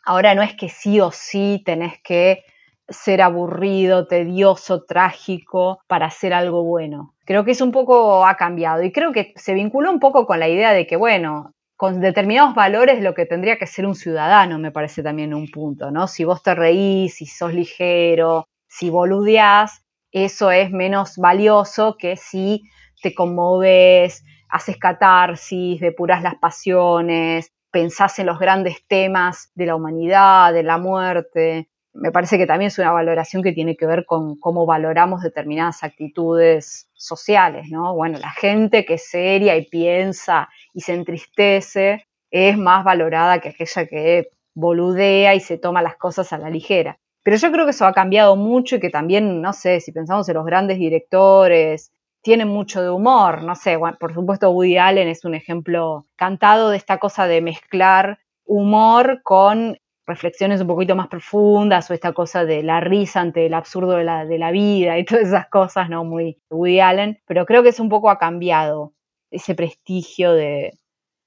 ahora 0.06 0.36
no 0.36 0.44
es 0.44 0.54
que 0.54 0.70
sí 0.70 1.02
o 1.02 1.10
sí 1.10 1.64
tenés 1.66 2.00
que 2.04 2.44
ser 2.88 3.24
aburrido, 3.24 4.06
tedioso, 4.06 4.84
trágico 4.84 5.80
para 5.88 6.06
hacer 6.06 6.32
algo 6.32 6.64
bueno. 6.64 7.16
Creo 7.30 7.46
que 7.46 7.52
eso 7.52 7.64
un 7.64 7.72
poco 7.72 8.26
ha 8.26 8.38
cambiado 8.38 8.82
y 8.82 8.92
creo 8.92 9.12
que 9.12 9.34
se 9.36 9.54
vincula 9.54 9.92
un 9.92 10.00
poco 10.00 10.26
con 10.26 10.40
la 10.40 10.50
idea 10.50 10.74
de 10.74 10.88
que, 10.88 10.96
bueno, 10.96 11.54
con 11.78 12.02
determinados 12.02 12.56
valores 12.56 13.04
lo 13.04 13.14
que 13.14 13.28
tendría 13.28 13.60
que 13.60 13.68
ser 13.68 13.86
un 13.86 13.94
ciudadano, 13.94 14.58
me 14.58 14.72
parece 14.72 15.04
también 15.04 15.36
un 15.36 15.48
punto, 15.52 15.92
¿no? 15.92 16.08
Si 16.08 16.24
vos 16.24 16.42
te 16.42 16.56
reís, 16.56 17.18
si 17.18 17.28
sos 17.28 17.54
ligero, 17.54 18.48
si 18.68 18.90
boludeás, 18.90 19.86
eso 20.12 20.50
es 20.50 20.72
menos 20.72 21.18
valioso 21.18 21.98
que 22.00 22.16
si 22.18 22.64
te 23.00 23.14
conmoves, 23.14 24.26
haces 24.50 24.78
catarsis, 24.78 25.80
depuras 25.80 26.24
las 26.24 26.34
pasiones, 26.34 27.52
pensás 27.70 28.18
en 28.18 28.26
los 28.26 28.40
grandes 28.40 28.88
temas 28.88 29.52
de 29.54 29.68
la 29.68 29.76
humanidad, 29.76 30.52
de 30.52 30.64
la 30.64 30.80
muerte. 30.80 31.70
Me 31.94 32.12
parece 32.12 32.38
que 32.38 32.46
también 32.46 32.68
es 32.68 32.78
una 32.78 32.92
valoración 32.92 33.42
que 33.42 33.52
tiene 33.52 33.76
que 33.76 33.86
ver 33.86 34.06
con 34.06 34.40
cómo 34.40 34.66
valoramos 34.66 35.22
determinadas 35.22 35.84
actitudes 35.84 36.90
sociales, 36.94 37.68
¿no? 37.70 37.96
Bueno, 37.96 38.20
la 38.20 38.32
gente 38.32 38.86
que 38.86 38.96
es 38.96 39.10
seria 39.10 39.58
y 39.58 39.66
piensa 39.66 40.50
y 40.74 40.82
se 40.82 40.94
entristece 40.94 42.06
es 42.32 42.58
más 42.58 42.84
valorada 42.84 43.40
que 43.40 43.50
aquella 43.50 43.88
que 43.88 44.30
boludea 44.54 45.34
y 45.36 45.40
se 45.40 45.58
toma 45.58 45.82
las 45.82 45.98
cosas 45.98 46.32
a 46.32 46.38
la 46.38 46.50
ligera. 46.50 47.00
Pero 47.24 47.38
yo 47.38 47.52
creo 47.52 47.66
que 47.66 47.72
eso 47.72 47.86
ha 47.86 47.94
cambiado 47.94 48.36
mucho 48.36 48.76
y 48.76 48.80
que 48.80 48.90
también, 48.90 49.42
no 49.42 49.54
sé, 49.54 49.80
si 49.80 49.92
pensamos 49.92 50.30
en 50.30 50.36
los 50.36 50.46
grandes 50.46 50.78
directores, 50.78 51.92
tienen 52.22 52.50
mucho 52.50 52.82
de 52.82 52.90
humor, 52.90 53.44
no 53.44 53.56
sé, 53.56 53.78
por 54.00 54.14
supuesto 54.14 54.52
Woody 54.52 54.78
Allen 54.78 55.08
es 55.08 55.24
un 55.26 55.36
ejemplo 55.36 56.06
cantado 56.16 56.70
de 56.70 56.78
esta 56.78 56.98
cosa 56.98 57.28
de 57.28 57.42
mezclar 57.42 58.20
humor 58.46 59.22
con 59.24 59.79
reflexiones 60.10 60.60
un 60.62 60.68
poquito 60.68 60.96
más 60.96 61.08
profundas 61.08 61.90
o 61.90 61.94
esta 61.94 62.12
cosa 62.14 62.44
de 62.44 62.64
la 62.64 62.82
risa 62.82 63.22
ante 63.22 63.46
el 63.46 63.54
absurdo 63.54 63.94
de 63.94 64.04
la, 64.04 64.26
de 64.26 64.38
la 64.38 64.52
vida 64.52 64.98
y 64.98 65.06
todas 65.06 65.28
esas 65.28 65.48
cosas, 65.48 65.90
¿no? 65.90 66.04
Muy 66.04 66.38
Woody 66.50 66.82
Allen, 66.82 67.20
pero 67.26 67.46
creo 67.46 67.64
que 67.64 67.70
eso 67.70 67.84
un 67.84 67.90
poco 67.90 68.10
ha 68.10 68.18
cambiado 68.18 68.94
ese 69.32 69.56
prestigio 69.56 70.34
de, 70.34 70.74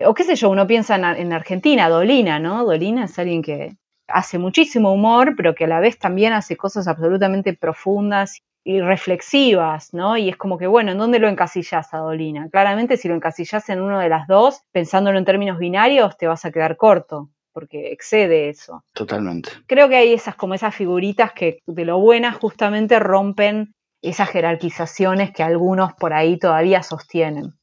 o 0.04 0.14
qué 0.14 0.24
sé 0.24 0.34
yo, 0.34 0.50
uno 0.50 0.66
piensa 0.66 0.96
en, 0.96 1.32
Argentina, 1.32 1.88
Dolina, 1.88 2.38
¿no? 2.38 2.64
Dolina 2.64 3.04
es 3.04 3.18
alguien 3.18 3.42
que 3.42 3.76
hace 4.08 4.38
muchísimo 4.38 4.92
humor, 4.92 5.34
pero 5.36 5.54
que 5.54 5.64
a 5.64 5.68
la 5.68 5.80
vez 5.80 5.98
también 5.98 6.32
hace 6.32 6.56
cosas 6.56 6.88
absolutamente 6.88 7.54
profundas 7.54 8.40
y 8.64 8.80
reflexivas, 8.80 9.94
¿no? 9.94 10.16
Y 10.16 10.28
es 10.28 10.36
como 10.36 10.58
que, 10.58 10.66
bueno, 10.66 10.92
¿en 10.92 10.98
dónde 10.98 11.18
lo 11.18 11.28
encasillas 11.28 11.94
a 11.94 11.98
Dolina? 11.98 12.48
Claramente 12.50 12.96
si 12.96 13.08
lo 13.08 13.14
encasillas 13.14 13.68
en 13.68 13.80
uno 13.80 13.98
de 13.98 14.08
las 14.08 14.26
dos, 14.26 14.62
pensándolo 14.72 15.18
en 15.18 15.24
términos 15.24 15.58
binarios, 15.58 16.16
te 16.16 16.26
vas 16.26 16.44
a 16.44 16.50
quedar 16.50 16.76
corto 16.76 17.30
porque 17.52 17.92
excede 17.92 18.48
eso. 18.48 18.84
Totalmente. 18.92 19.50
Creo 19.66 19.88
que 19.88 19.96
hay 19.96 20.12
esas 20.12 20.34
como 20.34 20.54
esas 20.54 20.74
figuritas 20.74 21.32
que 21.32 21.58
de 21.66 21.84
lo 21.84 21.98
buenas 21.98 22.36
justamente 22.36 22.98
rompen 22.98 23.74
esas 24.02 24.30
jerarquizaciones 24.30 25.32
que 25.32 25.42
algunos 25.42 25.92
por 25.94 26.12
ahí 26.12 26.38
todavía 26.38 26.82
sostienen. 26.82 27.54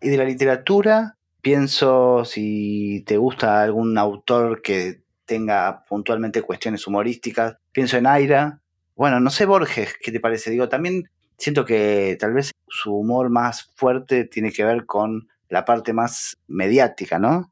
Y 0.00 0.08
de 0.08 0.16
la 0.16 0.24
literatura, 0.24 1.16
pienso 1.40 2.24
si 2.24 3.02
te 3.06 3.16
gusta 3.16 3.62
algún 3.62 3.98
autor 3.98 4.62
que 4.62 5.02
tenga 5.24 5.84
puntualmente 5.88 6.42
cuestiones 6.42 6.86
humorísticas, 6.86 7.56
pienso 7.72 7.96
en 7.96 8.06
Aira. 8.06 8.60
Bueno, 8.94 9.20
no 9.20 9.30
sé 9.30 9.46
Borges, 9.46 9.96
¿qué 10.00 10.12
te 10.12 10.20
parece? 10.20 10.50
Digo, 10.50 10.68
también 10.68 11.08
siento 11.36 11.64
que 11.64 12.16
tal 12.20 12.34
vez 12.34 12.52
su 12.68 12.94
humor 12.94 13.30
más 13.30 13.70
fuerte 13.74 14.24
tiene 14.24 14.52
que 14.52 14.64
ver 14.64 14.86
con 14.86 15.28
la 15.48 15.64
parte 15.64 15.92
más 15.92 16.36
mediática, 16.46 17.18
¿no? 17.18 17.51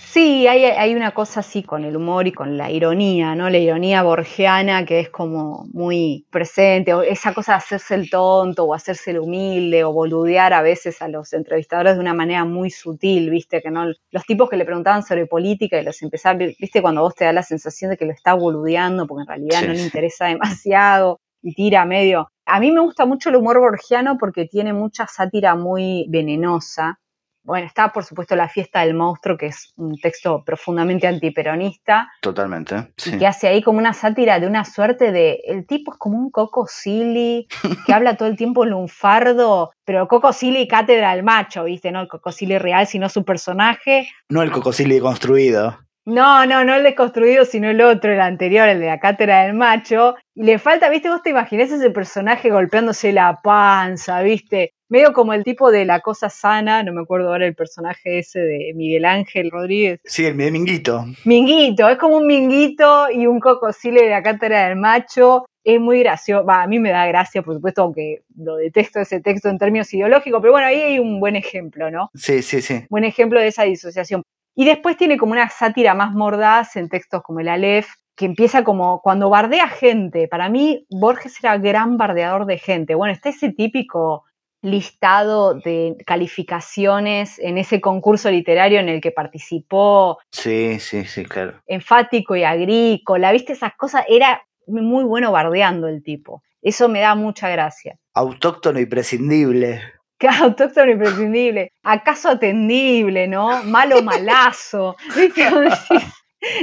Sí, 0.00 0.46
hay, 0.46 0.94
una 0.94 1.12
cosa 1.12 1.40
así 1.40 1.64
con 1.64 1.84
el 1.84 1.96
humor 1.96 2.28
y 2.28 2.32
con 2.32 2.56
la 2.56 2.70
ironía, 2.70 3.34
¿no? 3.34 3.50
La 3.50 3.58
ironía 3.58 4.02
borgiana 4.02 4.84
que 4.86 5.00
es 5.00 5.10
como 5.10 5.66
muy 5.72 6.24
presente, 6.30 6.94
o 6.94 7.02
esa 7.02 7.34
cosa 7.34 7.52
de 7.52 7.58
hacerse 7.58 7.94
el 7.96 8.08
tonto 8.08 8.64
o 8.64 8.74
hacerse 8.74 9.10
el 9.10 9.18
humilde 9.18 9.82
o 9.82 9.92
boludear 9.92 10.52
a 10.52 10.62
veces 10.62 11.02
a 11.02 11.08
los 11.08 11.32
entrevistadores 11.32 11.94
de 11.94 12.00
una 12.00 12.14
manera 12.14 12.44
muy 12.44 12.70
sutil, 12.70 13.28
¿viste? 13.28 13.60
Que 13.60 13.70
no, 13.70 13.86
los 14.10 14.24
tipos 14.24 14.48
que 14.48 14.56
le 14.56 14.64
preguntaban 14.64 15.02
sobre 15.02 15.26
política 15.26 15.80
y 15.80 15.84
los 15.84 16.00
empezaban, 16.00 16.38
¿viste? 16.38 16.80
Cuando 16.80 17.02
vos 17.02 17.14
te 17.16 17.24
da 17.24 17.32
la 17.32 17.42
sensación 17.42 17.90
de 17.90 17.96
que 17.96 18.06
lo 18.06 18.12
está 18.12 18.34
boludeando 18.34 19.06
porque 19.06 19.22
en 19.22 19.28
realidad 19.28 19.62
no 19.66 19.72
le 19.74 19.82
interesa 19.82 20.26
demasiado 20.26 21.20
y 21.42 21.54
tira 21.54 21.84
medio. 21.84 22.30
A 22.46 22.60
mí 22.60 22.70
me 22.70 22.80
gusta 22.80 23.04
mucho 23.04 23.30
el 23.30 23.36
humor 23.36 23.58
borgiano 23.58 24.16
porque 24.16 24.46
tiene 24.46 24.72
mucha 24.72 25.06
sátira 25.08 25.56
muy 25.56 26.06
venenosa 26.08 27.00
bueno, 27.48 27.66
está 27.66 27.90
por 27.94 28.04
supuesto 28.04 28.36
La 28.36 28.46
fiesta 28.46 28.80
del 28.80 28.92
monstruo, 28.92 29.38
que 29.38 29.46
es 29.46 29.72
un 29.78 29.98
texto 29.98 30.44
profundamente 30.44 31.06
antiperonista. 31.06 32.12
Totalmente. 32.20 32.92
Sí. 32.98 33.16
que 33.16 33.26
hace 33.26 33.48
ahí 33.48 33.62
como 33.62 33.78
una 33.78 33.94
sátira 33.94 34.38
de 34.38 34.46
una 34.46 34.66
suerte 34.66 35.12
de. 35.12 35.40
El 35.46 35.66
tipo 35.66 35.92
es 35.92 35.98
como 35.98 36.18
un 36.18 36.30
Coco 36.30 36.66
Silly, 36.68 37.48
que 37.86 37.92
habla 37.94 38.18
todo 38.18 38.28
el 38.28 38.36
tiempo 38.36 38.66
lunfardo, 38.66 39.72
pero 39.86 40.06
Coco 40.08 40.34
Silly 40.34 40.68
cátedra 40.68 41.14
del 41.14 41.24
macho, 41.24 41.64
¿viste? 41.64 41.90
No 41.90 42.02
el 42.02 42.08
Coco 42.08 42.32
Silly 42.32 42.58
real, 42.58 42.86
sino 42.86 43.08
su 43.08 43.24
personaje. 43.24 44.10
No 44.28 44.42
el 44.42 44.50
Coco 44.50 44.74
Silly 44.74 45.00
construido. 45.00 45.78
No, 46.08 46.46
no, 46.46 46.64
no 46.64 46.74
el 46.74 46.84
desconstruido, 46.84 47.44
sino 47.44 47.68
el 47.68 47.82
otro, 47.82 48.10
el 48.10 48.22
anterior, 48.22 48.66
el 48.66 48.80
de 48.80 48.86
la 48.86 48.98
cátedra 48.98 49.42
del 49.42 49.52
macho. 49.52 50.14
Y 50.34 50.42
le 50.44 50.58
falta, 50.58 50.88
viste, 50.88 51.10
vos 51.10 51.22
te 51.22 51.28
imaginás 51.28 51.70
ese 51.70 51.90
personaje 51.90 52.48
golpeándose 52.48 53.12
la 53.12 53.38
panza, 53.42 54.22
viste, 54.22 54.72
medio 54.88 55.12
como 55.12 55.34
el 55.34 55.44
tipo 55.44 55.70
de 55.70 55.84
la 55.84 56.00
cosa 56.00 56.30
sana, 56.30 56.82
no 56.82 56.94
me 56.94 57.02
acuerdo 57.02 57.28
ahora 57.28 57.44
el 57.44 57.54
personaje 57.54 58.20
ese 58.20 58.40
de 58.40 58.72
Miguel 58.74 59.04
Ángel 59.04 59.50
Rodríguez. 59.50 60.00
Sí, 60.02 60.24
el 60.24 60.38
de 60.38 60.50
Minguito. 60.50 61.04
Minguito, 61.26 61.86
es 61.90 61.98
como 61.98 62.16
un 62.16 62.26
Minguito 62.26 63.10
y 63.10 63.26
un 63.26 63.38
cocosile 63.38 64.04
de 64.04 64.08
la 64.08 64.22
cátedra 64.22 64.66
del 64.66 64.76
macho. 64.76 65.44
Es 65.62 65.78
muy 65.78 66.00
gracioso, 66.00 66.46
va, 66.46 66.62
a 66.62 66.66
mí 66.66 66.78
me 66.78 66.88
da 66.88 67.06
gracia, 67.06 67.42
por 67.42 67.56
supuesto, 67.56 67.82
aunque 67.82 68.22
lo 68.34 68.56
detesto 68.56 69.00
ese 69.00 69.20
texto 69.20 69.50
en 69.50 69.58
términos 69.58 69.92
ideológicos, 69.92 70.40
pero 70.40 70.52
bueno, 70.52 70.68
ahí 70.68 70.80
hay 70.80 70.98
un 70.98 71.20
buen 71.20 71.36
ejemplo, 71.36 71.90
¿no? 71.90 72.08
Sí, 72.14 72.40
sí, 72.40 72.62
sí. 72.62 72.86
Buen 72.88 73.04
ejemplo 73.04 73.38
de 73.38 73.48
esa 73.48 73.64
disociación. 73.64 74.22
Y 74.58 74.64
después 74.64 74.96
tiene 74.96 75.18
como 75.18 75.30
una 75.30 75.48
sátira 75.50 75.94
más 75.94 76.14
mordaz 76.14 76.74
en 76.74 76.88
textos 76.88 77.22
como 77.22 77.38
el 77.38 77.48
Aleph, 77.48 77.90
que 78.16 78.24
empieza 78.24 78.64
como 78.64 79.00
cuando 79.02 79.30
bardea 79.30 79.68
gente. 79.68 80.26
Para 80.26 80.48
mí, 80.48 80.84
Borges 80.90 81.36
era 81.40 81.56
gran 81.58 81.96
bardeador 81.96 82.44
de 82.44 82.58
gente. 82.58 82.96
Bueno, 82.96 83.14
está 83.14 83.28
ese 83.28 83.52
típico 83.52 84.24
listado 84.60 85.54
de 85.54 85.94
calificaciones 86.04 87.38
en 87.38 87.56
ese 87.56 87.80
concurso 87.80 88.32
literario 88.32 88.80
en 88.80 88.88
el 88.88 89.00
que 89.00 89.12
participó. 89.12 90.18
Sí, 90.32 90.80
sí, 90.80 91.04
sí, 91.04 91.24
claro. 91.24 91.62
Enfático 91.68 92.34
y 92.34 92.42
agrícola, 92.42 93.30
¿viste 93.30 93.52
esas 93.52 93.76
cosas? 93.76 94.06
Era 94.08 94.42
muy 94.66 95.04
bueno 95.04 95.30
bardeando 95.30 95.86
el 95.86 96.02
tipo. 96.02 96.42
Eso 96.62 96.88
me 96.88 96.98
da 96.98 97.14
mucha 97.14 97.48
gracia. 97.48 97.96
Autóctono 98.12 98.80
y 98.80 98.86
prescindible. 98.86 99.82
Autóctono 100.40 100.92
y 100.92 100.96
prescindible. 100.96 101.72
Acaso 101.82 102.30
atendible, 102.30 103.28
¿no? 103.28 103.62
Malo 103.64 104.02
malazo. 104.02 104.96
¿Viste? 105.16 105.42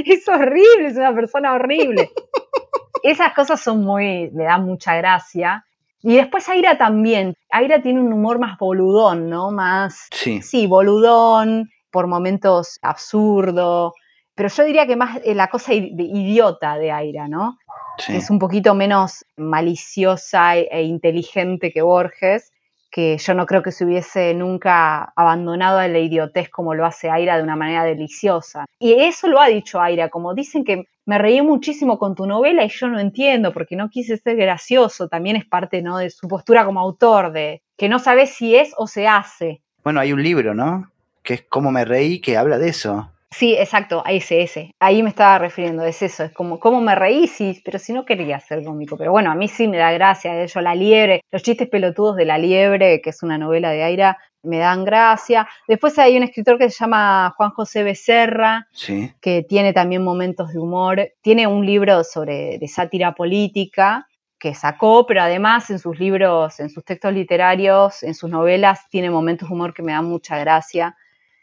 Es 0.04 0.28
horrible, 0.28 0.86
es 0.88 0.96
una 0.96 1.14
persona 1.14 1.54
horrible. 1.54 2.10
Esas 3.02 3.34
cosas 3.34 3.60
son 3.60 3.84
muy, 3.84 4.30
me 4.32 4.44
dan 4.44 4.64
mucha 4.64 4.96
gracia. 4.96 5.64
Y 6.02 6.16
después 6.16 6.48
Aira 6.48 6.78
también. 6.78 7.34
Aira 7.50 7.82
tiene 7.82 8.00
un 8.00 8.12
humor 8.12 8.38
más 8.38 8.58
boludón, 8.58 9.28
¿no? 9.28 9.50
Más. 9.50 10.08
Sí. 10.12 10.40
Sí, 10.42 10.66
boludón, 10.66 11.70
por 11.90 12.06
momentos 12.06 12.78
absurdo. 12.82 13.94
Pero 14.34 14.48
yo 14.50 14.64
diría 14.64 14.86
que 14.86 14.96
más 14.96 15.18
eh, 15.24 15.34
la 15.34 15.48
cosa 15.48 15.72
de 15.72 15.94
idiota 15.98 16.76
de 16.78 16.92
Aira, 16.92 17.28
¿no? 17.28 17.58
Sí. 17.98 18.16
Es 18.16 18.28
un 18.28 18.38
poquito 18.38 18.74
menos 18.74 19.24
maliciosa 19.36 20.56
e 20.56 20.82
inteligente 20.82 21.72
que 21.72 21.80
Borges 21.80 22.52
que 22.90 23.18
yo 23.18 23.34
no 23.34 23.46
creo 23.46 23.62
que 23.62 23.72
se 23.72 23.84
hubiese 23.84 24.34
nunca 24.34 25.12
abandonado 25.16 25.78
a 25.78 25.88
la 25.88 25.98
idiotez 25.98 26.48
como 26.48 26.74
lo 26.74 26.86
hace 26.86 27.10
Aira 27.10 27.36
de 27.36 27.42
una 27.42 27.56
manera 27.56 27.84
deliciosa. 27.84 28.64
Y 28.78 28.94
eso 28.94 29.28
lo 29.28 29.40
ha 29.40 29.48
dicho 29.48 29.80
Aira, 29.80 30.08
como 30.08 30.34
dicen 30.34 30.64
que 30.64 30.84
me 31.04 31.18
reí 31.18 31.40
muchísimo 31.40 31.98
con 31.98 32.14
tu 32.14 32.26
novela 32.26 32.64
y 32.64 32.68
yo 32.68 32.88
no 32.88 32.98
entiendo 32.98 33.52
porque 33.52 33.76
no 33.76 33.88
quise 33.88 34.16
ser 34.16 34.36
gracioso, 34.36 35.08
también 35.08 35.36
es 35.36 35.44
parte 35.44 35.82
¿no? 35.82 35.98
de 35.98 36.10
su 36.10 36.28
postura 36.28 36.64
como 36.64 36.80
autor, 36.80 37.32
de 37.32 37.62
que 37.76 37.88
no 37.88 37.98
sabe 37.98 38.26
si 38.26 38.56
es 38.56 38.72
o 38.76 38.86
se 38.86 39.06
hace. 39.06 39.62
Bueno, 39.84 40.00
hay 40.00 40.12
un 40.12 40.22
libro, 40.22 40.54
¿no? 40.54 40.90
Que 41.22 41.34
es 41.34 41.42
Cómo 41.48 41.70
me 41.70 41.84
reí, 41.84 42.20
que 42.20 42.36
habla 42.36 42.58
de 42.58 42.70
eso. 42.70 43.10
Sí, 43.38 43.54
exacto, 43.54 44.02
ese, 44.08 44.40
ese. 44.40 44.74
Ahí 44.80 45.02
me 45.02 45.10
estaba 45.10 45.38
refiriendo, 45.38 45.84
es 45.84 46.00
eso, 46.00 46.24
es 46.24 46.32
como, 46.32 46.58
¿cómo 46.58 46.80
me 46.80 46.94
reí? 46.94 47.26
Sí, 47.26 47.60
pero 47.62 47.78
si 47.78 47.92
no 47.92 48.06
quería 48.06 48.40
ser 48.40 48.64
cómico. 48.64 48.96
Pero 48.96 49.10
bueno, 49.12 49.30
a 49.30 49.34
mí 49.34 49.46
sí 49.46 49.68
me 49.68 49.76
da 49.76 49.92
gracia, 49.92 50.42
ello, 50.42 50.60
La 50.62 50.74
Liebre, 50.74 51.20
los 51.30 51.42
chistes 51.42 51.68
pelotudos 51.68 52.16
de 52.16 52.24
La 52.24 52.38
Liebre, 52.38 53.02
que 53.02 53.10
es 53.10 53.22
una 53.22 53.36
novela 53.36 53.72
de 53.72 53.82
Aira, 53.82 54.16
me 54.42 54.56
dan 54.56 54.86
gracia. 54.86 55.46
Después 55.68 55.98
hay 55.98 56.16
un 56.16 56.22
escritor 56.22 56.56
que 56.56 56.70
se 56.70 56.78
llama 56.78 57.34
Juan 57.36 57.50
José 57.50 57.82
Becerra, 57.82 58.68
que 59.20 59.44
tiene 59.46 59.74
también 59.74 60.02
momentos 60.02 60.54
de 60.54 60.58
humor. 60.58 61.12
Tiene 61.20 61.46
un 61.46 61.66
libro 61.66 62.04
sobre 62.04 62.56
de 62.58 62.68
sátira 62.68 63.14
política 63.14 64.06
que 64.38 64.54
sacó, 64.54 65.04
pero 65.04 65.20
además 65.20 65.68
en 65.68 65.78
sus 65.78 65.98
libros, 65.98 66.58
en 66.58 66.70
sus 66.70 66.82
textos 66.86 67.12
literarios, 67.12 68.02
en 68.02 68.14
sus 68.14 68.30
novelas, 68.30 68.88
tiene 68.88 69.10
momentos 69.10 69.50
de 69.50 69.54
humor 69.54 69.74
que 69.74 69.82
me 69.82 69.92
dan 69.92 70.06
mucha 70.06 70.38
gracia 70.38 70.96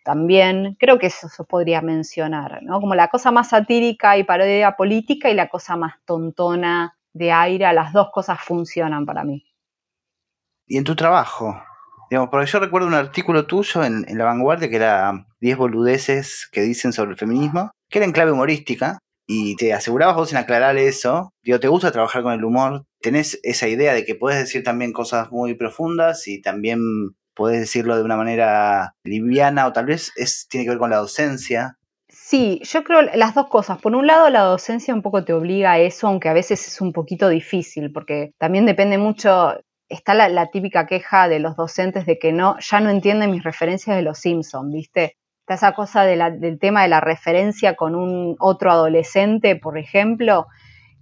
también, 0.03 0.75
creo 0.79 0.99
que 0.99 1.07
eso 1.07 1.29
se 1.29 1.43
podría 1.43 1.81
mencionar, 1.81 2.61
¿no? 2.63 2.79
Como 2.79 2.95
la 2.95 3.07
cosa 3.07 3.31
más 3.31 3.49
satírica 3.49 4.17
y 4.17 4.23
parodia 4.23 4.75
política 4.75 5.29
y 5.29 5.33
la 5.33 5.49
cosa 5.49 5.75
más 5.75 5.95
tontona 6.05 6.97
de 7.13 7.31
aire, 7.31 7.71
las 7.73 7.93
dos 7.93 8.09
cosas 8.11 8.39
funcionan 8.41 9.05
para 9.05 9.23
mí. 9.23 9.45
¿Y 10.67 10.77
en 10.77 10.83
tu 10.83 10.95
trabajo? 10.95 11.55
Digamos, 12.09 12.29
porque 12.29 12.47
yo 12.47 12.59
recuerdo 12.59 12.87
un 12.87 12.93
artículo 12.93 13.45
tuyo 13.47 13.83
en, 13.83 14.05
La 14.17 14.25
Vanguardia 14.25 14.69
que 14.69 14.75
era 14.75 15.25
10 15.39 15.57
boludeces 15.57 16.47
que 16.51 16.61
dicen 16.61 16.93
sobre 16.93 17.11
el 17.11 17.17
feminismo, 17.17 17.71
que 17.89 17.99
era 17.99 18.05
en 18.05 18.11
clave 18.11 18.31
humorística, 18.31 18.99
y 19.25 19.55
te 19.55 19.73
asegurabas 19.73 20.15
vos 20.15 20.31
en 20.31 20.37
aclarar 20.37 20.77
eso. 20.77 21.31
Digo, 21.43 21.59
¿te 21.59 21.69
gusta 21.69 21.91
trabajar 21.91 22.23
con 22.23 22.33
el 22.33 22.43
humor? 22.43 22.83
¿Tenés 23.01 23.39
esa 23.43 23.67
idea 23.67 23.93
de 23.93 24.05
que 24.05 24.15
puedes 24.15 24.39
decir 24.39 24.63
también 24.63 24.91
cosas 24.91 25.31
muy 25.31 25.55
profundas 25.55 26.27
y 26.27 26.41
también 26.41 27.15
puedes 27.35 27.59
decirlo 27.59 27.95
de 27.95 28.03
una 28.03 28.17
manera 28.17 28.95
liviana 29.03 29.67
o 29.67 29.73
tal 29.73 29.85
vez 29.85 30.11
es, 30.15 30.47
tiene 30.49 30.65
que 30.65 30.71
ver 30.71 30.79
con 30.79 30.89
la 30.89 30.97
docencia? 30.97 31.77
Sí, 32.09 32.61
yo 32.63 32.83
creo 32.83 33.01
las 33.01 33.35
dos 33.35 33.47
cosas. 33.47 33.79
Por 33.81 33.95
un 33.95 34.07
lado, 34.07 34.29
la 34.29 34.41
docencia 34.41 34.93
un 34.93 35.01
poco 35.01 35.23
te 35.23 35.33
obliga 35.33 35.73
a 35.73 35.79
eso, 35.79 36.07
aunque 36.07 36.29
a 36.29 36.33
veces 36.33 36.67
es 36.67 36.81
un 36.81 36.93
poquito 36.93 37.29
difícil, 37.29 37.91
porque 37.91 38.33
también 38.37 38.65
depende 38.65 38.97
mucho, 38.97 39.53
está 39.89 40.13
la, 40.13 40.47
típica 40.47 40.87
queja 40.87 41.27
de 41.27 41.39
los 41.39 41.55
docentes 41.55 42.05
de 42.05 42.17
que 42.17 42.31
no, 42.31 42.57
ya 42.59 42.79
no 42.79 42.89
entienden 42.89 43.31
mis 43.31 43.43
referencias 43.43 43.95
de 43.95 44.03
los 44.03 44.19
Simpsons, 44.19 44.73
¿viste? 44.73 45.17
Está 45.41 45.55
esa 45.55 45.73
cosa 45.73 46.05
del 46.05 46.59
tema 46.59 46.83
de 46.83 46.87
la 46.87 47.01
referencia 47.01 47.75
con 47.75 47.93
un 47.95 48.35
otro 48.39 48.71
adolescente, 48.71 49.55
por 49.55 49.77
ejemplo, 49.77 50.47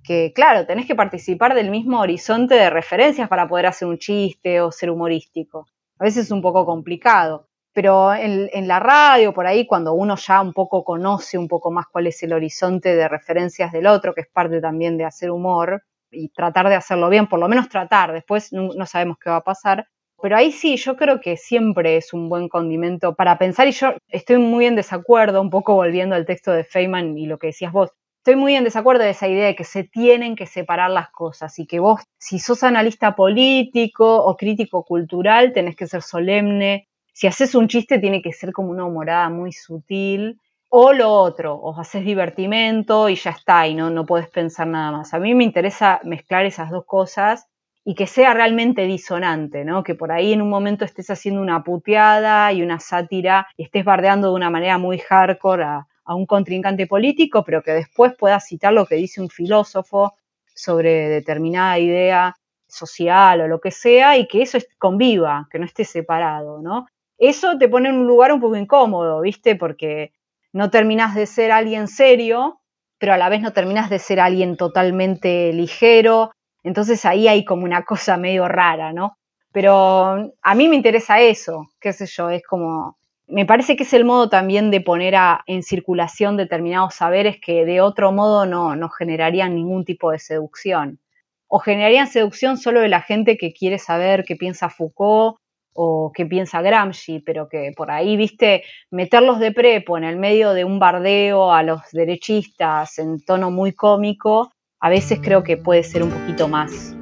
que 0.03 0.33
claro, 0.33 0.65
tenés 0.65 0.87
que 0.87 0.95
participar 0.95 1.53
del 1.53 1.69
mismo 1.69 1.99
horizonte 1.99 2.55
de 2.55 2.69
referencias 2.69 3.29
para 3.29 3.47
poder 3.47 3.67
hacer 3.67 3.87
un 3.87 3.99
chiste 3.99 4.59
o 4.61 4.71
ser 4.71 4.89
humorístico. 4.89 5.67
A 6.01 6.05
veces 6.05 6.25
es 6.25 6.31
un 6.31 6.41
poco 6.41 6.65
complicado, 6.65 7.47
pero 7.73 8.11
en, 8.11 8.67
la 8.67 8.79
radio, 8.79 9.35
por 9.35 9.45
ahí, 9.45 9.67
cuando 9.67 9.93
uno 9.93 10.15
ya 10.15 10.41
un 10.41 10.51
poco 10.51 10.83
conoce 10.83 11.37
un 11.37 11.47
poco 11.47 11.69
más 11.69 11.85
cuál 11.91 12.07
es 12.07 12.23
el 12.23 12.33
horizonte 12.33 12.95
de 12.95 13.07
referencias 13.07 13.71
del 13.71 13.85
otro, 13.85 14.15
que 14.15 14.21
es 14.21 14.27
parte 14.27 14.59
también 14.59 14.97
de 14.97 15.05
hacer 15.05 15.29
humor, 15.29 15.83
y 16.09 16.29
tratar 16.29 16.69
de 16.69 16.75
hacerlo 16.75 17.07
bien, 17.07 17.27
por 17.27 17.39
lo 17.39 17.47
menos 17.47 17.69
tratar, 17.69 18.13
después 18.13 18.51
no, 18.51 18.83
sabemos 18.87 19.17
qué 19.23 19.29
va 19.29 19.35
a 19.35 19.43
pasar. 19.43 19.85
Pero 20.19 20.35
ahí 20.37 20.51
sí, 20.51 20.75
yo 20.77 20.97
creo 20.97 21.21
que 21.21 21.37
siempre 21.37 21.97
es 21.97 22.13
un 22.13 22.29
buen 22.29 22.49
condimento 22.49 23.13
para 23.13 23.37
pensar, 23.37 23.67
y 23.67 23.71
yo 23.71 23.93
estoy 24.07 24.39
muy 24.39 24.65
en 24.65 24.75
desacuerdo, 24.75 25.39
un 25.39 25.51
poco 25.51 25.75
volviendo 25.75 26.15
al 26.15 26.25
texto 26.25 26.51
de 26.51 26.63
Feynman 26.63 27.15
y 27.15 27.27
lo 27.27 27.37
que 27.37 27.47
decías 27.47 27.71
vos, 27.73 27.91
estoy 28.21 28.35
muy 28.35 28.55
en 28.55 28.63
desacuerdo 28.63 29.03
de 29.03 29.09
esa 29.09 29.27
idea 29.27 29.47
de 29.47 29.55
que 29.55 29.63
se 29.63 29.83
tienen 29.83 30.35
que 30.35 30.45
separar 30.45 30.91
las 30.91 31.09
cosas 31.09 31.57
y 31.57 31.65
que 31.65 31.79
vos, 31.79 32.01
si 32.19 32.37
sos 32.37 32.61
analista 32.61 33.15
político 33.15 34.23
o 34.23 34.37
crítico 34.37 34.83
cultural, 34.85 35.53
tenés 35.53 35.75
que 35.75 35.87
ser 35.87 36.03
solemne. 36.03 36.87
Si 37.13 37.25
haces 37.25 37.55
un 37.55 37.67
chiste, 37.67 37.97
tiene 37.97 38.21
que 38.21 38.31
ser 38.31 38.53
como 38.53 38.69
una 38.69 38.85
humorada 38.85 39.27
muy 39.29 39.51
sutil 39.51 40.39
o 40.69 40.93
lo 40.93 41.11
otro, 41.11 41.55
o 41.55 41.77
haces 41.79 42.05
divertimento 42.05 43.09
y 43.09 43.15
ya 43.15 43.31
está, 43.31 43.67
y 43.67 43.73
no, 43.73 43.89
no 43.89 44.05
puedes 44.05 44.29
pensar 44.29 44.67
nada 44.67 44.91
más. 44.91 45.15
A 45.15 45.19
mí 45.19 45.33
me 45.33 45.43
interesa 45.43 45.99
mezclar 46.03 46.45
esas 46.45 46.69
dos 46.69 46.85
cosas 46.85 47.47
y 47.83 47.95
que 47.95 48.05
sea 48.05 48.35
realmente 48.35 48.83
disonante, 48.83 49.65
¿no? 49.65 49.83
Que 49.83 49.95
por 49.95 50.11
ahí 50.11 50.31
en 50.31 50.43
un 50.43 50.49
momento 50.49 50.85
estés 50.85 51.09
haciendo 51.09 51.41
una 51.41 51.63
puteada 51.63 52.53
y 52.53 52.61
una 52.61 52.79
sátira 52.79 53.47
y 53.57 53.63
estés 53.63 53.83
bardeando 53.83 54.29
de 54.29 54.35
una 54.35 54.51
manera 54.51 54.77
muy 54.77 54.99
hardcore 54.99 55.63
a, 55.63 55.87
a 56.11 56.15
un 56.15 56.25
contrincante 56.25 56.87
político, 56.87 57.43
pero 57.43 57.63
que 57.63 57.71
después 57.71 58.13
puedas 58.17 58.45
citar 58.45 58.73
lo 58.73 58.85
que 58.85 58.95
dice 58.95 59.21
un 59.21 59.29
filósofo 59.29 60.13
sobre 60.53 61.07
determinada 61.07 61.79
idea 61.79 62.35
social 62.67 63.41
o 63.41 63.47
lo 63.47 63.59
que 63.59 63.71
sea 63.71 64.17
y 64.17 64.27
que 64.27 64.41
eso 64.41 64.57
conviva, 64.77 65.47
que 65.49 65.59
no 65.59 65.65
esté 65.65 65.85
separado, 65.85 66.61
¿no? 66.61 66.87
Eso 67.17 67.57
te 67.57 67.69
pone 67.69 67.89
en 67.89 67.95
un 67.95 68.07
lugar 68.07 68.31
un 68.33 68.41
poco 68.41 68.55
incómodo, 68.55 69.21
¿viste? 69.21 69.55
Porque 69.55 70.11
no 70.53 70.69
terminas 70.69 71.15
de 71.15 71.25
ser 71.27 71.51
alguien 71.51 71.87
serio, 71.87 72.59
pero 72.97 73.13
a 73.13 73.17
la 73.17 73.29
vez 73.29 73.41
no 73.41 73.53
terminas 73.53 73.89
de 73.89 73.99
ser 73.99 74.19
alguien 74.19 74.57
totalmente 74.57 75.53
ligero. 75.53 76.31
Entonces 76.63 77.05
ahí 77.05 77.27
hay 77.27 77.45
como 77.45 77.63
una 77.63 77.83
cosa 77.83 78.17
medio 78.17 78.47
rara, 78.47 78.91
¿no? 78.91 79.17
Pero 79.51 80.33
a 80.41 80.55
mí 80.55 80.67
me 80.67 80.75
interesa 80.75 81.19
eso, 81.19 81.67
qué 81.79 81.93
sé 81.93 82.05
yo, 82.05 82.29
es 82.29 82.43
como, 82.43 82.97
me 83.31 83.45
parece 83.45 83.77
que 83.77 83.83
es 83.83 83.93
el 83.93 84.03
modo 84.03 84.29
también 84.29 84.71
de 84.71 84.81
poner 84.81 85.15
en 85.47 85.63
circulación 85.63 86.35
determinados 86.35 86.95
saberes 86.95 87.37
que 87.41 87.65
de 87.65 87.79
otro 87.79 88.11
modo 88.11 88.45
no, 88.45 88.75
no 88.75 88.89
generarían 88.89 89.55
ningún 89.55 89.85
tipo 89.85 90.11
de 90.11 90.19
seducción. 90.19 90.99
O 91.47 91.59
generarían 91.59 92.07
seducción 92.07 92.57
solo 92.57 92.81
de 92.81 92.89
la 92.89 93.01
gente 93.01 93.37
que 93.37 93.53
quiere 93.53 93.79
saber 93.79 94.25
qué 94.25 94.35
piensa 94.35 94.69
Foucault 94.69 95.37
o 95.73 96.11
qué 96.13 96.25
piensa 96.25 96.61
Gramsci, 96.61 97.19
pero 97.19 97.47
que 97.47 97.71
por 97.75 97.89
ahí, 97.89 98.17
viste, 98.17 98.63
meterlos 98.89 99.39
de 99.39 99.53
prepo 99.53 99.97
en 99.97 100.03
el 100.03 100.17
medio 100.17 100.53
de 100.53 100.65
un 100.65 100.79
bardeo 100.79 101.53
a 101.53 101.63
los 101.63 101.81
derechistas 101.93 102.99
en 102.99 103.23
tono 103.23 103.49
muy 103.49 103.71
cómico, 103.71 104.51
a 104.81 104.89
veces 104.89 105.19
creo 105.21 105.43
que 105.43 105.55
puede 105.55 105.83
ser 105.83 106.03
un 106.03 106.09
poquito 106.09 106.49
más, 106.49 106.95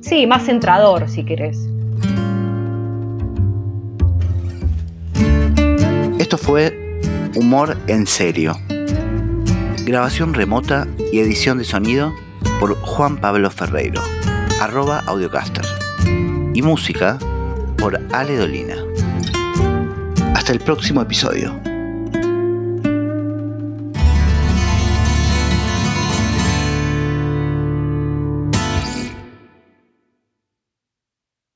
sí, 0.00 0.26
más 0.26 0.44
centrador, 0.46 1.08
si 1.08 1.24
querés. 1.24 1.75
Fue 6.46 7.00
Humor 7.34 7.76
en 7.88 8.06
Serio. 8.06 8.56
Grabación 9.84 10.32
remota 10.32 10.86
y 11.12 11.18
edición 11.18 11.58
de 11.58 11.64
sonido 11.64 12.14
por 12.60 12.76
Juan 12.76 13.16
Pablo 13.16 13.50
Ferreiro, 13.50 14.00
arroba 14.60 15.02
audiocaster. 15.06 15.64
Y 16.54 16.62
música 16.62 17.18
por 17.76 18.00
Ale 18.12 18.36
Dolina. 18.36 18.76
Hasta 20.36 20.52
el 20.52 20.60
próximo 20.60 21.02
episodio. 21.02 21.60